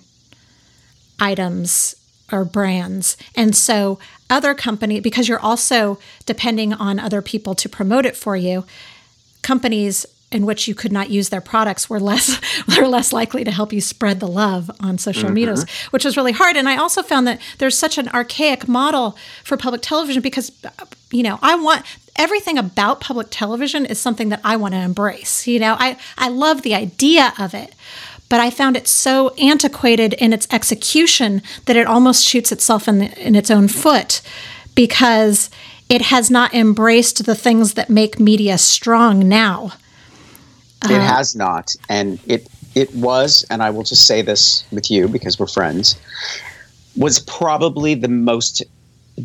items 1.20 1.96
or 2.32 2.44
brands 2.44 3.18
and 3.36 3.56
so 3.56 3.98
other 4.30 4.54
company 4.54 5.00
because 5.00 5.28
you're 5.30 5.40
also 5.40 5.98
depending 6.26 6.74
on 6.74 7.00
other 7.00 7.22
people 7.22 7.56
to 7.56 7.70
promote 7.70 8.06
it 8.06 8.16
for 8.16 8.36
you 8.36 8.66
companies 9.42 10.06
in 10.30 10.46
which 10.46 10.68
you 10.68 10.76
could 10.76 10.92
not 10.92 11.10
use 11.10 11.30
their 11.30 11.42
products 11.42 11.90
were 11.90 12.00
less 12.00 12.40
were 12.78 12.88
less 12.88 13.14
likely 13.14 13.44
to 13.44 13.52
help 13.52 13.72
you 13.72 13.80
spread 13.80 14.20
the 14.20 14.28
love 14.28 14.70
on 14.80 14.98
social 14.98 15.26
mm-hmm. 15.26 15.36
medias, 15.36 15.70
which 15.92 16.04
was 16.04 16.18
really 16.18 16.34
hard. 16.34 16.58
And 16.58 16.68
I 16.68 16.78
also 16.78 17.02
found 17.02 17.26
that 17.28 17.40
there's 17.60 17.78
such 17.78 17.98
an 17.98 18.10
archaic 18.10 18.68
model 18.68 19.18
for 19.44 19.56
public 19.56 19.82
television 19.82 20.22
because 20.22 20.52
you 21.12 21.24
know 21.24 21.40
I 21.42 21.56
want 21.56 21.86
everything 22.18 22.58
about 22.58 23.00
public 23.00 23.28
television 23.30 23.86
is 23.86 24.00
something 24.00 24.30
that 24.30 24.42
I 24.44 24.58
want 24.58 24.74
to 24.74 24.80
embrace. 24.80 25.48
You 25.48 25.60
know, 25.60 25.76
I 25.80 25.98
I 26.18 26.28
love 26.30 26.62
the 26.62 26.76
idea 26.76 27.34
of 27.40 27.54
it. 27.54 27.74
But 28.30 28.40
I 28.40 28.50
found 28.50 28.76
it 28.76 28.88
so 28.88 29.30
antiquated 29.36 30.14
in 30.14 30.34
its 30.34 30.48
execution 30.52 31.42
that 31.66 31.76
it 31.76 31.88
almost 31.88 32.26
shoots 32.26 32.52
itself 32.52 32.88
in, 32.88 33.00
the, 33.00 33.26
in 33.26 33.36
its 33.36 33.50
own 33.50 33.68
foot 33.68 34.22
because 34.76 35.50
it 35.90 36.04
has 36.04 36.30
not 36.30 36.54
embraced 36.54 37.26
the 37.26 37.36
things 37.36 37.76
that 37.76 37.90
make 37.90 38.20
media 38.20 38.58
strong 38.58 39.28
now. 39.28 39.72
It 40.84 40.92
uh, 40.92 41.00
has 41.00 41.36
not, 41.36 41.76
and 41.90 42.20
it 42.28 42.48
it 42.76 42.94
was, 42.94 43.44
and 43.50 43.64
I 43.64 43.72
will 43.72 43.82
just 43.82 44.06
say 44.06 44.22
this 44.22 44.64
with 44.72 44.92
you 44.92 45.08
because 45.08 45.40
we're 45.40 45.48
friends, 45.48 45.96
was 46.96 47.20
probably 47.20 47.96
the 47.96 48.08
most 48.08 48.62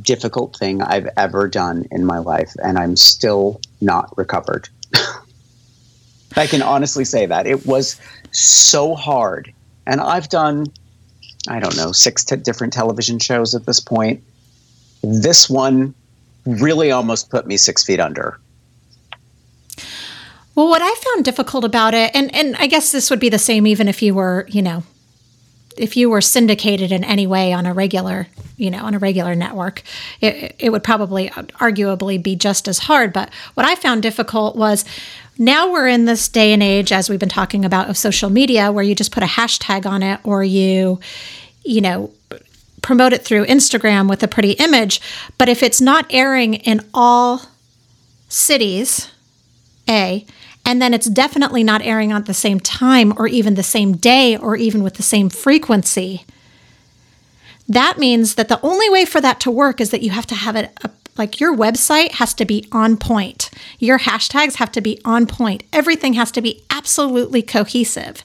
difficult 0.00 0.56
thing 0.56 0.80
I've 0.80 1.08
ever 1.18 1.48
done 1.48 1.86
in 1.90 2.06
my 2.06 2.18
life, 2.18 2.54
and 2.62 2.78
I'm 2.78 2.96
still 2.96 3.60
not 3.82 4.16
recovered. 4.16 4.70
I 6.36 6.46
can 6.46 6.62
honestly 6.62 7.04
say 7.04 7.26
that 7.26 7.46
it 7.46 7.66
was 7.66 8.00
so 8.32 8.94
hard, 8.94 9.52
and 9.86 10.00
I've 10.00 10.28
done, 10.28 10.66
I 11.48 11.60
don't 11.60 11.76
know, 11.76 11.92
six 11.92 12.24
t- 12.24 12.36
different 12.36 12.72
television 12.72 13.18
shows 13.18 13.54
at 13.54 13.66
this 13.66 13.80
point. 13.80 14.22
This 15.02 15.48
one 15.48 15.94
really 16.44 16.90
almost 16.90 17.30
put 17.30 17.46
me 17.46 17.56
six 17.56 17.84
feet 17.84 18.00
under. 18.00 18.38
Well, 20.54 20.68
what 20.68 20.82
I 20.82 20.94
found 20.94 21.24
difficult 21.24 21.64
about 21.64 21.94
it, 21.94 22.10
and, 22.14 22.34
and 22.34 22.56
I 22.56 22.66
guess 22.66 22.92
this 22.92 23.08
would 23.10 23.20
be 23.20 23.30
the 23.30 23.38
same 23.38 23.66
even 23.66 23.88
if 23.88 24.02
you 24.02 24.14
were, 24.14 24.46
you 24.48 24.60
know, 24.60 24.82
if 25.78 25.96
you 25.96 26.10
were 26.10 26.20
syndicated 26.20 26.92
in 26.92 27.04
any 27.04 27.26
way 27.26 27.52
on 27.54 27.64
a 27.64 27.72
regular, 27.72 28.28
you 28.58 28.70
know, 28.70 28.84
on 28.84 28.92
a 28.94 28.98
regular 28.98 29.34
network, 29.34 29.82
it, 30.20 30.54
it 30.58 30.70
would 30.70 30.84
probably 30.84 31.30
arguably 31.30 32.22
be 32.22 32.36
just 32.36 32.68
as 32.68 32.80
hard. 32.80 33.12
But 33.14 33.30
what 33.54 33.64
I 33.64 33.74
found 33.76 34.02
difficult 34.02 34.54
was 34.54 34.84
now 35.38 35.72
we're 35.72 35.88
in 35.88 36.04
this 36.04 36.28
day 36.28 36.52
and 36.52 36.62
age, 36.62 36.92
as 36.92 37.08
we've 37.08 37.18
been 37.18 37.28
talking 37.28 37.64
about, 37.64 37.88
of 37.88 37.96
social 37.96 38.30
media, 38.30 38.70
where 38.70 38.84
you 38.84 38.94
just 38.94 39.12
put 39.12 39.22
a 39.22 39.26
hashtag 39.26 39.86
on 39.86 40.02
it 40.02 40.20
or 40.24 40.44
you, 40.44 41.00
you 41.64 41.80
know, 41.80 42.10
promote 42.82 43.12
it 43.12 43.24
through 43.24 43.46
Instagram 43.46 44.08
with 44.08 44.22
a 44.22 44.28
pretty 44.28 44.52
image. 44.52 45.00
But 45.38 45.48
if 45.48 45.62
it's 45.62 45.80
not 45.80 46.06
airing 46.10 46.54
in 46.54 46.80
all 46.92 47.42
cities, 48.28 49.10
A, 49.88 50.26
and 50.64 50.80
then 50.80 50.94
it's 50.94 51.08
definitely 51.08 51.64
not 51.64 51.82
airing 51.82 52.12
at 52.12 52.26
the 52.26 52.34
same 52.34 52.60
time 52.60 53.12
or 53.16 53.26
even 53.26 53.54
the 53.54 53.62
same 53.62 53.96
day 53.96 54.36
or 54.36 54.56
even 54.56 54.82
with 54.82 54.94
the 54.94 55.02
same 55.02 55.28
frequency. 55.28 56.24
That 57.68 57.98
means 57.98 58.34
that 58.34 58.48
the 58.48 58.60
only 58.62 58.88
way 58.90 59.04
for 59.04 59.20
that 59.20 59.40
to 59.40 59.50
work 59.50 59.80
is 59.80 59.90
that 59.90 60.02
you 60.02 60.10
have 60.10 60.26
to 60.26 60.34
have 60.34 60.56
it 60.56 60.76
a, 60.84 60.90
like 61.18 61.40
your 61.40 61.54
website 61.54 62.12
has 62.12 62.34
to 62.34 62.44
be 62.44 62.66
on 62.72 62.96
point. 62.96 63.50
Your 63.78 63.98
hashtags 63.98 64.56
have 64.56 64.72
to 64.72 64.80
be 64.80 65.00
on 65.04 65.26
point. 65.26 65.62
Everything 65.72 66.14
has 66.14 66.30
to 66.32 66.40
be 66.40 66.62
absolutely 66.70 67.42
cohesive. 67.42 68.24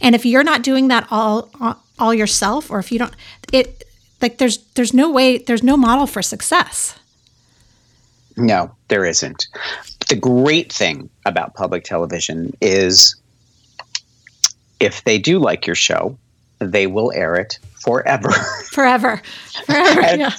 And 0.00 0.14
if 0.14 0.26
you're 0.26 0.44
not 0.44 0.62
doing 0.62 0.88
that 0.88 1.06
all 1.10 1.50
all 1.98 2.12
yourself 2.12 2.70
or 2.70 2.78
if 2.78 2.92
you 2.92 2.98
don't 2.98 3.14
it 3.52 3.84
like 4.20 4.38
there's 4.38 4.58
there's 4.74 4.92
no 4.92 5.10
way 5.10 5.38
there's 5.38 5.62
no 5.62 5.76
model 5.76 6.06
for 6.06 6.22
success. 6.22 6.98
No, 8.36 8.70
there 8.88 9.06
isn't. 9.06 9.46
The 10.08 10.16
great 10.16 10.70
thing 10.70 11.08
about 11.24 11.54
public 11.54 11.84
television 11.84 12.54
is 12.60 13.16
if 14.78 15.02
they 15.04 15.18
do 15.18 15.38
like 15.38 15.66
your 15.66 15.74
show, 15.74 16.18
they 16.58 16.86
will 16.86 17.12
air 17.12 17.36
it 17.36 17.58
forever. 17.86 18.30
Forever. 18.72 19.22
Forever. 19.64 20.00
And- 20.02 20.20
yeah. 20.20 20.32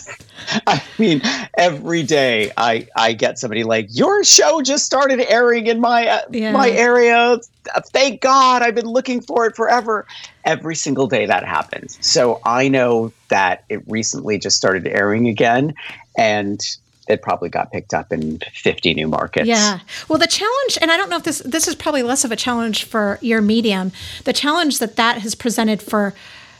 I 0.67 0.81
mean, 0.97 1.21
every 1.57 2.03
day 2.03 2.51
I 2.55 2.87
I 2.95 3.11
get 3.13 3.37
somebody 3.39 3.63
like 3.63 3.87
your 3.89 4.23
show 4.23 4.61
just 4.61 4.85
started 4.85 5.19
airing 5.29 5.67
in 5.67 5.81
my 5.81 6.07
uh, 6.07 6.21
Yeah. 6.31 6.51
my 6.51 6.69
area. 6.69 7.39
Thank 7.87 8.21
God, 8.21 8.61
I've 8.61 8.75
been 8.75 8.85
looking 8.87 9.19
for 9.21 9.45
it 9.47 9.55
forever. 9.55 10.05
Every 10.45 10.75
single 10.75 11.07
day 11.07 11.25
that 11.25 11.43
happens. 11.43 11.97
So 12.01 12.39
I 12.45 12.69
know 12.69 13.11
that 13.29 13.63
it 13.67 13.81
recently 13.87 14.37
just 14.39 14.55
started 14.55 14.87
airing 14.87 15.27
again, 15.27 15.73
and 16.17 16.61
it 17.09 17.21
probably 17.21 17.49
got 17.49 17.71
picked 17.71 17.93
up 17.93 18.13
in 18.13 18.39
50 18.53 18.93
new 18.93 19.07
markets. 19.07 19.47
Yeah. 19.47 19.79
Well, 20.07 20.19
the 20.19 20.27
challenge, 20.27 20.77
and 20.81 20.91
I 20.91 20.97
don't 20.97 21.09
know 21.09 21.17
if 21.17 21.23
this 21.23 21.39
this 21.39 21.67
is 21.67 21.75
probably 21.75 22.03
less 22.03 22.23
of 22.23 22.31
a 22.31 22.37
challenge 22.37 22.85
for 22.85 23.17
your 23.21 23.41
medium. 23.41 23.91
The 24.23 24.33
challenge 24.33 24.79
that 24.79 24.95
that 24.97 25.17
has 25.23 25.35
presented 25.35 25.81
for 25.81 26.13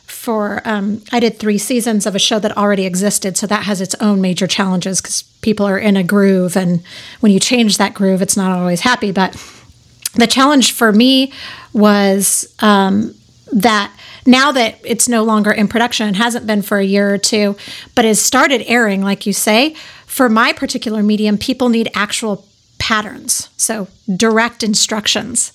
for 0.08 0.62
um, 0.66 1.04
I 1.12 1.20
did 1.20 1.38
three 1.38 1.58
seasons 1.58 2.06
of 2.06 2.16
a 2.16 2.20
show 2.20 2.40
that 2.40 2.58
already 2.58 2.86
existed, 2.86 3.38
so 3.38 3.46
that 3.48 3.64
has 3.64 3.82
its 3.82 3.96
own 3.96 4.22
major 4.22 4.48
challenges 4.48 5.02
because 5.02 5.24
people 5.42 5.66
are 5.66 5.78
in 5.78 5.98
a 5.98 6.04
groove, 6.04 6.56
and 6.58 6.82
when 7.20 7.32
you 7.32 7.40
change 7.40 7.78
that 7.78 7.94
groove, 7.94 8.22
it's 8.22 8.38
not 8.38 8.52
always 8.52 8.82
happy. 8.82 9.12
But 9.12 9.36
the 10.16 10.28
challenge 10.28 10.72
for 10.72 10.92
me 10.92 11.32
was 11.74 12.54
um, 12.60 13.14
that 13.54 13.94
now 14.26 14.52
that 14.52 14.80
it's 14.84 15.08
no 15.08 15.24
longer 15.24 15.52
in 15.52 15.68
production, 15.68 16.10
it 16.10 16.16
hasn't 16.16 16.48
been 16.48 16.62
for 16.62 16.78
a 16.78 16.84
year 16.84 17.14
or 17.14 17.18
two, 17.18 17.56
but 17.96 18.06
has 18.06 18.20
started 18.20 18.64
airing, 18.66 19.02
like 19.02 19.26
you 19.26 19.34
say, 19.34 19.76
for 20.06 20.30
my 20.30 20.54
particular 20.54 21.04
medium, 21.04 21.38
people 21.38 21.70
need 21.70 21.90
actual 21.94 22.46
patterns, 22.80 23.50
so 23.58 23.88
direct 24.16 24.64
instructions. 24.64 25.54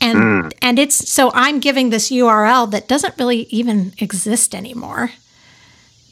And 0.00 0.54
and 0.62 0.78
it's 0.78 1.10
so 1.10 1.30
I'm 1.34 1.60
giving 1.60 1.90
this 1.90 2.10
URL 2.10 2.70
that 2.70 2.88
doesn't 2.88 3.14
really 3.18 3.42
even 3.50 3.92
exist 3.98 4.54
anymore 4.54 5.10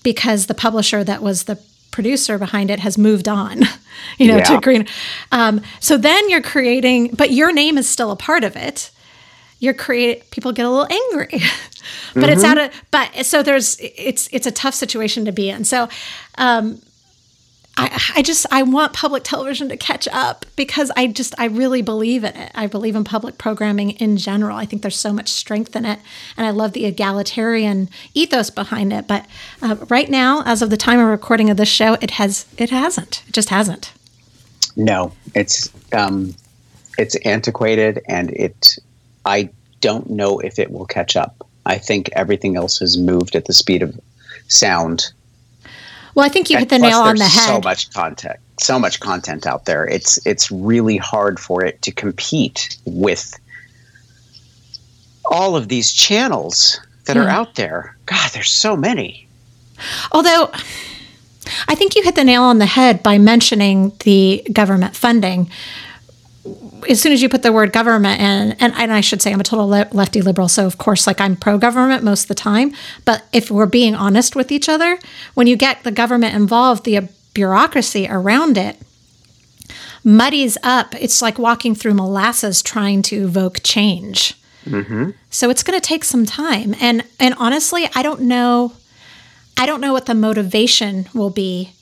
because 0.03 0.47
the 0.47 0.55
publisher 0.55 1.03
that 1.05 1.23
was 1.23 1.45
the 1.45 1.59
producer 1.91 2.39
behind 2.39 2.71
it 2.71 2.81
has 2.81 2.97
moved 2.99 3.29
on, 3.29 3.63
you 4.19 4.29
know, 4.29 4.37
Yeah. 4.37 4.45
to 4.45 4.61
green. 4.61 4.87
Um, 5.33 5.63
so 5.81 5.97
then 5.97 6.29
you're 6.31 6.43
creating, 6.43 7.09
but 7.17 7.31
your 7.31 7.53
name 7.53 7.79
is 7.79 7.89
still 7.89 8.11
a 8.11 8.17
part 8.17 8.45
of 8.45 8.57
it. 8.57 8.91
You're 9.59 9.75
create 9.75 10.31
people 10.31 10.53
get 10.53 10.67
a 10.67 10.71
little 10.71 10.87
angry, 11.11 11.41
but 12.15 12.29
it's 12.29 12.45
out 12.45 12.59
of 12.59 12.71
but 12.93 13.27
so 13.27 13.43
there's 13.43 13.77
it's 13.81 14.29
it's 14.33 14.47
a 14.47 14.53
tough 14.53 14.75
situation 14.75 15.25
to 15.25 15.33
be 15.33 15.49
in. 15.51 15.65
So 15.65 15.89
um, 16.37 16.81
I, 17.79 18.01
I 18.17 18.23
just 18.23 18.45
I 18.51 18.65
want 18.65 18.93
public 18.93 19.23
television 19.23 19.69
to 19.69 19.77
catch 19.77 20.09
up 20.09 20.45
because 20.57 20.91
I 20.97 21.07
just 21.07 21.35
I 21.39 21.47
really 21.47 21.81
believe 21.81 22.25
in 22.25 22.35
it. 22.35 22.51
I 22.55 22.67
believe 22.67 22.97
in 22.97 23.05
public 23.05 23.39
programming 23.39 23.91
in 23.93 24.17
general. 24.17 24.57
I 24.57 24.67
think 24.67 24.83
there's 24.83 24.97
so 24.97 25.13
much 25.13 25.29
strength 25.29 25.77
in 25.77 25.85
it, 25.85 26.01
and 26.37 26.47
I 26.47 26.51
love 26.51 26.73
the 26.73 26.87
egalitarian 26.87 27.89
ethos 28.15 28.51
behind 28.51 28.93
it. 28.93 29.07
But 29.07 29.27
uh, 29.63 29.77
right 29.89 30.11
now, 30.11 30.43
as 30.45 30.61
of 30.61 30.71
the 30.71 30.77
time 30.77 30.99
of 30.99 31.07
recording 31.07 31.51
of 31.51 31.57
this 31.57 31.69
show, 31.69 31.95
it 32.01 32.13
has 32.13 32.47
it 32.57 32.71
hasn't. 32.71 33.23
It 33.29 33.35
just 33.35 33.51
hasn't. 33.51 33.93
No, 34.75 35.13
it's 35.35 35.71
um, 35.93 36.35
it's 36.99 37.15
antiquated, 37.25 38.03
and 38.09 38.31
it. 38.33 38.77
I 39.25 39.51
don't 39.81 40.11
know 40.11 40.41
if 40.41 40.59
it 40.59 40.73
will 40.73 40.87
catch 40.87 41.17
up. 41.17 41.47
I 41.65 41.79
think 41.79 42.11
everything 42.13 42.57
else 42.57 42.81
has 42.81 42.99
moved 42.99 43.37
at 43.37 43.45
the 43.45 43.53
speed 43.53 43.83
of 43.83 43.99
sound. 44.49 45.13
Well, 46.15 46.25
I 46.25 46.29
think 46.29 46.51
you 46.51 46.57
And 46.57 46.63
hit 46.63 46.71
the 46.71 46.79
nail 46.79 47.01
on 47.01 47.17
the 47.17 47.25
head. 47.25 47.47
So 47.47 47.61
much 47.61 47.91
content, 47.93 48.39
so 48.59 48.79
much 48.79 49.01
content 49.01 49.47
out 49.47 49.65
there. 49.65 49.87
It's 49.87 50.25
it's 50.27 50.51
really 50.51 50.97
hard 50.97 51.39
for 51.39 51.65
it 51.65 51.81
to 51.83 51.93
compete 51.93 52.77
with 52.85 53.39
all 55.31 55.57
of 55.57 55.69
these 55.69 55.93
channels 55.93 56.81
that 57.07 57.17
are 57.17 57.25
hmm. 57.25 57.31
out 57.31 57.55
there. 57.55 57.97
God, 58.07 58.31
there's 58.33 58.51
so 58.51 58.77
many. 58.77 59.27
Although 60.13 60.51
I 61.69 61.75
think 61.75 61.97
you 61.97 62.03
hit 62.03 62.15
the 62.15 62.25
nail 62.25 62.43
on 62.43 62.59
the 62.59 62.67
head 62.67 63.03
by 63.03 63.19
mentioning 63.19 63.93
the 64.01 64.47
government 64.53 64.97
funding. 64.97 65.51
As 66.89 67.01
soon 67.01 67.13
as 67.13 67.23
you 67.23 67.29
put 67.29 67.43
the 67.43 67.53
word 67.53 67.73
government 67.73 68.21
in, 68.21 68.53
and, 68.61 68.75
and 68.75 68.93
I 68.93 69.01
should 69.01 69.21
say 69.21 69.33
I'm 69.33 69.41
a 69.41 69.45
total 69.45 69.69
le- 69.69 69.89
lefty 69.93 70.23
liberal, 70.23 70.49
so 70.49 70.67
of 70.67 70.79
course, 70.79 71.07
like 71.07 71.21
I'm 71.21 71.37
pro 71.37 71.59
government 71.59 72.05
most 72.05 72.23
of 72.23 72.29
the 72.29 72.35
time. 72.35 72.73
But 73.05 73.25
if 73.33 73.51
we're 73.51 73.67
being 73.67 73.95
honest 73.95 74.37
with 74.37 74.53
each 74.53 74.69
other, 74.69 74.99
when 75.35 75.47
you 75.47 75.57
get 75.57 75.83
the 75.83 75.91
government 75.91 76.35
involved, 76.35 76.85
the 76.85 77.09
bureaucracy 77.35 78.07
around 78.09 78.57
it 78.59 78.77
muddies 80.05 80.57
up. 80.63 80.95
It's 80.95 81.21
like 81.21 81.39
walking 81.39 81.75
through 81.75 81.95
molasses 81.95 82.63
trying 82.63 83.03
to 83.03 83.25
evoke 83.25 83.61
change. 83.63 84.35
Mm-hmm. 84.65 85.11
So 85.31 85.51
it's 85.51 85.63
going 85.63 85.79
to 85.79 85.87
take 85.87 86.05
some 86.05 86.27
time. 86.27 86.75
And 86.81 87.05
and 87.19 87.35
honestly, 87.39 87.89
I 87.95 88.03
don't 88.03 88.23
know 88.23 88.73
I 89.57 89.67
don't 89.67 89.81
know 89.81 89.93
what 89.93 90.07
the 90.07 90.15
motivation 90.15 91.09
will 91.13 91.31
be 91.31 91.73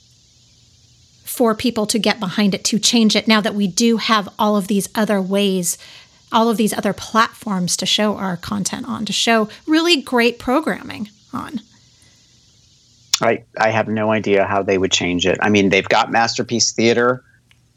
for 1.36 1.54
people 1.54 1.86
to 1.86 1.98
get 1.98 2.18
behind 2.18 2.54
it 2.54 2.64
to 2.64 2.78
change 2.78 3.14
it 3.14 3.28
now 3.28 3.42
that 3.42 3.54
we 3.54 3.66
do 3.66 3.98
have 3.98 4.26
all 4.38 4.56
of 4.56 4.68
these 4.68 4.88
other 4.94 5.20
ways 5.20 5.76
all 6.32 6.48
of 6.48 6.56
these 6.56 6.72
other 6.72 6.92
platforms 6.92 7.76
to 7.76 7.86
show 7.86 8.16
our 8.16 8.36
content 8.36 8.88
on 8.88 9.04
to 9.04 9.12
show 9.12 9.48
really 9.66 10.00
great 10.00 10.38
programming 10.38 11.08
on. 11.32 11.60
I, 13.20 13.42
I 13.58 13.70
have 13.70 13.88
no 13.88 14.10
idea 14.10 14.44
how 14.44 14.62
they 14.62 14.78
would 14.78 14.92
change 14.92 15.26
it. 15.26 15.38
I 15.40 15.48
mean, 15.48 15.68
they've 15.68 15.88
got 15.88 16.10
Masterpiece 16.10 16.72
Theater. 16.72 17.22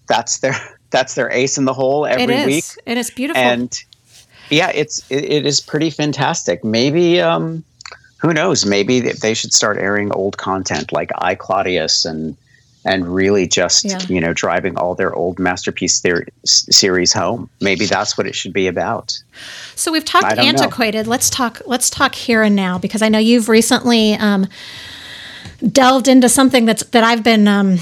That's 0.08 0.40
their 0.40 0.56
that's 0.90 1.14
their 1.14 1.30
ace 1.32 1.58
in 1.58 1.66
the 1.66 1.74
hole 1.74 2.06
every 2.06 2.24
it 2.24 2.30
is. 2.32 2.46
week. 2.48 2.66
And 2.88 2.98
it's 2.98 3.12
beautiful. 3.12 3.42
And 3.42 3.78
yeah, 4.50 4.72
it's 4.74 5.10
it, 5.12 5.24
it 5.24 5.46
is 5.46 5.62
pretty 5.62 5.92
fantastic. 5.92 6.64
Maybe 6.64 7.22
um, 7.22 7.64
who 8.18 8.34
knows? 8.34 8.66
Maybe 8.66 9.00
they 9.00 9.34
should 9.34 9.54
start 9.54 9.78
airing 9.78 10.12
old 10.12 10.38
content 10.38 10.92
like 10.92 11.12
I 11.20 11.36
Claudius 11.36 12.06
and 12.06 12.36
and 12.86 13.14
really 13.14 13.48
just 13.48 13.86
Yeah. 13.86 14.00
you 14.08 14.22
know 14.22 14.34
driving 14.34 14.78
all 14.78 14.96
their 14.96 15.14
old 15.14 15.40
masterpiece 15.40 16.00
theory, 16.00 16.28
series 16.46 17.14
home. 17.14 17.50
Maybe 17.62 17.86
that's 17.86 18.18
what 18.18 18.28
it 18.28 18.36
should 18.36 18.54
be 18.54 18.68
about. 18.68 19.22
So 19.76 19.92
we've 19.92 20.06
talked 20.06 20.30
don't 20.30 20.38
know. 20.38 20.44
antiquated. 20.44 21.08
Let's 21.08 21.30
talk. 21.30 21.62
Let's 21.66 21.90
talk 21.90 22.16
here 22.16 22.44
and 22.44 22.56
now 22.56 22.78
because 22.78 23.02
I 23.02 23.10
know 23.10 23.20
you've 23.20 23.50
recently 23.50 24.14
um, 24.16 24.48
delved 25.72 26.08
into 26.08 26.30
something 26.30 26.66
that's 26.66 26.84
that 26.86 27.04
I've 27.04 27.24
been 27.24 27.48
um, 27.48 27.78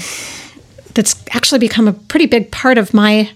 that's 0.94 1.14
actually 1.30 1.60
become 1.60 1.88
a 1.88 1.92
pretty 1.92 2.26
big 2.26 2.50
part 2.50 2.78
of 2.78 2.92
my 2.92 3.30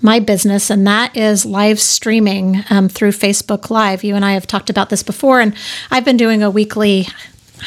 my 0.00 0.18
business, 0.18 0.68
and 0.70 0.86
that 0.86 1.16
is 1.16 1.44
live 1.46 1.80
streaming 1.80 2.64
um, 2.70 2.88
through 2.88 3.12
Facebook 3.12 3.70
Live. 3.70 4.02
You 4.02 4.16
and 4.16 4.24
I 4.24 4.32
have 4.32 4.46
talked 4.46 4.68
about 4.68 4.90
this 4.90 5.02
before, 5.02 5.40
and 5.40 5.54
I've 5.90 6.04
been 6.04 6.16
doing 6.16 6.42
a 6.42 6.50
weekly. 6.50 7.08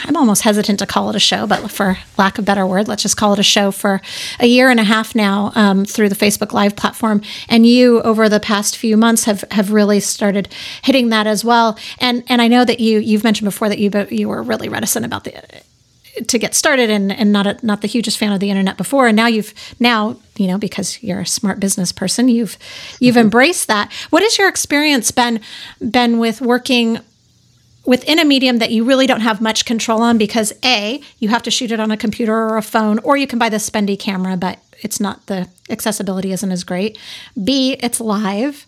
I'm 0.04 0.18
almost 0.18 0.42
hesitant 0.42 0.80
to 0.80 0.86
call 0.86 1.10
it 1.10 1.16
a 1.16 1.20
show, 1.20 1.48
but 1.48 1.72
for 1.72 1.98
lack 2.18 2.38
of 2.38 2.44
a 2.44 2.46
better 2.46 2.66
word, 2.66 2.88
let's 2.88 3.02
just 3.02 3.18
call 3.18 3.34
it 3.34 3.40
a 3.40 3.44
show 3.44 3.72
for 3.72 4.02
a 4.40 4.46
year 4.46 4.70
and 4.70 4.80
a 4.80 4.84
half 4.84 5.16
now 5.16 5.52
um, 5.56 5.86
through 5.86 6.10
the 6.10 6.16
Facebook 6.16 6.52
Live 6.52 6.76
platform. 6.76 7.22
And 7.48 7.66
you, 7.66 8.02
over 8.02 8.28
the 8.28 8.40
past 8.40 8.78
few 8.78 8.98
months, 8.98 9.24
have 9.26 9.44
have 9.52 9.72
really 9.72 10.00
started 10.00 10.50
hitting 10.84 11.10
that 11.10 11.28
as 11.28 11.46
well. 11.46 11.78
And 12.00 12.24
and 12.28 12.42
I 12.42 12.48
know 12.48 12.66
that 12.66 12.80
you 12.80 13.00
you've 13.00 13.24
mentioned 13.24 13.46
before 13.46 13.70
that 13.70 13.80
you 13.80 13.90
you 14.10 14.28
were 14.28 14.44
really 14.44 14.70
reticent 14.70 15.06
about 15.06 15.24
the 15.24 15.64
to 16.28 16.38
get 16.38 16.56
started 16.56 16.90
and, 16.90 17.12
and 17.12 17.32
not 17.32 17.46
a, 17.46 17.58
not 17.66 17.82
the 17.82 17.88
hugest 17.88 18.18
fan 18.18 18.32
of 18.32 18.40
the 18.40 18.50
internet 18.50 18.78
before 18.78 19.08
and 19.08 19.16
now 19.18 19.28
you've 19.28 19.54
now 19.82 20.16
you 20.38 20.48
know 20.48 20.58
because 20.58 21.02
you're 21.04 21.20
a 21.20 21.26
smart 21.26 21.60
business 21.60 21.92
person 21.92 22.30
you've 22.30 22.58
you've 23.02 23.18
embraced 23.18 23.68
that 23.68 23.92
what 24.12 24.24
has 24.24 24.38
your 24.38 24.48
experience 24.48 25.12
been 25.12 25.42
been 25.82 26.18
with 26.18 26.40
working 26.40 27.00
within 27.86 28.20
a 28.20 28.26
medium 28.26 28.58
that 28.60 28.72
you 28.72 28.84
really 28.84 29.08
don't 29.08 29.22
have 29.22 29.42
much 29.42 29.66
control 29.66 30.02
on 30.02 30.18
because 30.18 30.54
a 30.64 31.02
you 31.20 31.30
have 31.30 31.44
to 31.44 31.52
shoot 31.52 31.72
it 31.72 31.80
on 31.80 31.92
a 31.92 31.98
computer 31.98 32.34
or 32.34 32.58
a 32.58 32.62
phone 32.62 33.00
or 33.00 33.18
you 33.18 33.28
can 33.28 33.40
buy 33.40 33.50
the 33.50 33.58
spendy 33.58 33.98
camera 33.98 34.36
but 34.36 34.60
it's 34.82 35.00
not 35.00 35.26
the 35.28 35.48
accessibility 35.70 36.32
isn't 36.32 36.52
as 36.52 36.64
great 36.64 36.98
b 37.44 37.78
it's 37.80 38.00
live 38.00 38.66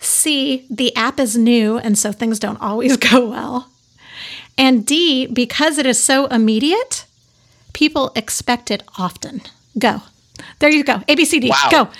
c 0.00 0.66
the 0.70 0.94
app 0.96 1.18
is 1.18 1.36
new 1.36 1.78
and 1.78 1.98
so 1.98 2.12
things 2.12 2.38
don't 2.38 2.60
always 2.60 2.96
go 3.10 3.28
well 3.28 3.68
and 4.58 4.86
D, 4.86 5.26
because 5.26 5.78
it 5.78 5.86
is 5.86 6.02
so 6.02 6.26
immediate, 6.26 7.04
people 7.72 8.12
expect 8.16 8.70
it 8.70 8.82
often. 8.98 9.42
Go. 9.78 10.02
There 10.58 10.70
you 10.70 10.84
go. 10.84 10.98
ABCD. 11.08 11.50
Wow. 11.50 11.68
Go. 11.70 11.90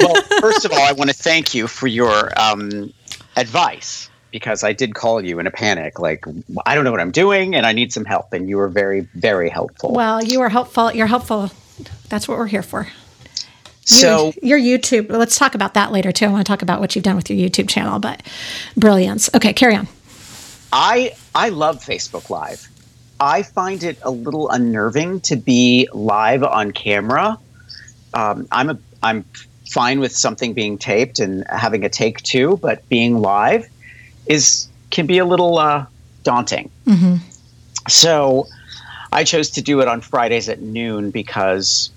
well, 0.00 0.22
first 0.40 0.64
of 0.64 0.72
all, 0.72 0.82
I 0.82 0.92
want 0.92 1.10
to 1.10 1.16
thank 1.16 1.54
you 1.54 1.68
for 1.68 1.86
your 1.86 2.32
um, 2.40 2.92
advice 3.36 4.10
because 4.32 4.64
I 4.64 4.72
did 4.72 4.94
call 4.94 5.24
you 5.24 5.38
in 5.38 5.46
a 5.46 5.50
panic, 5.50 6.00
like 6.00 6.24
I 6.66 6.74
don't 6.74 6.84
know 6.84 6.90
what 6.90 7.00
I'm 7.00 7.12
doing 7.12 7.54
and 7.54 7.64
I 7.64 7.72
need 7.72 7.92
some 7.92 8.04
help, 8.04 8.32
and 8.32 8.48
you 8.48 8.56
were 8.56 8.68
very, 8.68 9.00
very 9.14 9.48
helpful. 9.48 9.92
Well, 9.92 10.24
you 10.24 10.40
are 10.40 10.48
helpful. 10.48 10.90
You're 10.90 11.06
helpful. 11.06 11.50
That's 12.08 12.26
what 12.26 12.38
we're 12.38 12.46
here 12.46 12.62
for. 12.62 12.88
so 13.84 14.32
your 14.42 14.58
YouTube. 14.58 15.10
Let's 15.10 15.38
talk 15.38 15.54
about 15.54 15.74
that 15.74 15.92
later 15.92 16.10
too. 16.10 16.24
I 16.24 16.28
want 16.28 16.44
to 16.44 16.50
talk 16.50 16.62
about 16.62 16.80
what 16.80 16.96
you've 16.96 17.04
done 17.04 17.14
with 17.14 17.30
your 17.30 17.48
YouTube 17.48 17.68
channel, 17.68 18.00
but 18.00 18.22
brilliance. 18.76 19.30
Okay, 19.34 19.52
carry 19.52 19.76
on. 19.76 19.86
I 20.72 21.12
I 21.34 21.50
love 21.50 21.84
Facebook 21.84 22.30
Live. 22.30 22.68
I 23.20 23.42
find 23.42 23.84
it 23.84 23.98
a 24.02 24.10
little 24.10 24.48
unnerving 24.48 25.20
to 25.20 25.36
be 25.36 25.88
live 25.92 26.42
on 26.42 26.72
camera. 26.72 27.38
Um, 28.14 28.48
I'm 28.50 28.70
a 28.70 28.78
I'm 29.02 29.24
fine 29.68 30.00
with 30.00 30.12
something 30.12 30.54
being 30.54 30.78
taped 30.78 31.18
and 31.18 31.44
having 31.48 31.84
a 31.84 31.88
take 31.88 32.22
two, 32.22 32.56
but 32.56 32.88
being 32.88 33.20
live 33.20 33.68
is 34.26 34.68
can 34.90 35.06
be 35.06 35.18
a 35.18 35.24
little 35.24 35.58
uh, 35.58 35.86
daunting. 36.22 36.70
So 37.88 38.46
I 39.12 39.24
chose 39.24 39.50
to 39.50 39.62
do 39.62 39.80
it 39.80 39.88
on 39.88 40.00
Fridays 40.00 40.48
at 40.48 40.60
noon 40.60 41.10
because 41.10 41.90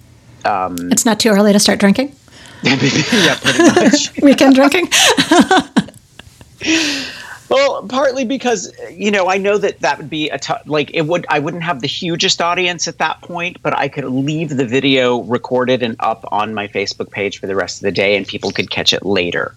um, 0.46 0.92
It's 0.92 1.06
not 1.06 1.20
too 1.20 1.30
early 1.30 1.54
to 1.54 1.60
start 1.60 1.80
drinking. 1.80 2.16
yeah, 2.64 3.38
pretty 3.42 3.64
much. 3.64 4.12
Weekend 4.22 4.56
drinking. 4.56 4.90
Well, 7.48 7.86
partly 7.88 8.26
because 8.26 8.74
you 8.92 9.12
know 9.12 9.30
I 9.30 9.38
know 9.38 9.58
that 9.58 9.80
that 9.82 9.98
would 9.98 10.10
be 10.10 10.30
a 10.30 10.40
tough. 10.40 10.64
Like 10.66 10.92
it 10.94 11.04
would, 11.04 11.26
I 11.30 11.40
wouldn't 11.40 11.64
have 11.64 11.82
the 11.82 11.88
hugest 11.88 12.42
audience 12.42 12.88
at 12.88 12.98
that 12.98 13.22
point, 13.22 13.62
but 13.62 13.78
I 13.78 13.88
could 13.88 14.06
leave 14.06 14.50
the 14.50 14.66
video 14.66 15.22
recorded 15.22 15.84
and 15.84 15.96
up 16.00 16.26
on 16.32 16.54
my 16.54 16.68
Facebook 16.68 17.12
page 17.12 17.40
for 17.40 17.48
the 17.48 17.56
rest 17.56 17.78
of 17.78 17.82
the 17.84 17.92
day, 17.92 18.18
and 18.18 18.28
people 18.28 18.52
could 18.52 18.72
catch 18.72 18.94
it 18.94 19.06
later. 19.06 19.56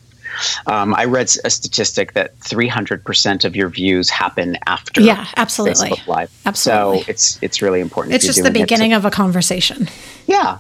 Um, 0.67 0.95
I 0.95 1.05
read 1.05 1.31
a 1.45 1.51
statistic 1.51 2.13
that 2.15 2.39
300% 2.41 3.45
of 3.45 3.57
your 3.57 3.69
views 3.69 4.11
happen 4.11 4.57
after 4.67 5.01
Yeah, 5.01 5.27
absolutely. 5.37 5.91
Facebook 5.91 6.07
Live. 6.07 6.31
Absolutely. 6.47 7.03
So 7.03 7.11
it's 7.11 7.39
it's 7.43 7.63
really 7.63 7.81
important. 7.81 8.15
It's 8.15 8.25
just 8.25 8.39
the 8.39 8.45
doing 8.51 8.57
it 8.57 8.59
to- 8.59 8.65
beginning 8.75 8.93
of 8.93 9.05
a 9.05 9.11
conversation. 9.11 9.89
yeah. 10.27 10.59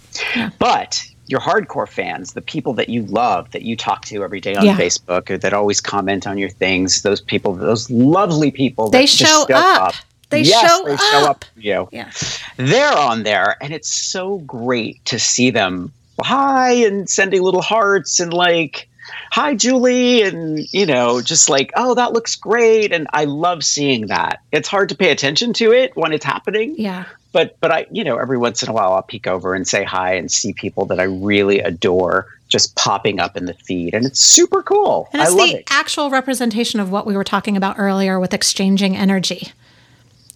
But 0.59 1.05
your 1.26 1.41
hardcore 1.41 1.87
fans, 1.89 2.33
the 2.33 2.41
people 2.41 2.72
that 2.74 2.89
you 2.89 3.03
love, 3.03 3.51
that 3.51 3.62
you 3.62 3.76
talk 3.76 4.05
to 4.07 4.24
every 4.24 4.41
day 4.41 4.55
on 4.55 4.64
Yeah. 4.64 4.76
Facebook, 4.79 5.29
or 5.31 5.37
that 5.39 5.53
always 5.53 5.81
comment 5.81 6.26
on 6.26 6.39
your 6.39 6.49
things, 6.49 7.03
those 7.03 7.20
people, 7.20 7.53
those 7.55 7.91
lovely 7.91 8.51
people, 8.51 8.89
They 8.89 9.03
that 9.03 9.09
just 9.09 9.31
show 9.31 9.47
up. 9.55 9.95
They 10.31 10.43
yes, 10.43 10.70
show 10.70 10.85
they 10.87 10.97
show 10.97 11.18
up. 11.24 11.31
up. 11.31 11.45
for 11.55 11.61
You, 11.61 11.89
Yeah. 11.93 12.11
they're 12.57 12.97
on 12.97 13.22
there, 13.24 13.57
and 13.62 13.72
it's 13.72 13.93
so 13.93 14.39
great 14.39 15.05
to 15.07 15.18
see 15.18 15.51
them 15.51 15.93
hi 16.22 16.72
and 16.72 17.09
sending 17.09 17.43
little 17.43 17.62
hearts 17.62 18.20
and 18.20 18.33
like 18.33 18.89
hi 19.31 19.55
Julie 19.55 20.22
and 20.22 20.61
you 20.72 20.87
know 20.87 21.20
just 21.20 21.49
like 21.49 21.72
oh 21.76 21.95
that 21.95 22.12
looks 22.12 22.35
great 22.37 22.93
and 22.93 23.07
I 23.12 23.24
love 23.24 23.64
seeing 23.64 24.07
that. 24.09 24.41
It's 24.53 24.68
hard 24.68 24.89
to 24.91 24.95
pay 24.97 25.11
attention 25.11 25.53
to 25.55 25.72
it 25.72 25.97
when 25.97 26.12
it's 26.12 26.24
happening. 26.24 26.74
Yeah. 26.79 27.05
But 27.33 27.57
but 27.61 27.70
I 27.70 27.87
you 27.91 28.05
know 28.05 28.16
every 28.18 28.39
once 28.39 28.62
in 28.62 28.68
a 28.68 28.72
while 28.72 28.93
I'll 28.93 29.03
peek 29.03 29.26
over 29.26 29.55
and 29.55 29.66
say 29.68 29.85
hi 29.85 30.14
and 30.14 30.31
see 30.31 30.53
people 30.53 30.87
that 30.87 30.99
I 31.01 31.05
really 31.05 31.61
adore 31.61 32.26
just 32.49 32.74
popping 32.76 33.20
up 33.20 33.37
in 33.37 33.45
the 33.45 33.53
feed 33.55 33.93
and 33.95 34.07
it's 34.07 34.20
super 34.20 34.62
cool. 34.62 35.09
And 35.12 35.20
it's 35.20 35.31
I 35.31 35.35
love 35.35 35.49
the 35.51 35.57
it. 35.59 35.64
actual 35.70 36.09
representation 36.11 36.81
of 36.81 36.91
what 36.91 37.07
we 37.07 37.14
were 37.16 37.24
talking 37.24 37.57
about 37.57 37.79
earlier 37.79 38.18
with 38.18 38.33
exchanging 38.33 38.97
energy. 38.97 39.53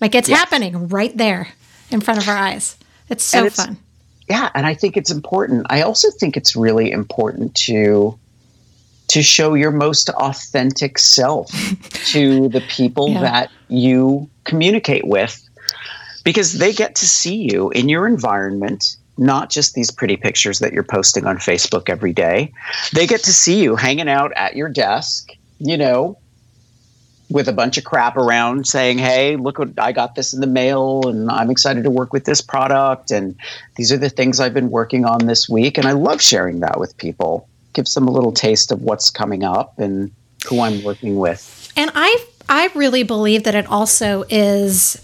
Like 0.00 0.14
it's 0.14 0.28
Yes. 0.28 0.38
happening 0.38 0.88
right 0.88 1.16
there 1.16 1.48
in 1.90 2.00
front 2.00 2.20
of 2.20 2.28
our 2.28 2.36
eyes. 2.36 2.76
It's 3.08 3.24
so 3.24 3.38
it's- 3.46 3.56
fun. 3.56 3.76
yeah 4.28 4.50
and 4.54 4.66
i 4.66 4.72
think 4.74 4.96
it's 4.96 5.10
important 5.10 5.66
i 5.68 5.82
also 5.82 6.08
think 6.10 6.36
it's 6.36 6.54
really 6.56 6.90
important 6.92 7.54
to 7.56 8.16
to 9.12 9.22
show 9.22 9.52
your 9.54 9.70
most 9.70 10.08
authentic 10.10 10.98
self 10.98 11.50
to 12.06 12.48
the 12.48 12.62
people 12.62 13.10
Yeah. 13.10 13.20
that 13.20 13.50
you 13.68 14.28
communicate 14.44 15.06
with 15.06 15.40
because 16.24 16.54
they 16.54 16.72
get 16.72 16.94
to 16.96 17.06
see 17.06 17.36
you 17.50 17.70
in 17.70 17.88
your 17.88 18.06
environment 18.06 18.96
not 19.18 19.50
just 19.50 19.74
these 19.74 19.90
pretty 19.90 20.16
pictures 20.16 20.58
that 20.60 20.72
you're 20.72 20.82
posting 20.82 21.26
on 21.26 21.36
facebook 21.36 21.90
every 21.90 22.12
day 22.12 22.52
they 22.94 23.06
get 23.06 23.22
to 23.22 23.32
see 23.32 23.62
you 23.62 23.76
hanging 23.76 24.08
out 24.08 24.32
at 24.34 24.56
your 24.56 24.68
desk 24.70 25.30
you 25.58 25.76
know 25.76 26.16
with 27.30 27.48
a 27.48 27.52
bunch 27.52 27.78
of 27.78 27.84
crap 27.84 28.16
around 28.16 28.66
saying, 28.66 28.98
Hey, 28.98 29.36
look 29.36 29.58
what 29.58 29.70
I 29.78 29.92
got 29.92 30.14
this 30.14 30.34
in 30.34 30.40
the 30.40 30.46
mail 30.46 31.08
and 31.08 31.30
I'm 31.30 31.50
excited 31.50 31.84
to 31.84 31.90
work 31.90 32.12
with 32.12 32.26
this 32.26 32.42
product. 32.42 33.10
And 33.10 33.34
these 33.76 33.90
are 33.90 33.96
the 33.96 34.10
things 34.10 34.38
I've 34.38 34.52
been 34.52 34.70
working 34.70 35.06
on 35.06 35.26
this 35.26 35.48
week. 35.48 35.78
And 35.78 35.86
I 35.86 35.92
love 35.92 36.20
sharing 36.20 36.60
that 36.60 36.78
with 36.78 36.94
people. 36.98 37.48
Gives 37.72 37.94
them 37.94 38.08
a 38.08 38.10
little 38.10 38.32
taste 38.32 38.72
of 38.72 38.82
what's 38.82 39.10
coming 39.10 39.44
up 39.44 39.78
and 39.78 40.10
who 40.46 40.60
I'm 40.60 40.82
working 40.82 41.16
with. 41.16 41.72
And 41.76 41.90
I 41.94 42.26
I 42.48 42.70
really 42.74 43.02
believe 43.02 43.44
that 43.44 43.54
it 43.54 43.66
also 43.66 44.24
is 44.28 45.00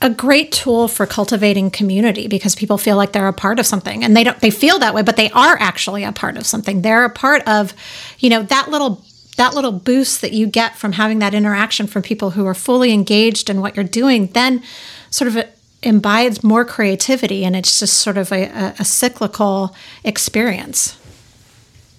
a 0.00 0.08
great 0.08 0.52
tool 0.52 0.86
for 0.86 1.06
cultivating 1.06 1.70
community 1.70 2.28
because 2.28 2.54
people 2.54 2.78
feel 2.78 2.96
like 2.96 3.12
they're 3.12 3.26
a 3.26 3.32
part 3.32 3.58
of 3.58 3.66
something 3.66 4.04
and 4.04 4.16
they 4.16 4.22
don't 4.22 4.40
they 4.40 4.50
feel 4.50 4.78
that 4.78 4.94
way 4.94 5.02
but 5.02 5.16
they 5.16 5.28
are 5.30 5.56
actually 5.58 6.04
a 6.04 6.12
part 6.12 6.36
of 6.36 6.46
something 6.46 6.82
they're 6.82 7.04
a 7.04 7.10
part 7.10 7.42
of 7.48 7.74
you 8.20 8.30
know 8.30 8.42
that 8.44 8.70
little 8.70 9.04
that 9.36 9.54
little 9.54 9.72
boost 9.72 10.20
that 10.20 10.32
you 10.32 10.46
get 10.46 10.76
from 10.76 10.92
having 10.92 11.18
that 11.18 11.34
interaction 11.34 11.86
from 11.86 12.02
people 12.02 12.30
who 12.30 12.46
are 12.46 12.54
fully 12.54 12.92
engaged 12.92 13.50
in 13.50 13.60
what 13.60 13.74
you're 13.74 13.84
doing 13.84 14.28
then 14.28 14.62
sort 15.10 15.26
of 15.26 15.44
imbibes 15.82 16.42
more 16.42 16.64
creativity 16.64 17.44
and 17.44 17.54
it's 17.54 17.78
just 17.78 17.98
sort 17.98 18.18
of 18.18 18.32
a, 18.32 18.44
a, 18.44 18.74
a 18.80 18.84
cyclical 18.84 19.74
experience 20.04 20.98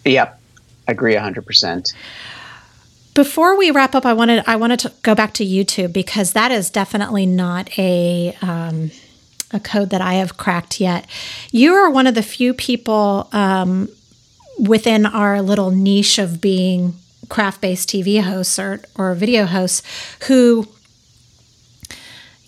Yep. 0.06 0.40
Agree 0.88 1.16
100%. 1.16 1.94
Before 3.14 3.58
we 3.58 3.72
wrap 3.72 3.96
up, 3.96 4.06
I 4.06 4.14
wanted 4.14 4.44
I 4.48 4.56
wanted 4.56 4.80
to 4.82 4.94
go 5.02 5.14
back 5.14 5.34
to 5.36 5.46
YouTube 5.46 5.92
because 5.92 6.34
that 6.34 6.52
is 6.52 6.70
definitely 6.70 7.26
not 7.26 7.78
a 7.78 8.36
um, 8.42 8.92
a 9.52 9.60
code 9.60 9.90
that 9.90 10.00
I 10.00 10.16
have 10.16 10.38
cracked 10.38 10.80
yet. 10.80 11.08
You 11.52 11.74
are 11.74 11.90
one 11.90 12.08
of 12.08 12.16
the 12.16 12.24
few 12.24 12.54
people 12.54 13.28
um, 13.34 13.90
within 14.60 15.06
our 15.06 15.42
little 15.42 15.72
niche 15.72 16.18
of 16.18 16.40
being 16.40 16.94
craft 17.30 17.62
based 17.62 17.90
TV 17.90 18.22
hosts 18.22 18.58
or 18.58 18.82
or 18.96 19.14
video 19.16 19.46
hosts 19.46 19.82
who 20.28 20.68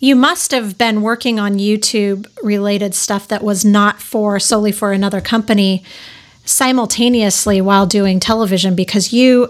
you 0.02 0.16
must 0.16 0.50
have 0.50 0.76
been 0.76 1.00
working 1.00 1.38
on 1.38 1.60
YouTube 1.60 2.26
related 2.42 2.92
stuff 2.92 3.28
that 3.28 3.44
was 3.44 3.64
not 3.64 4.02
for 4.02 4.40
solely 4.40 4.72
for 4.72 4.90
another 4.90 5.20
company 5.20 5.84
simultaneously 6.44 7.60
while 7.60 7.86
doing 7.86 8.18
television 8.18 8.74
because 8.74 9.12
you 9.12 9.48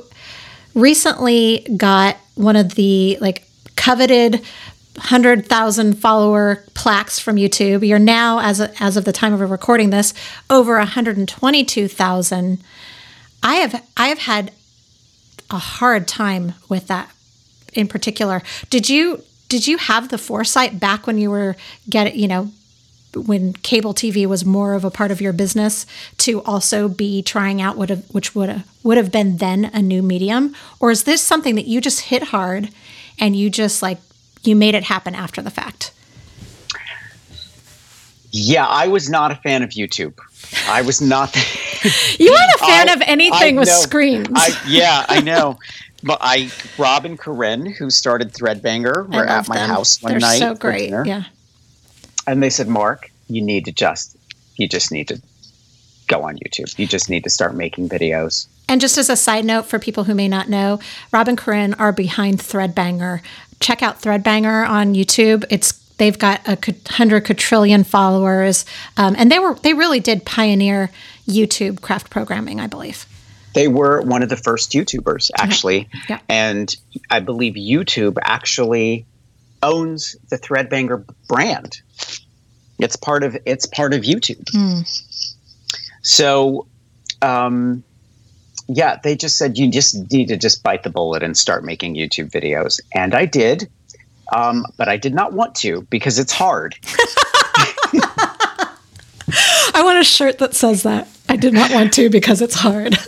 recently 0.74 1.66
got 1.78 2.18
one 2.34 2.55
of 2.55 2.74
the 2.74 3.16
like 3.18 3.48
coveted 3.76 4.42
100,000 4.96 5.94
follower 5.94 6.62
plaques 6.74 7.18
from 7.18 7.36
YouTube. 7.36 7.88
You're 7.88 7.98
now 7.98 8.40
as 8.40 8.61
as 8.61 8.98
of 8.98 9.07
the 9.07 9.12
time 9.12 9.32
of 9.32 9.50
recording 9.50 9.88
this 9.88 10.12
over 10.50 10.76
122,000. 10.76 12.62
I 13.42 13.55
have 13.55 13.82
I 13.96 14.09
have 14.09 14.18
had 14.18 14.53
a 15.50 15.57
hard 15.57 16.07
time 16.07 16.53
with 16.68 16.88
that 16.88 17.11
in 17.72 17.88
particular. 17.88 18.42
Did 18.68 18.90
you 18.90 19.24
did 19.53 19.66
you 19.66 19.76
have 19.76 20.09
the 20.09 20.16
foresight 20.16 20.80
back 20.80 21.07
when 21.07 21.18
you 21.18 21.28
were 21.30 21.55
get 21.90 22.16
you 22.16 22.26
know 22.26 22.50
when 23.14 23.53
cable 23.53 23.92
TV 23.92 24.24
was 24.24 24.42
more 24.46 24.72
of 24.72 24.82
a 24.84 24.90
part 24.90 25.11
of 25.11 25.20
your 25.20 25.34
business 25.34 25.84
to 26.16 26.40
also 26.44 26.88
be 26.88 27.20
trying 27.22 27.61
out 27.61 27.76
what 27.76 27.90
have, 27.90 28.03
which 28.14 28.34
would 28.34 28.48
have, 28.48 28.66
would 28.82 28.96
have 28.96 29.12
been 29.12 29.36
then 29.36 29.66
a 29.74 29.82
new 29.82 30.03
medium 30.03 30.55
or 30.80 30.90
is 30.90 31.05
this 31.05 31.20
something 31.20 31.55
that 31.55 31.66
you 31.66 31.78
just 31.82 32.00
hit 32.12 32.22
hard 32.36 32.70
and 33.18 33.36
you 33.36 33.50
just 33.50 33.82
like 33.82 33.98
you 34.42 34.57
made 34.57 34.74
it 34.74 34.84
happen 34.84 35.14
after 35.14 35.42
the 35.42 35.50
fact 35.50 35.92
Yeah, 38.30 38.66
I 38.66 38.88
was 38.88 39.11
not 39.11 39.30
a 39.30 39.34
fan 39.34 39.62
of 39.62 39.70
YouTube. 39.70 40.14
I 40.66 40.80
was 40.80 41.03
not. 41.03 41.36
you 42.18 42.30
weren't 42.30 42.55
a 42.55 42.59
fan 42.72 42.88
I- 42.88 42.92
of 42.94 43.03
anything 43.05 43.57
I 43.57 43.61
with 43.61 43.68
know. 43.68 43.74
screens 43.74 44.28
I, 44.34 44.48
yeah, 44.66 45.05
I 45.09 45.20
know. 45.20 45.59
But 46.05 46.18
I, 46.20 46.50
Rob 46.78 47.05
and 47.05 47.18
Corinne, 47.18 47.66
who 47.66 47.90
started 47.90 48.32
Threadbanger, 48.32 49.09
were 49.14 49.24
at 49.24 49.48
my 49.48 49.57
them. 49.57 49.68
house 49.68 50.03
one 50.03 50.12
they're 50.12 50.20
night. 50.20 50.38
so 50.38 50.55
great 50.55 50.86
dinner. 50.86 51.05
yeah 51.07 51.24
and 52.26 52.42
they 52.42 52.50
said, 52.50 52.68
Mark, 52.68 53.11
you 53.28 53.42
need 53.42 53.64
to 53.64 53.72
just, 53.72 54.16
you 54.57 54.68
just 54.68 54.92
need 54.92 55.09
to 55.09 55.20
go 56.07 56.22
on 56.22 56.36
YouTube. 56.38 56.78
You 56.78 56.86
just 56.86 57.11
need 57.11 57.24
to 57.24 57.30
start 57.30 57.55
making 57.55 57.88
videos. 57.88 58.46
And 58.68 58.80
just 58.80 58.98
as 58.98 59.11
a 59.11 59.16
side 59.16 59.44
note 59.44 59.66
for 59.66 59.78
people 59.78 60.05
who 60.05 60.14
may 60.14 60.28
not 60.28 60.48
know, 60.48 60.78
Rob 61.12 61.28
and 61.28 61.36
Corinne 61.36 61.74
are 61.74 61.92
behind 61.92 62.38
Threadbanger. 62.38 63.20
Check 63.61 63.82
out 63.82 64.00
Threadbanger 64.00 64.68
on 64.68 64.94
YouTube. 64.94 65.44
It's 65.50 65.72
they've 65.98 66.18
got 66.18 66.40
a 66.46 66.59
hundred 66.90 67.26
quadrillion 67.26 67.84
followers, 67.84 68.64
um, 68.96 69.14
and 69.18 69.30
they 69.30 69.38
were 69.38 69.55
they 69.62 69.74
really 69.74 70.00
did 70.00 70.24
pioneer 70.24 70.90
YouTube 71.28 71.80
craft 71.80 72.11
programming, 72.11 72.61
I 72.61 72.66
believe. 72.66 73.07
They 73.55 73.68
were 73.68 74.00
one 74.03 74.22
of 74.22 74.28
the 74.28 74.36
first 74.36 74.72
YouTubers, 74.72 75.30
actually. 75.38 75.88
Yeah. 76.09 76.20
And 76.28 76.74
I 77.11 77.20
believe 77.20 77.55
YouTube 77.55 78.16
actually 78.22 79.07
owns 79.62 80.16
the 80.30 80.38
Threadbanger 80.38 81.05
brand. 81.28 81.80
It's 82.78 82.96
part 82.96 83.22
of 83.22 83.36
it's 83.46 83.66
part 83.66 83.94
of 83.94 84.03
YouTube. 84.03 84.48
So, 86.03 86.66
um, 87.20 87.84
yeah, 88.68 88.98
they 89.03 89.16
just 89.16 89.38
said 89.38 89.59
you 89.59 89.70
just 89.70 90.11
need 90.11 90.28
to 90.28 90.36
just 90.36 90.62
bite 90.62 90.82
the 90.82 90.90
bullet 90.90 91.22
and 91.22 91.36
start 91.36 91.64
making 91.64 91.94
YouTube 91.94 92.30
videos, 92.30 92.80
and 92.94 93.14
I 93.14 93.26
did. 93.26 93.70
Um, 94.34 94.64
but 94.78 94.88
I 94.88 94.96
did 94.96 95.14
not 95.14 95.34
want 95.34 95.55
to 95.57 95.82
because 95.90 96.18
it's 96.18 96.32
hard. 96.32 96.74
I 99.74 99.82
want 99.84 99.98
a 99.98 100.05
shirt 100.05 100.38
that 100.38 100.55
says 100.55 100.84
that. 100.84 101.07
I 101.32 101.36
did 101.36 101.54
not 101.54 101.72
want 101.72 101.94
to 101.94 102.10
because 102.10 102.42
it's 102.42 102.54
hard. 102.54 102.94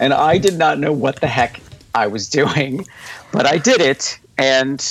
and 0.00 0.14
I 0.14 0.38
did 0.38 0.56
not 0.56 0.78
know 0.78 0.90
what 0.90 1.20
the 1.20 1.26
heck 1.26 1.60
I 1.94 2.06
was 2.06 2.26
doing, 2.26 2.86
but 3.32 3.46
I 3.46 3.58
did 3.58 3.82
it, 3.82 4.18
and 4.38 4.82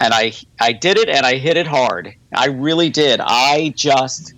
and 0.00 0.14
I 0.14 0.34
I 0.60 0.70
did 0.70 0.96
it, 0.96 1.08
and 1.08 1.26
I 1.26 1.34
hit 1.34 1.56
it 1.56 1.66
hard. 1.66 2.14
I 2.32 2.46
really 2.46 2.90
did. 2.90 3.18
I 3.20 3.72
just 3.74 4.34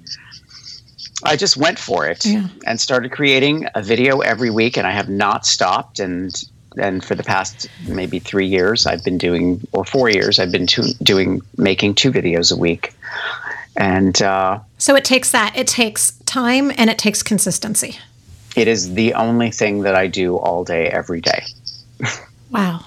I 1.24 1.36
just 1.36 1.58
went 1.58 1.78
for 1.78 2.06
it 2.06 2.24
Yeah. 2.24 2.48
and 2.66 2.80
started 2.80 3.12
creating 3.12 3.66
a 3.74 3.82
video 3.82 4.20
every 4.20 4.48
week, 4.48 4.78
and 4.78 4.86
I 4.86 4.92
have 4.92 5.10
not 5.10 5.44
stopped. 5.44 6.00
And 6.00 6.34
and 6.78 7.04
for 7.04 7.14
the 7.14 7.22
past 7.22 7.68
maybe 7.86 8.18
three 8.18 8.46
years, 8.46 8.86
I've 8.86 9.04
been 9.04 9.18
doing, 9.18 9.60
or 9.72 9.84
four 9.84 10.08
years, 10.08 10.38
I've 10.38 10.52
been 10.52 10.66
two, 10.66 10.84
doing 11.02 11.42
making 11.58 11.96
two 11.96 12.12
videos 12.12 12.50
a 12.50 12.56
week, 12.56 12.94
and. 13.76 14.22
Uh, 14.22 14.60
so 14.78 14.94
it 14.94 15.04
takes 15.04 15.32
that. 15.32 15.54
It 15.54 15.66
takes 15.66 16.15
time 16.26 16.70
and 16.76 16.90
it 16.90 16.98
takes 16.98 17.22
consistency. 17.22 17.98
it 18.56 18.68
is 18.68 18.94
the 18.94 19.14
only 19.14 19.50
thing 19.50 19.82
that 19.82 19.94
I 19.94 20.06
do 20.06 20.36
all 20.36 20.64
day, 20.64 20.88
every 20.88 21.20
day. 21.20 21.44
Wow. 22.50 22.84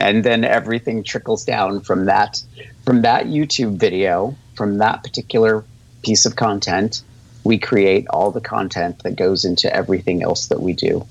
and 0.00 0.24
then 0.24 0.44
everything 0.44 1.02
trickles 1.04 1.44
down 1.44 1.80
from 1.80 2.06
that 2.06 2.42
from 2.84 3.02
that 3.02 3.26
YouTube 3.26 3.76
video 3.78 4.34
from 4.56 4.78
that 4.78 5.02
particular 5.04 5.64
piece 6.02 6.26
of 6.26 6.34
content 6.36 7.02
we 7.44 7.58
create 7.58 8.06
all 8.10 8.30
the 8.32 8.40
content 8.40 9.02
that 9.04 9.16
goes 9.16 9.44
into 9.44 9.72
everything 9.74 10.22
else 10.22 10.48
that 10.48 10.60
we 10.60 10.72
do 10.72 11.06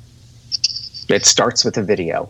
it 1.10 1.26
starts 1.26 1.64
with 1.64 1.78
a 1.78 1.84
video 1.84 2.30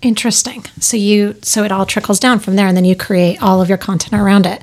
Interesting. 0.00 0.62
So 0.78 0.96
you 0.96 1.34
so 1.42 1.64
it 1.64 1.72
all 1.72 1.84
trickles 1.84 2.20
down 2.20 2.38
from 2.38 2.54
there 2.54 2.68
and 2.68 2.76
then 2.76 2.84
you 2.84 2.94
create 2.94 3.42
all 3.42 3.60
of 3.60 3.68
your 3.68 3.78
content 3.78 4.14
around 4.14 4.46
it. 4.46 4.62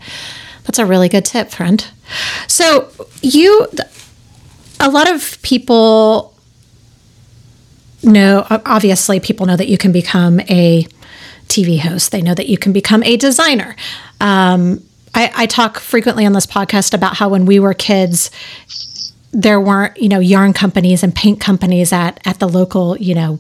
That's 0.64 0.80
a 0.80 0.86
really 0.86 1.10
good 1.10 1.26
tip, 1.26 1.49
friend. 1.51 1.86
So 2.47 2.89
you 3.22 3.68
a 4.80 4.89
lot 4.89 5.10
of 5.10 5.41
people 5.41 6.34
know 8.03 8.45
obviously 8.49 9.20
people 9.20 9.45
know 9.45 9.56
that 9.56 9.68
you 9.68 9.78
can 9.78 9.91
become 9.91 10.39
a 10.41 10.86
TV 11.47 11.80
host. 11.80 12.12
They 12.12 12.22
know 12.22 12.34
that 12.34 12.47
you 12.47 12.58
can 12.58 12.74
become 12.74 13.03
a 13.03 13.18
designer. 13.18 13.76
Um, 14.20 14.84
I, 15.14 15.32
I 15.36 15.45
talk 15.45 15.80
frequently 15.80 16.26
on 16.26 16.34
this 16.34 16.45
podcast 16.45 16.93
about 16.93 17.16
how 17.16 17.30
when 17.30 17.45
we 17.45 17.60
were 17.60 17.74
kids, 17.74 18.30
there 19.32 19.60
weren't, 19.62 19.97
you 19.97 20.10
know, 20.10 20.20
yarn 20.20 20.53
companies 20.53 21.03
and 21.03 21.16
paint 21.16 21.39
companies 21.39 21.93
at 21.93 22.20
at 22.26 22.39
the 22.39 22.47
local, 22.47 22.97
you 22.97 23.16
know, 23.16 23.39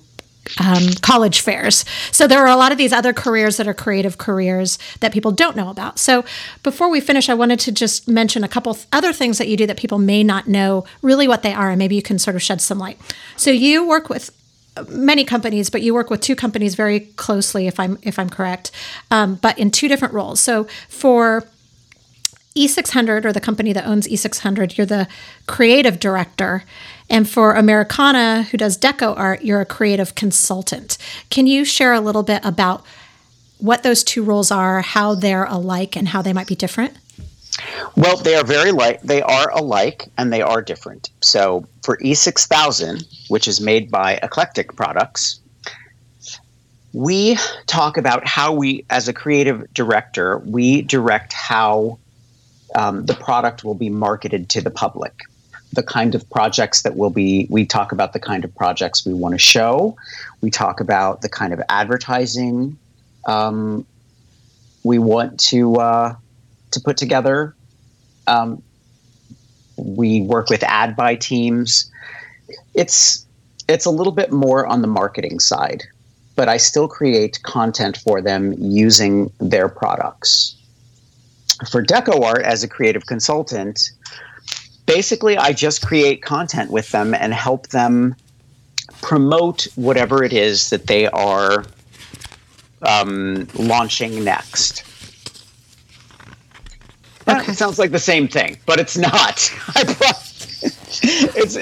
um, 0.63 0.89
college 1.01 1.41
fairs. 1.41 1.85
So 2.11 2.27
there 2.27 2.39
are 2.39 2.47
a 2.47 2.55
lot 2.55 2.71
of 2.71 2.77
these 2.77 2.93
other 2.93 3.13
careers 3.13 3.57
that 3.57 3.67
are 3.67 3.73
creative 3.73 4.17
careers 4.17 4.77
that 4.99 5.11
people 5.11 5.31
don't 5.31 5.55
know 5.55 5.69
about. 5.69 5.99
So 5.99 6.23
before 6.63 6.89
we 6.89 7.01
finish, 7.01 7.29
I 7.29 7.33
wanted 7.33 7.59
to 7.61 7.71
just 7.71 8.07
mention 8.07 8.43
a 8.43 8.47
couple 8.47 8.77
other 8.91 9.13
things 9.13 9.37
that 9.37 9.47
you 9.47 9.57
do 9.57 9.65
that 9.67 9.77
people 9.77 9.97
may 9.97 10.23
not 10.23 10.47
know 10.47 10.85
really 11.01 11.27
what 11.27 11.43
they 11.43 11.53
are, 11.53 11.69
and 11.69 11.79
maybe 11.79 11.95
you 11.95 12.01
can 12.01 12.19
sort 12.19 12.35
of 12.35 12.41
shed 12.41 12.61
some 12.61 12.77
light. 12.77 12.99
So 13.37 13.51
you 13.51 13.87
work 13.87 14.09
with 14.09 14.31
many 14.89 15.23
companies, 15.23 15.69
but 15.69 15.81
you 15.81 15.93
work 15.93 16.09
with 16.09 16.21
two 16.21 16.35
companies 16.35 16.75
very 16.75 16.99
closely, 16.99 17.67
if 17.67 17.79
I'm 17.79 17.97
if 18.01 18.19
I'm 18.19 18.29
correct, 18.29 18.71
um, 19.11 19.35
but 19.35 19.57
in 19.57 19.71
two 19.71 19.87
different 19.87 20.13
roles. 20.13 20.39
So 20.39 20.65
for 20.89 21.47
E6000 22.55 23.25
or 23.25 23.33
the 23.33 23.41
company 23.41 23.73
that 23.73 23.85
owns 23.85 24.07
E6000, 24.07 24.77
you're 24.77 24.85
the 24.85 25.07
creative 25.45 25.99
director. 25.99 26.63
And 27.09 27.29
for 27.29 27.53
Americana, 27.53 28.43
who 28.43 28.57
does 28.57 28.77
deco 28.77 29.15
art, 29.17 29.43
you're 29.43 29.61
a 29.61 29.65
creative 29.65 30.15
consultant. 30.15 30.97
Can 31.29 31.47
you 31.47 31.63
share 31.63 31.93
a 31.93 31.99
little 31.99 32.23
bit 32.23 32.43
about 32.43 32.83
what 33.59 33.83
those 33.83 34.03
two 34.03 34.23
roles 34.23 34.51
are, 34.51 34.81
how 34.81 35.15
they're 35.15 35.45
alike, 35.45 35.95
and 35.95 36.09
how 36.09 36.21
they 36.21 36.33
might 36.33 36.47
be 36.47 36.55
different? 36.55 36.93
Well, 37.95 38.17
they 38.17 38.35
are 38.35 38.43
very 38.43 38.71
like 38.71 39.01
they 39.01 39.21
are 39.21 39.49
alike 39.51 40.09
and 40.17 40.33
they 40.33 40.41
are 40.41 40.61
different. 40.61 41.09
So 41.21 41.65
for 41.83 41.97
E6000, 41.97 43.29
which 43.29 43.47
is 43.47 43.61
made 43.61 43.89
by 43.89 44.19
Eclectic 44.21 44.75
Products, 44.75 45.39
we 46.91 47.37
talk 47.67 47.97
about 47.97 48.27
how 48.27 48.53
we, 48.53 48.85
as 48.89 49.07
a 49.07 49.13
creative 49.13 49.73
director, 49.73 50.39
we 50.39 50.81
direct 50.81 51.33
how 51.33 51.99
um, 52.73 53.05
the 53.05 53.13
product 53.13 53.63
will 53.63 53.75
be 53.75 53.89
marketed 53.89 54.49
to 54.49 54.61
the 54.61 54.71
public. 54.71 55.13
The 55.75 55.83
kind 55.83 56.15
of 56.15 56.27
projects 56.29 56.81
that 56.81 56.95
will 56.95 57.09
be, 57.09 57.47
we 57.49 57.65
talk 57.65 57.91
about 57.91 58.13
the 58.13 58.19
kind 58.19 58.43
of 58.43 58.55
projects 58.55 59.05
we 59.05 59.13
want 59.13 59.33
to 59.33 59.39
show. 59.39 59.95
We 60.41 60.49
talk 60.49 60.79
about 60.79 61.21
the 61.21 61.29
kind 61.29 61.53
of 61.53 61.61
advertising 61.69 62.77
um, 63.25 63.85
we 64.83 64.99
want 64.99 65.39
to 65.39 65.75
uh, 65.75 66.15
to 66.71 66.79
put 66.79 66.97
together. 66.97 67.55
Um, 68.27 68.61
we 69.77 70.21
work 70.21 70.49
with 70.49 70.63
ad 70.63 70.95
buy 70.95 71.15
teams. 71.15 71.91
It's 72.73 73.25
it's 73.67 73.85
a 73.85 73.89
little 73.89 74.13
bit 74.13 74.31
more 74.31 74.65
on 74.67 74.81
the 74.81 74.87
marketing 74.87 75.39
side, 75.39 75.83
but 76.35 76.47
I 76.47 76.57
still 76.57 76.87
create 76.87 77.41
content 77.43 77.97
for 77.97 78.21
them 78.21 78.53
using 78.59 79.31
their 79.39 79.67
products 79.67 80.55
for 81.71 81.83
DecoArt 81.83 82.41
as 82.41 82.63
a 82.63 82.67
creative 82.67 83.05
consultant, 83.05 83.91
basically 84.85 85.37
I 85.37 85.53
just 85.53 85.85
create 85.85 86.21
content 86.21 86.71
with 86.71 86.89
them 86.89 87.13
and 87.13 87.33
help 87.33 87.67
them 87.67 88.15
promote 89.01 89.67
whatever 89.75 90.23
it 90.23 90.33
is 90.33 90.69
that 90.69 90.87
they 90.87 91.07
are 91.07 91.65
um, 92.81 93.47
launching 93.55 94.23
next. 94.23 94.83
Okay. 97.27 97.45
That 97.45 97.55
sounds 97.55 97.79
like 97.79 97.91
the 97.91 97.99
same 97.99 98.27
thing, 98.27 98.57
but 98.65 98.79
it's 98.79 98.97
not. 98.97 99.51
it's 101.01 101.57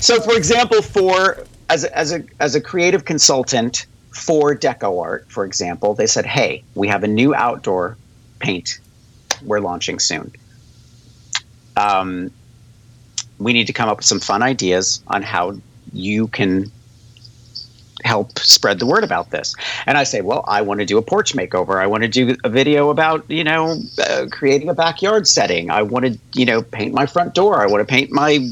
so. 0.00 0.20
For 0.22 0.34
example, 0.34 0.80
for 0.80 1.44
as 1.68 1.84
a, 1.84 1.96
as 1.96 2.12
a 2.12 2.24
as 2.40 2.54
a 2.54 2.60
creative 2.60 3.04
consultant 3.04 3.84
for 4.12 4.54
DecoArt, 4.54 5.26
for 5.26 5.44
example, 5.44 5.92
they 5.94 6.06
said, 6.06 6.24
"Hey, 6.24 6.64
we 6.74 6.88
have 6.88 7.04
a 7.04 7.08
new 7.08 7.34
outdoor 7.34 7.98
paint 8.38 8.80
we're 9.42 9.60
launching 9.60 9.98
soon. 9.98 10.32
Um, 11.80 12.30
we 13.38 13.52
need 13.52 13.66
to 13.66 13.72
come 13.72 13.88
up 13.88 13.98
with 13.98 14.06
some 14.06 14.20
fun 14.20 14.42
ideas 14.42 15.02
on 15.06 15.22
how 15.22 15.56
you 15.92 16.28
can 16.28 16.70
help 18.04 18.38
spread 18.38 18.78
the 18.78 18.86
word 18.86 19.04
about 19.04 19.30
this. 19.30 19.54
And 19.86 19.98
I 19.98 20.04
say, 20.04 20.20
well, 20.20 20.44
I 20.48 20.62
want 20.62 20.80
to 20.80 20.86
do 20.86 20.98
a 20.98 21.02
porch 21.02 21.34
makeover. 21.34 21.82
I 21.82 21.86
want 21.86 22.02
to 22.02 22.08
do 22.08 22.36
a 22.44 22.48
video 22.48 22.90
about, 22.90 23.30
you 23.30 23.44
know, 23.44 23.80
uh, 23.98 24.26
creating 24.30 24.68
a 24.68 24.74
backyard 24.74 25.26
setting. 25.26 25.70
I 25.70 25.82
want 25.82 26.06
to, 26.06 26.18
you 26.34 26.46
know, 26.46 26.62
paint 26.62 26.94
my 26.94 27.06
front 27.06 27.34
door. 27.34 27.62
I 27.62 27.66
want 27.66 27.86
to 27.86 27.90
paint 27.90 28.10
my 28.10 28.48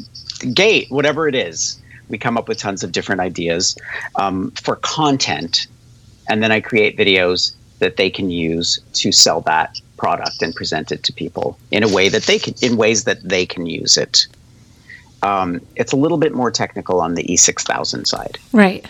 gate, 0.53 0.91
whatever 0.91 1.29
it 1.29 1.35
is. 1.35 1.81
We 2.09 2.19
come 2.19 2.39
up 2.39 2.49
with 2.49 2.59
tons 2.59 2.83
of 2.83 2.93
different 2.93 3.21
ideas 3.21 3.77
um, 4.17 4.51
for 4.53 4.77
content. 4.77 5.67
And 6.29 6.43
then 6.43 6.53
I 6.53 6.61
create 6.61 6.97
videos 6.97 7.55
that 7.79 7.97
they 7.97 8.11
can 8.11 8.31
use 8.31 8.81
to 8.95 9.13
sell 9.13 9.41
that 9.43 9.81
product 9.99 10.43
and 10.43 10.55
present 10.55 10.93
it 10.93 11.03
to 11.05 11.13
people 11.13 11.59
in 11.71 11.83
a 11.83 11.89
way 11.89 12.09
that 12.09 12.23
they 12.25 12.39
can 12.39 12.55
in 12.63 12.77
ways 12.77 13.05
that 13.05 13.23
they 13.23 13.45
can 13.45 13.67
use 13.67 13.97
it. 13.97 14.27
Um, 15.23 15.61
it's 15.77 15.93
a 15.93 15.97
little 15.97 16.19
bit 16.19 16.33
more 16.33 16.51
technical 16.51 17.01
on 17.01 17.15
the 17.15 17.25
e6000 17.25 18.07
side. 18.07 18.39
Right. 18.53 18.87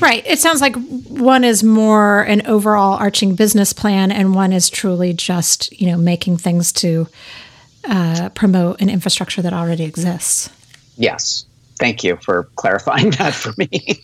Right. 0.00 0.24
It 0.26 0.38
sounds 0.38 0.60
like 0.60 0.74
one 0.74 1.44
is 1.44 1.62
more 1.64 2.22
an 2.22 2.46
overall 2.46 2.94
arching 2.94 3.34
business 3.34 3.72
plan 3.72 4.12
and 4.12 4.34
one 4.34 4.52
is 4.52 4.68
truly 4.68 5.12
just 5.12 5.72
you 5.80 5.90
know 5.90 5.96
making 5.96 6.36
things 6.36 6.72
to 6.72 7.08
uh, 7.88 8.28
promote 8.34 8.80
an 8.80 8.90
infrastructure 8.90 9.42
that 9.42 9.52
already 9.52 9.84
exists. 9.84 10.50
Yes. 10.96 11.46
Thank 11.78 12.02
you 12.02 12.16
for 12.16 12.48
clarifying 12.56 13.10
that 13.18 13.34
for 13.34 13.52
me 13.56 14.00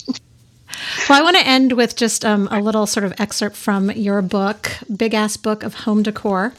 Well, 1.09 1.19
I 1.19 1.23
want 1.23 1.37
to 1.37 1.47
end 1.47 1.73
with 1.73 1.97
just 1.97 2.25
um, 2.25 2.49
a 2.51 2.61
little 2.61 2.87
sort 2.87 3.05
of 3.05 3.13
excerpt 3.19 3.57
from 3.57 3.91
your 3.91 4.23
book, 4.23 4.71
Big 4.95 5.15
Ass 5.15 5.37
Book 5.37 5.63
of 5.63 5.75
Home 5.75 6.03
Decor. 6.03 6.55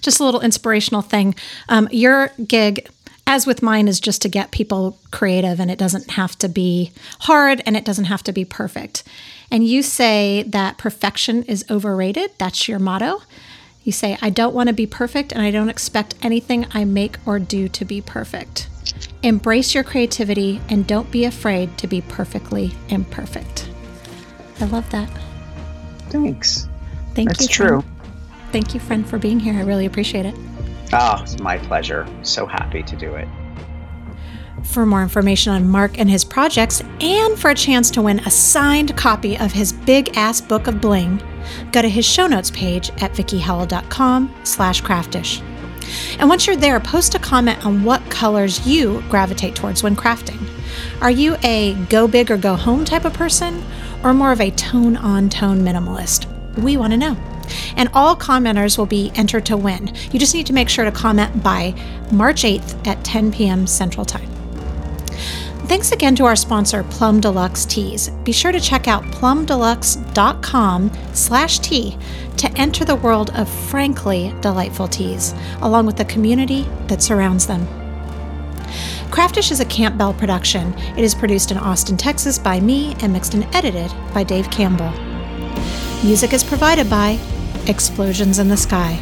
Just 0.00 0.20
a 0.20 0.24
little 0.24 0.40
inspirational 0.40 1.02
thing. 1.02 1.34
Um, 1.68 1.88
your 1.90 2.30
gig, 2.46 2.88
as 3.26 3.46
with 3.46 3.62
mine, 3.62 3.88
is 3.88 4.00
just 4.00 4.22
to 4.22 4.28
get 4.28 4.50
people 4.50 4.98
creative, 5.10 5.58
and 5.58 5.70
it 5.70 5.78
doesn't 5.78 6.12
have 6.12 6.38
to 6.38 6.48
be 6.48 6.92
hard 7.20 7.62
and 7.66 7.76
it 7.76 7.84
doesn't 7.84 8.04
have 8.06 8.22
to 8.24 8.32
be 8.32 8.44
perfect. 8.44 9.02
And 9.50 9.66
you 9.66 9.82
say 9.82 10.42
that 10.44 10.78
perfection 10.78 11.42
is 11.44 11.64
overrated. 11.70 12.32
That's 12.38 12.68
your 12.68 12.78
motto. 12.78 13.22
You 13.82 13.92
say, 13.92 14.16
I 14.22 14.30
don't 14.30 14.54
want 14.54 14.68
to 14.68 14.72
be 14.72 14.86
perfect, 14.86 15.32
and 15.32 15.42
I 15.42 15.50
don't 15.50 15.68
expect 15.68 16.14
anything 16.22 16.66
I 16.72 16.84
make 16.84 17.18
or 17.26 17.38
do 17.38 17.68
to 17.68 17.84
be 17.84 18.00
perfect. 18.00 18.68
Embrace 19.24 19.74
your 19.74 19.84
creativity 19.84 20.60
and 20.68 20.86
don't 20.86 21.10
be 21.10 21.24
afraid 21.24 21.78
to 21.78 21.86
be 21.86 22.02
perfectly 22.02 22.72
imperfect. 22.90 23.70
I 24.60 24.66
love 24.66 24.88
that. 24.90 25.08
Thanks. 26.10 26.68
Thank 27.14 27.30
That's 27.30 27.40
you. 27.40 27.46
That's 27.46 27.56
true. 27.56 27.84
Thank 28.52 28.74
you, 28.74 28.80
friend, 28.80 29.08
for 29.08 29.16
being 29.16 29.40
here. 29.40 29.54
I 29.54 29.62
really 29.62 29.86
appreciate 29.86 30.26
it. 30.26 30.34
Oh, 30.92 31.20
it's 31.22 31.38
my 31.40 31.56
pleasure. 31.56 32.06
So 32.20 32.44
happy 32.44 32.82
to 32.82 32.96
do 32.96 33.14
it. 33.14 33.26
For 34.62 34.84
more 34.84 35.02
information 35.02 35.54
on 35.54 35.70
Mark 35.70 35.98
and 35.98 36.10
his 36.10 36.22
projects, 36.22 36.82
and 37.00 37.38
for 37.38 37.48
a 37.48 37.54
chance 37.54 37.90
to 37.92 38.02
win 38.02 38.18
a 38.20 38.30
signed 38.30 38.94
copy 38.94 39.38
of 39.38 39.52
his 39.52 39.72
big 39.72 40.14
ass 40.18 40.42
book 40.42 40.66
of 40.66 40.82
bling, 40.82 41.22
go 41.72 41.80
to 41.80 41.88
his 41.88 42.04
show 42.04 42.26
notes 42.26 42.50
page 42.50 42.90
at 43.00 43.12
vickiehowell.com 43.12 44.34
slash 44.44 44.82
craftish. 44.82 45.40
And 46.18 46.28
once 46.28 46.46
you're 46.46 46.56
there, 46.56 46.78
post 46.80 47.14
a 47.14 47.18
comment 47.18 47.64
on 47.64 47.84
what 47.84 48.03
colors 48.24 48.66
you 48.66 49.04
gravitate 49.10 49.54
towards 49.54 49.82
when 49.82 49.94
crafting. 49.94 50.40
Are 51.02 51.10
you 51.10 51.36
a 51.44 51.74
go 51.90 52.08
big 52.08 52.30
or 52.30 52.38
go 52.38 52.54
home 52.56 52.86
type 52.86 53.04
of 53.04 53.12
person, 53.12 53.62
or 54.02 54.14
more 54.14 54.32
of 54.32 54.40
a 54.40 54.50
tone 54.52 54.96
on 54.96 55.28
tone 55.28 55.60
minimalist? 55.60 56.24
We 56.56 56.78
want 56.78 56.94
to 56.94 56.96
know. 56.96 57.18
And 57.76 57.90
all 57.92 58.16
commenters 58.16 58.78
will 58.78 58.86
be 58.86 59.12
entered 59.14 59.44
to 59.44 59.58
win. 59.58 59.92
You 60.10 60.18
just 60.18 60.32
need 60.32 60.46
to 60.46 60.54
make 60.54 60.70
sure 60.70 60.86
to 60.86 60.90
comment 60.90 61.42
by 61.42 61.74
March 62.10 62.44
8th 62.44 62.86
at 62.86 63.04
10 63.04 63.30
p.m. 63.30 63.66
Central 63.66 64.06
Time. 64.06 64.30
Thanks 65.66 65.92
again 65.92 66.16
to 66.16 66.24
our 66.24 66.34
sponsor, 66.34 66.82
Plum 66.84 67.20
Deluxe 67.20 67.66
Teas. 67.66 68.08
Be 68.24 68.32
sure 68.32 68.52
to 68.52 68.60
check 68.60 68.88
out 68.88 69.04
plumdeluxe.com 69.04 70.90
slash 71.12 71.58
tea 71.58 71.98
to 72.38 72.50
enter 72.52 72.86
the 72.86 72.96
world 72.96 73.32
of 73.34 73.50
frankly 73.68 74.34
delightful 74.40 74.88
teas, 74.88 75.34
along 75.60 75.84
with 75.84 75.98
the 75.98 76.06
community 76.06 76.62
that 76.86 77.02
surrounds 77.02 77.46
them. 77.46 77.83
Craftish 79.14 79.52
is 79.52 79.60
a 79.60 79.64
Campbell 79.66 80.12
production. 80.12 80.76
It 80.98 81.04
is 81.04 81.14
produced 81.14 81.52
in 81.52 81.56
Austin, 81.56 81.96
Texas 81.96 82.36
by 82.36 82.58
me 82.58 82.96
and 83.00 83.12
mixed 83.12 83.32
and 83.34 83.44
edited 83.54 83.92
by 84.12 84.24
Dave 84.24 84.50
Campbell. 84.50 84.90
Music 86.02 86.32
is 86.32 86.42
provided 86.42 86.90
by 86.90 87.20
Explosions 87.68 88.40
in 88.40 88.48
the 88.48 88.56
Sky. 88.56 88.98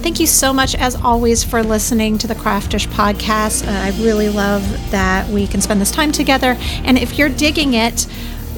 Thank 0.00 0.20
you 0.20 0.26
so 0.26 0.54
much, 0.54 0.74
as 0.74 0.94
always, 0.96 1.44
for 1.44 1.62
listening 1.62 2.16
to 2.16 2.26
the 2.26 2.34
Craftish 2.34 2.88
podcast. 2.88 3.68
Uh, 3.68 3.72
I 3.72 3.90
really 4.02 4.30
love 4.30 4.62
that 4.90 5.28
we 5.28 5.46
can 5.46 5.60
spend 5.60 5.82
this 5.82 5.90
time 5.90 6.12
together. 6.12 6.56
And 6.84 6.96
if 6.96 7.18
you're 7.18 7.28
digging 7.28 7.74
it, 7.74 8.06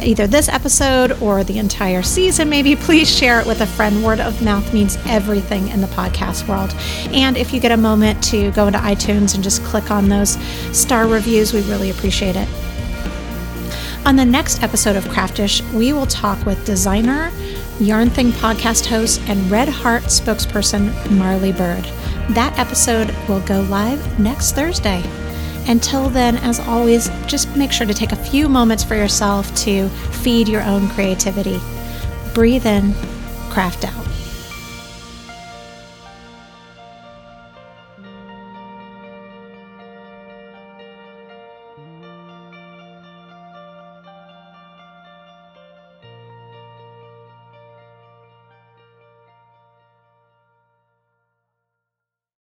either 0.02 0.26
this 0.26 0.48
episode 0.48 1.12
or 1.22 1.44
the 1.44 1.58
entire 1.58 2.02
season, 2.02 2.48
maybe 2.48 2.76
please 2.76 3.08
share 3.08 3.40
it 3.40 3.46
with 3.46 3.60
a 3.60 3.66
friend. 3.66 4.04
Word 4.04 4.20
of 4.20 4.42
mouth 4.42 4.72
means 4.72 4.98
everything 5.06 5.68
in 5.68 5.80
the 5.80 5.86
podcast 5.88 6.48
world. 6.48 6.74
And 7.14 7.36
if 7.36 7.52
you 7.52 7.60
get 7.60 7.72
a 7.72 7.76
moment 7.76 8.22
to 8.24 8.50
go 8.52 8.66
into 8.66 8.78
iTunes 8.78 9.34
and 9.34 9.42
just 9.42 9.62
click 9.64 9.90
on 9.90 10.08
those 10.08 10.38
star 10.76 11.06
reviews, 11.06 11.52
we 11.52 11.62
really 11.62 11.90
appreciate 11.90 12.36
it. 12.36 12.48
On 14.04 14.16
the 14.16 14.24
next 14.24 14.62
episode 14.62 14.96
of 14.96 15.08
Craftish, 15.08 15.62
we 15.72 15.92
will 15.92 16.06
talk 16.06 16.44
with 16.44 16.64
designer 16.66 17.30
Yarn 17.78 18.10
Thing 18.10 18.32
podcast 18.32 18.86
host 18.86 19.20
and 19.28 19.50
Red 19.50 19.68
Heart 19.68 20.04
spokesperson 20.04 21.10
Marly 21.10 21.52
Bird 21.52 21.84
That 22.30 22.54
episode 22.58 23.14
will 23.28 23.40
go 23.40 23.60
live 23.62 24.18
next 24.18 24.52
Thursday. 24.52 25.02
Until 25.68 26.08
then, 26.08 26.36
as 26.38 26.60
always, 26.60 27.08
just 27.26 27.54
make 27.56 27.72
sure 27.72 27.86
to 27.86 27.94
take 27.94 28.12
a 28.12 28.16
few 28.16 28.48
moments 28.48 28.82
for 28.82 28.94
yourself 28.94 29.54
to 29.56 29.88
feed 29.88 30.48
your 30.48 30.62
own 30.62 30.88
creativity. 30.90 31.60
Breathe 32.34 32.66
in, 32.66 32.94
craft 33.50 33.84
out. 33.84 34.01